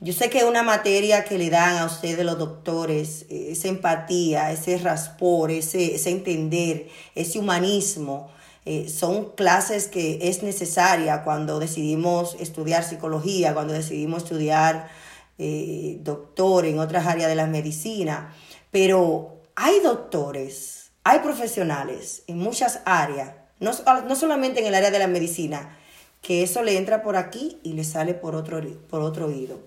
Yo 0.00 0.12
sé 0.12 0.28
que 0.28 0.38
es 0.38 0.44
una 0.44 0.62
materia 0.62 1.24
que 1.24 1.38
le 1.38 1.48
dan 1.48 1.78
a 1.78 1.86
ustedes 1.86 2.24
los 2.24 2.38
doctores, 2.38 3.24
eh, 3.30 3.48
esa 3.52 3.68
empatía, 3.68 4.52
ese 4.52 4.76
raspor, 4.76 5.50
ese, 5.50 5.94
ese 5.94 6.10
entender, 6.10 6.88
ese 7.14 7.38
humanismo, 7.38 8.30
eh, 8.66 8.88
son 8.88 9.32
clases 9.32 9.88
que 9.88 10.18
es 10.22 10.42
necesaria 10.42 11.22
cuando 11.22 11.58
decidimos 11.58 12.34
estudiar 12.40 12.82
psicología, 12.82 13.52
cuando 13.52 13.74
decidimos 13.74 14.22
estudiar 14.22 14.88
eh, 15.36 15.98
doctor 16.00 16.64
en 16.64 16.78
otras 16.78 17.06
áreas 17.06 17.28
de 17.28 17.34
la 17.34 17.46
medicina. 17.46 18.34
Pero 18.70 19.42
hay 19.54 19.80
doctores, 19.80 20.92
hay 21.04 21.18
profesionales 21.18 22.22
en 22.26 22.38
muchas 22.38 22.80
áreas, 22.86 23.32
no, 23.60 23.72
no 24.08 24.16
solamente 24.16 24.60
en 24.60 24.66
el 24.66 24.74
área 24.74 24.90
de 24.90 24.98
la 24.98 25.08
medicina, 25.08 25.76
que 26.22 26.42
eso 26.42 26.62
le 26.62 26.78
entra 26.78 27.02
por 27.02 27.16
aquí 27.16 27.58
y 27.62 27.74
le 27.74 27.84
sale 27.84 28.14
por 28.14 28.34
otro, 28.34 28.62
por 28.88 29.02
otro 29.02 29.26
oído. 29.26 29.60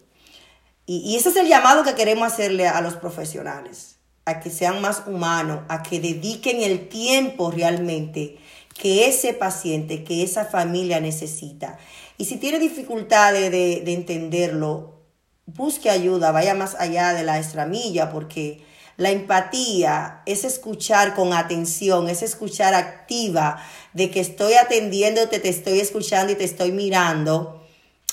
Y, 0.87 0.97
y 0.99 1.17
ese 1.17 1.29
es 1.29 1.35
el 1.35 1.47
llamado 1.47 1.83
que 1.83 1.93
queremos 1.93 2.33
hacerle 2.33 2.67
a 2.67 2.81
los 2.81 2.95
profesionales, 2.95 3.97
a 4.25 4.39
que 4.39 4.49
sean 4.49 4.81
más 4.81 5.03
humanos, 5.05 5.59
a 5.67 5.83
que 5.83 5.99
dediquen 5.99 6.63
el 6.63 6.89
tiempo 6.89 7.51
realmente 7.51 8.39
que 8.77 9.07
ese 9.07 9.33
paciente, 9.33 10.03
que 10.03 10.23
esa 10.23 10.45
familia 10.45 10.99
necesita. 10.99 11.77
Y 12.17 12.25
si 12.25 12.37
tiene 12.37 12.59
dificultades 12.59 13.51
de, 13.51 13.81
de 13.83 13.93
entenderlo, 13.93 15.01
busque 15.45 15.89
ayuda, 15.89 16.31
vaya 16.31 16.53
más 16.53 16.75
allá 16.75 17.13
de 17.13 17.23
la 17.23 17.39
estramilla, 17.39 18.11
porque 18.11 18.63
la 18.97 19.11
empatía 19.11 20.21
es 20.25 20.43
escuchar 20.43 21.13
con 21.13 21.33
atención, 21.33 22.09
es 22.09 22.23
escuchar 22.23 22.73
activa, 22.73 23.63
de 23.93 24.09
que 24.09 24.19
estoy 24.19 24.53
atendiéndote, 24.53 25.39
te 25.39 25.49
estoy 25.49 25.79
escuchando 25.79 26.33
y 26.33 26.35
te 26.35 26.43
estoy 26.43 26.71
mirando, 26.71 27.63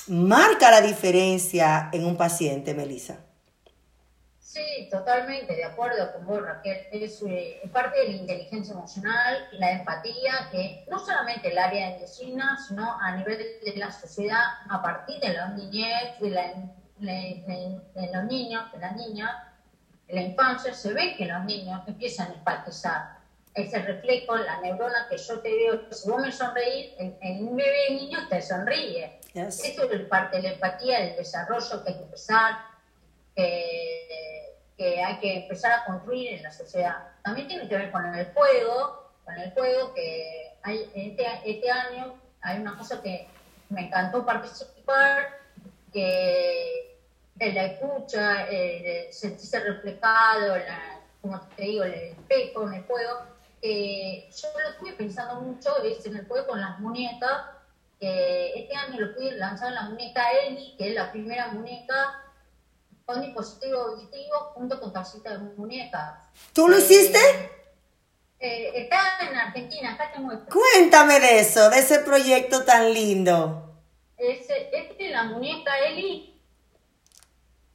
marca 0.07 0.71
la 0.71 0.81
diferencia 0.81 1.89
en 1.91 2.05
un 2.05 2.15
paciente, 2.15 2.73
Melissa. 2.73 3.24
Sí, 4.55 4.87
totalmente, 4.89 5.53
de 5.53 5.65
acuerdo 5.65 6.13
con 6.13 6.25
vos, 6.25 6.41
Raquel. 6.41 6.87
Es, 6.89 7.21
eh, 7.23 7.59
es 7.61 7.69
parte 7.71 7.99
de 7.99 8.05
la 8.07 8.15
inteligencia 8.15 8.71
emocional, 8.73 9.49
la 9.51 9.71
empatía, 9.71 10.47
que 10.49 10.85
no 10.89 10.97
solamente 10.97 11.51
el 11.51 11.57
área 11.57 11.89
de 11.89 11.95
medicina, 11.95 12.57
sino 12.65 12.97
a 13.01 13.17
nivel 13.17 13.37
de 13.37 13.73
la 13.75 13.91
sociedad, 13.91 14.43
a 14.69 14.81
partir 14.81 15.19
de 15.19 15.33
la 15.33 15.49
niñez, 15.49 16.17
de, 16.21 16.29
la, 16.29 16.53
de- 16.99 17.43
de- 17.45 17.81
de 18.01 18.13
los 18.13 18.23
niños, 18.23 18.71
de 18.71 18.77
las 18.79 18.95
niñas, 18.95 19.29
de 20.07 20.13
la 20.15 20.21
infancia, 20.21 20.73
se 20.73 20.93
ve 20.93 21.15
que 21.17 21.25
los 21.25 21.43
niños 21.43 21.81
empiezan 21.85 22.31
a 22.31 22.35
empatizar. 22.35 23.15
Ese 23.53 23.79
reflejo, 23.79 24.37
la 24.37 24.61
neurona 24.61 25.07
que 25.09 25.17
yo 25.17 25.39
te 25.41 25.49
veo, 25.53 25.81
si 25.91 26.09
vos 26.09 26.21
me 26.21 26.31
sonreís, 26.31 26.93
en, 26.97 27.17
en 27.21 27.45
un 27.45 27.57
bebé 27.57 27.89
niño 27.89 28.19
te 28.29 28.41
sonríe. 28.41 29.19
Yes. 29.33 29.65
Esto 29.65 29.91
es 29.91 30.01
parte 30.07 30.37
de 30.37 30.43
la 30.43 30.49
empatía, 30.53 30.99
el 30.99 31.17
desarrollo 31.17 31.83
que 31.83 31.91
hay 31.91 31.97
que 31.97 32.03
empezar, 32.03 32.53
que, 33.35 33.94
que 34.77 35.01
hay 35.01 35.19
que 35.19 35.37
empezar 35.43 35.71
a 35.71 35.85
construir 35.85 36.33
en 36.33 36.43
la 36.43 36.51
sociedad. 36.51 37.07
También 37.23 37.47
tiene 37.47 37.67
que 37.67 37.77
ver 37.77 37.91
con 37.91 38.13
el 38.13 38.25
juego, 38.33 39.11
con 39.23 39.37
el 39.37 39.51
juego 39.51 39.93
que 39.93 40.57
hay 40.63 40.89
este, 40.93 41.25
este 41.45 41.71
año 41.71 42.15
hay 42.41 42.59
una 42.59 42.77
cosa 42.77 43.01
que 43.01 43.27
me 43.69 43.87
encantó 43.87 44.23
participar, 44.25 45.39
que 45.91 46.99
en 47.39 47.55
la 47.55 47.65
escucha, 47.65 48.47
eh, 48.49 49.09
sentirse 49.11 49.59
reflejado, 49.59 50.55
en 50.55 50.65
la, 50.65 51.01
como 51.21 51.39
te 51.55 51.63
digo, 51.63 51.83
en 51.83 51.93
el 51.93 52.03
espejo, 52.11 52.67
en 52.67 52.75
el 52.75 52.83
juego, 52.83 53.21
que 53.61 54.29
yo 54.29 54.47
lo 54.59 54.69
estuve 54.69 54.93
pensando 54.93 55.41
mucho 55.41 55.83
es 55.83 56.05
en 56.05 56.17
el 56.17 56.27
juego 56.27 56.47
con 56.47 56.61
las 56.61 56.79
muñecas, 56.79 57.47
que 57.99 58.53
este 58.55 58.75
año 58.75 58.99
lo 58.99 59.15
pude 59.15 59.31
lanzar 59.31 59.71
la 59.71 59.83
muñeca 59.83 60.23
Eli, 60.43 60.75
que 60.77 60.89
es 60.89 60.95
la 60.95 61.11
primera 61.11 61.47
muñeca 61.47 62.24
con 63.05 63.21
dispositivo 63.21 63.79
auditivo 63.81 64.35
junto 64.55 64.79
con 64.79 64.91
casita 64.91 65.31
de 65.37 65.37
muñecas. 65.55 66.23
¿Tú 66.53 66.67
lo 66.67 66.77
Eh, 66.77 66.79
hiciste? 66.79 67.19
eh, 68.39 68.71
está 68.75 68.99
en 69.21 69.35
Argentina, 69.35 69.93
acá 69.93 70.11
te 70.11 70.19
muestro. 70.19 70.47
Cuéntame 70.53 71.19
de 71.19 71.39
eso, 71.39 71.69
de 71.69 71.79
ese 71.79 71.99
proyecto 71.99 72.63
tan 72.65 72.93
lindo. 72.93 73.61
Este, 74.17 74.75
este 74.75 75.05
es 75.05 75.11
la 75.11 75.23
muñeca 75.25 75.77
Eli, 75.79 76.41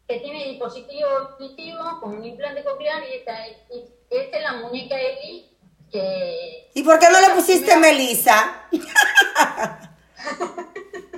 que 0.09 0.19
tiene 0.21 0.45
dispositivo 0.49 1.09
auditivo 1.09 2.01
con 2.01 2.15
un 2.19 2.25
implante 2.25 2.65
coclear, 2.65 3.03
y 3.09 3.15
esta, 3.19 3.47
y 3.47 3.85
esta 4.11 4.37
es 4.37 4.43
la 4.43 4.53
muñeca 4.55 4.97
Eli, 5.01 5.57
que 5.93 6.71
¿Y 6.75 6.83
por 6.83 6.99
qué 6.99 7.07
no 7.11 7.21
le 7.21 7.31
pusiste 7.35 7.77
Mira. 7.77 7.79
Melissa? 7.79 8.63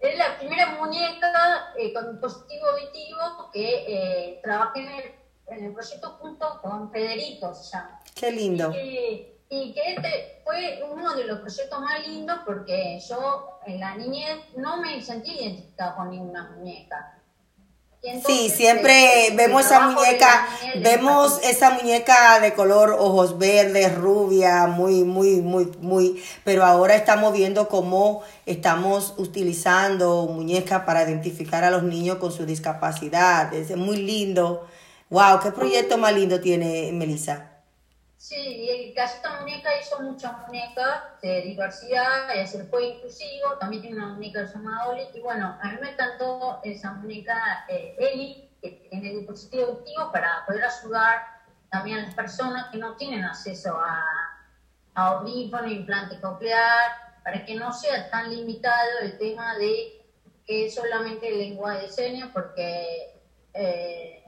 es 0.00 0.16
la 0.18 0.38
primera 0.38 0.76
muñeca 0.78 1.72
eh, 1.76 1.92
con 1.92 2.12
dispositivo 2.12 2.66
auditivo 2.68 3.50
que 3.52 3.84
eh, 3.86 4.40
trabajé 4.42 4.80
en 4.80 4.88
el, 4.88 5.04
en 5.48 5.64
el 5.64 5.72
proyecto 5.74 6.10
junto 6.20 6.60
con 6.62 6.90
Federico, 6.92 7.54
se 7.54 7.72
llama. 7.76 8.00
Qué 8.14 8.30
lindo. 8.30 8.72
Y, 8.72 9.38
y 9.50 9.72
que 9.72 9.94
este 9.94 10.40
fue 10.44 10.82
uno 10.88 11.14
de 11.14 11.24
los 11.24 11.40
proyectos 11.40 11.80
más 11.80 12.06
lindos 12.06 12.38
porque 12.46 13.00
yo 13.08 13.58
en 13.66 13.80
la 13.80 13.96
niñez 13.96 14.38
no 14.56 14.80
me 14.80 15.00
sentí 15.02 15.32
identificada 15.32 15.96
con 15.96 16.10
ninguna 16.10 16.50
muñeca. 16.50 17.17
Sí, 18.00 18.48
siempre 18.48 19.32
vemos 19.34 19.66
esa 19.66 19.88
muñeca, 19.88 20.46
vemos 20.82 21.40
esa 21.42 21.70
muñeca 21.70 22.38
de 22.38 22.54
color 22.54 22.92
ojos 22.92 23.38
verdes, 23.38 23.92
rubia, 23.96 24.68
muy, 24.68 25.02
muy, 25.02 25.40
muy, 25.40 25.72
muy, 25.80 26.22
pero 26.44 26.64
ahora 26.64 26.94
estamos 26.94 27.32
viendo 27.32 27.68
cómo 27.68 28.22
estamos 28.46 29.14
utilizando 29.16 30.26
muñecas 30.32 30.84
para 30.84 31.02
identificar 31.02 31.64
a 31.64 31.70
los 31.70 31.82
niños 31.82 32.18
con 32.18 32.30
su 32.30 32.46
discapacidad. 32.46 33.52
Es 33.52 33.76
muy 33.76 33.96
lindo. 33.96 34.64
Wow, 35.10 35.40
qué 35.42 35.50
proyecto 35.50 35.98
más 35.98 36.14
lindo 36.14 36.40
tiene 36.40 36.92
Melissa. 36.92 37.57
Sí, 38.18 38.34
y 38.34 38.94
Casita 38.94 39.38
Muñeca 39.40 39.70
hizo 39.80 40.00
muchas 40.00 40.36
muñecas 40.44 41.20
de 41.22 41.40
diversidad, 41.42 42.34
es 42.34 42.52
el 42.52 42.66
fue 42.66 42.86
inclusivo, 42.86 43.56
también 43.60 43.80
tiene 43.80 43.96
una 43.96 44.08
muñeca 44.08 44.42
llamada 44.42 44.88
Oli, 44.88 45.04
y 45.14 45.20
bueno, 45.20 45.56
a 45.62 45.68
mí 45.68 45.78
me 45.80 45.92
encantó 45.92 46.58
esa 46.64 46.94
muñeca 46.94 47.64
eh, 47.68 47.94
Eli, 47.96 48.50
que 48.60 48.88
tiene 48.90 49.14
dispositivo 49.14 49.66
auditivo 49.66 50.10
para 50.10 50.44
poder 50.44 50.64
ayudar 50.64 51.28
también 51.70 51.98
a 51.98 52.02
las 52.06 52.14
personas 52.16 52.66
que 52.72 52.78
no 52.78 52.96
tienen 52.96 53.22
acceso 53.24 53.78
a, 53.78 54.04
a 54.94 55.06
audífono, 55.06 55.68
implante 55.68 56.20
coclear, 56.20 57.20
para 57.22 57.44
que 57.44 57.54
no 57.54 57.72
sea 57.72 58.10
tan 58.10 58.30
limitado 58.34 58.98
el 59.02 59.16
tema 59.16 59.56
de 59.58 60.04
que 60.44 60.66
es 60.66 60.74
solamente 60.74 61.30
lengua 61.30 61.74
de 61.74 61.88
señas, 61.88 62.30
porque 62.32 63.14
eh, 63.54 64.24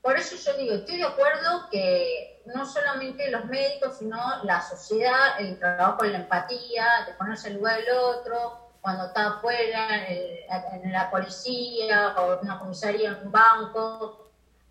por 0.00 0.16
eso 0.16 0.36
yo 0.36 0.56
digo, 0.56 0.74
estoy 0.74 0.98
de 0.98 1.04
acuerdo 1.04 1.68
que 1.68 2.31
no 2.46 2.66
solamente 2.66 3.30
los 3.30 3.44
médicos, 3.46 3.98
sino 3.98 4.18
la 4.44 4.60
sociedad, 4.62 5.40
el 5.40 5.58
trabajo 5.58 6.04
en 6.04 6.12
la 6.12 6.18
empatía, 6.18 6.86
de 7.06 7.14
ponerse 7.14 7.48
en 7.48 7.54
el 7.54 7.58
lugar 7.58 7.78
del 7.78 7.94
otro, 7.96 8.58
cuando 8.80 9.06
está 9.06 9.28
afuera, 9.28 10.06
en, 10.08 10.84
en 10.84 10.92
la 10.92 11.10
policía 11.10 12.14
o 12.18 12.34
en 12.34 12.40
una 12.40 12.58
comisaría, 12.58 13.10
en 13.10 13.26
un 13.26 13.32
banco, 13.32 14.22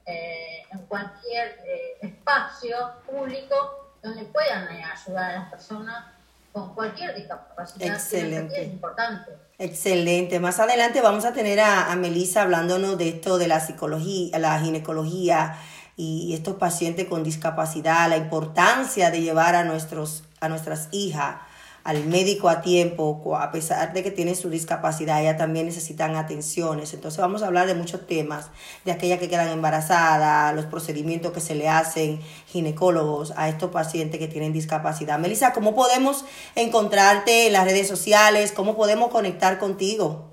eh, 0.05 0.63
en 0.71 0.79
cualquier 0.87 1.59
eh, 1.65 1.97
espacio 2.01 2.75
público 3.09 3.91
donde 4.01 4.23
puedan 4.25 4.67
eh, 4.75 4.83
ayudar 4.83 5.31
a 5.31 5.39
las 5.39 5.49
personas 5.51 6.05
con 6.51 6.73
cualquier 6.73 7.15
discapacidad. 7.15 7.95
Excelente. 7.95 8.61
es 8.61 8.67
importante. 8.67 9.31
Excelente. 9.57 10.39
Más 10.39 10.59
adelante 10.59 11.01
vamos 11.01 11.23
a 11.23 11.33
tener 11.33 11.59
a, 11.59 11.91
a 11.91 11.95
Melissa 11.95 12.41
hablándonos 12.41 12.97
de 12.97 13.09
esto 13.09 13.37
de 13.37 13.47
la 13.47 13.59
psicología, 13.59 14.37
la 14.39 14.59
ginecología 14.59 15.55
y 15.95 16.33
estos 16.33 16.55
pacientes 16.55 17.07
con 17.07 17.23
discapacidad, 17.23 18.09
la 18.09 18.17
importancia 18.17 19.11
de 19.11 19.21
llevar 19.21 19.55
a 19.55 19.63
nuestros, 19.63 20.23
a 20.39 20.49
nuestras 20.49 20.89
hijas 20.91 21.35
al 21.83 22.05
médico 22.05 22.49
a 22.49 22.61
tiempo, 22.61 23.37
a 23.37 23.51
pesar 23.51 23.93
de 23.93 24.03
que 24.03 24.11
tienen 24.11 24.35
su 24.35 24.49
discapacidad, 24.49 25.21
ellas 25.21 25.37
también 25.37 25.65
necesitan 25.65 26.15
atenciones. 26.15 26.93
Entonces 26.93 27.19
vamos 27.19 27.41
a 27.41 27.47
hablar 27.47 27.67
de 27.67 27.73
muchos 27.73 28.05
temas, 28.05 28.49
de 28.85 28.91
aquellas 28.91 29.19
que 29.19 29.29
quedan 29.29 29.47
embarazadas, 29.47 30.53
los 30.55 30.65
procedimientos 30.65 31.31
que 31.31 31.39
se 31.39 31.55
le 31.55 31.67
hacen 31.67 32.19
ginecólogos 32.47 33.33
a 33.35 33.49
estos 33.49 33.71
pacientes 33.71 34.19
que 34.19 34.27
tienen 34.27 34.53
discapacidad. 34.53 35.17
Melissa, 35.17 35.53
¿cómo 35.53 35.73
podemos 35.73 36.25
encontrarte 36.55 37.47
en 37.47 37.53
las 37.53 37.65
redes 37.65 37.87
sociales? 37.87 38.51
¿Cómo 38.51 38.75
podemos 38.75 39.09
conectar 39.09 39.57
contigo? 39.57 40.30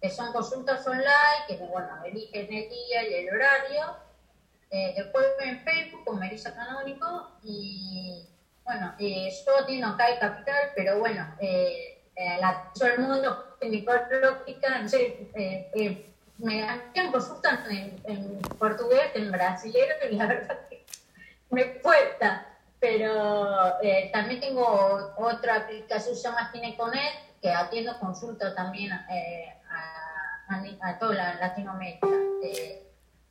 que 0.00 0.08
son 0.08 0.32
consultas 0.32 0.86
online 0.86 1.44
que 1.48 1.56
bueno, 1.56 2.00
eligen 2.04 2.42
el 2.42 2.68
día 2.68 3.08
y 3.10 3.14
el 3.14 3.34
horario. 3.34 3.96
Eh, 4.70 4.94
después 4.96 5.26
en 5.40 5.64
Facebook 5.64 6.04
con 6.04 6.20
Melissa 6.20 6.54
Canónico 6.54 7.40
y 7.42 8.24
bueno, 8.62 8.94
eh, 9.00 9.32
yo 9.44 9.58
atiendo 9.58 9.88
acá 9.88 10.10
en 10.10 10.20
Capital, 10.20 10.70
pero 10.76 11.00
bueno, 11.00 11.34
eh, 11.40 11.97
eh, 12.18 12.36
la, 12.40 12.70
todo 12.74 12.88
el 12.88 12.98
mundo 12.98 13.56
ginecológica, 13.60 14.78
no 14.80 14.88
sé, 14.88 15.30
eh, 15.34 15.70
eh, 15.72 16.12
me 16.38 16.68
hacían 16.68 17.12
consultas 17.12 17.60
en, 17.70 17.96
en 18.04 18.38
portugués, 18.58 19.12
en 19.14 19.30
brasileño, 19.30 19.94
y 20.10 20.16
la 20.16 20.26
verdad 20.26 20.58
que 20.68 20.84
me 21.50 21.74
cuesta. 21.74 22.44
Pero 22.80 23.80
eh, 23.82 24.10
también 24.12 24.40
tengo 24.40 25.14
otra 25.16 25.56
aplicación 25.56 26.14
que 26.14 26.20
se 26.20 26.28
llama 26.28 26.50
Gineconet, 26.52 27.40
que 27.40 27.50
atiendo 27.50 27.96
consultas 28.00 28.54
también 28.54 28.92
a, 28.92 29.06
a, 30.48 30.88
a 30.88 30.98
toda 30.98 31.14
la 31.14 31.34
Latinoamérica. 31.34 32.06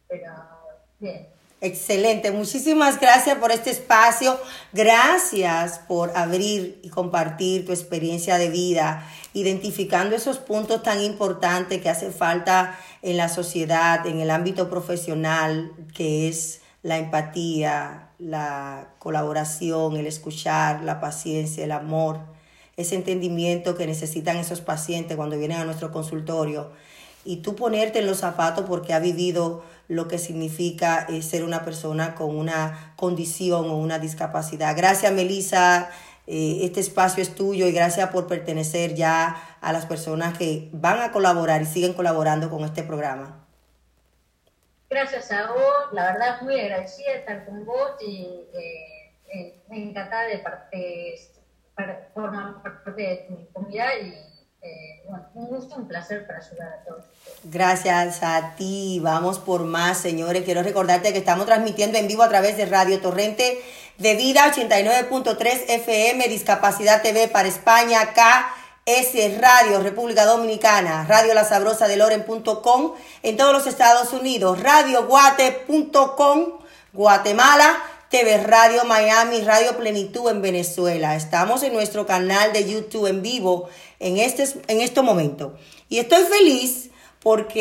Pero 0.08 0.34
bien. 1.00 1.37
Excelente, 1.60 2.30
muchísimas 2.30 3.00
gracias 3.00 3.36
por 3.40 3.52
este 3.52 3.72
espacio, 3.72 4.40
gracias 4.74 5.80
por 5.80 6.16
abrir 6.16 6.80
y 6.84 6.90
compartir 6.90 7.66
tu 7.66 7.72
experiencia 7.72 8.38
de 8.38 8.50
vida, 8.50 9.10
identificando 9.34 10.16
esos 10.16 10.38
puntos 10.38 10.84
tan 10.84 11.02
importantes 11.02 11.82
que 11.82 11.90
hace 11.90 12.12
falta 12.12 12.78
en 13.02 13.18
la 13.18 13.28
sociedad, 13.28 14.06
en 14.06 14.20
el 14.20 14.30
ámbito 14.30 14.70
profesional, 14.70 15.72
que 15.96 16.28
es 16.28 16.62
la 16.84 17.00
empatía, 17.00 18.10
la 18.20 18.90
colaboración, 19.00 19.98
el 19.98 20.06
escuchar, 20.06 20.84
la 20.84 21.00
paciencia, 21.00 21.64
el 21.64 21.72
amor, 21.72 22.20
ese 22.76 22.94
entendimiento 22.94 23.76
que 23.76 23.88
necesitan 23.88 24.38
esos 24.38 24.62
pacientes 24.62 25.18
cuando 25.18 25.40
vienen 25.40 25.58
a 25.58 25.66
nuestro 25.66 25.92
consultorio. 25.92 26.70
Y 27.26 27.38
tú 27.38 27.56
ponerte 27.56 28.00
en 28.00 28.06
los 28.06 28.20
zapatos 28.20 28.66
porque 28.70 28.94
ha 28.94 29.00
vivido 29.00 29.64
lo 29.88 30.08
que 30.08 30.18
significa 30.18 31.06
eh, 31.10 31.22
ser 31.22 31.44
una 31.44 31.64
persona 31.64 32.16
con 32.16 32.36
una 32.38 32.94
condición 32.96 33.70
o 33.70 33.78
una 33.78 34.00
discapacidad. 34.00 34.76
Gracias, 34.76 35.12
Melissa. 35.12 35.90
Eh, 36.28 36.66
este 36.66 36.82
espacio 36.82 37.24
es 37.24 37.34
tuyo 37.36 37.68
y 37.68 37.72
gracias 37.72 38.10
por 38.10 38.28
pertenecer 38.28 38.96
ya 38.96 39.58
a 39.62 39.72
las 39.72 39.86
personas 39.86 40.38
que 40.38 40.70
van 40.74 41.00
a 41.00 41.14
colaborar 41.14 41.62
y 41.62 41.66
siguen 41.66 41.94
colaborando 41.94 42.50
con 42.50 42.66
este 42.66 42.84
programa. 42.84 43.48
Gracias 44.90 45.32
a 45.32 45.52
vos, 45.52 45.94
la 45.94 46.12
verdad 46.12 46.42
muy 46.42 46.60
agradecida 46.60 47.12
de 47.12 47.18
estar 47.20 47.46
con 47.46 47.66
vos 47.66 47.92
y 48.02 48.46
eh, 48.54 49.14
eh, 49.34 49.64
encantada 49.70 50.24
de 50.28 50.40
parte, 50.40 51.16
formar 52.14 52.62
parte 52.62 52.92
de 52.92 53.26
tu 53.30 53.54
comunidad 53.54 53.90
y 54.02 54.14
eh, 54.62 55.04
bueno, 55.08 55.26
un 55.36 55.46
gusto, 55.48 55.76
un 55.76 55.88
placer 55.88 56.26
para 56.26 56.40
ayudar 56.40 56.68
a 56.68 56.84
todos. 56.84 57.06
Gracias 57.44 58.24
a 58.24 58.56
ti. 58.56 59.00
Vamos 59.02 59.40
por 59.40 59.64
más, 59.64 59.98
señores. 59.98 60.44
Quiero 60.44 60.64
recordarte 60.64 61.14
que 61.14 61.20
estamos 61.20 61.46
transmitiendo 61.46 61.98
en 61.98 62.08
vivo 62.08 62.24
a 62.24 62.30
través 62.30 62.58
de 62.58 62.66
Radio 62.66 63.00
Torrente 63.00 63.62
de 63.98 64.16
Vida 64.16 64.52
89.3 64.52 65.66
FM, 65.68 66.28
Discapacidad 66.28 67.02
TV 67.02 67.28
para 67.28 67.48
España, 67.48 68.14
KS 68.14 69.40
Radio, 69.40 69.82
República 69.82 70.26
Dominicana, 70.26 71.06
Radio 71.08 71.34
La 71.34 71.44
Sabrosa 71.44 71.88
de 71.88 71.98
Loren.com 71.98 72.94
en 73.24 73.38
todos 73.38 73.54
los 73.54 73.68
Estados 73.68 74.14
Unidos, 74.14 74.62
radioguate.com, 74.62 76.60
Guatemala, 76.94 77.78
TV 78.10 78.38
Radio 78.38 78.86
Miami, 78.86 79.42
Radio 79.42 79.76
Plenitud 79.78 80.30
en 80.30 80.42
Venezuela. 80.42 81.16
Estamos 81.16 81.62
en 81.64 81.74
nuestro 81.74 82.06
canal 82.06 82.54
de 82.54 82.70
YouTube 82.70 83.08
en 83.08 83.22
vivo 83.22 83.68
en 84.00 84.18
este, 84.18 84.48
en 84.68 84.80
este 84.80 85.02
momento. 85.02 85.58
Y 85.90 86.00
estoy 86.00 86.24
feliz 86.24 86.90
porque... 87.22 87.56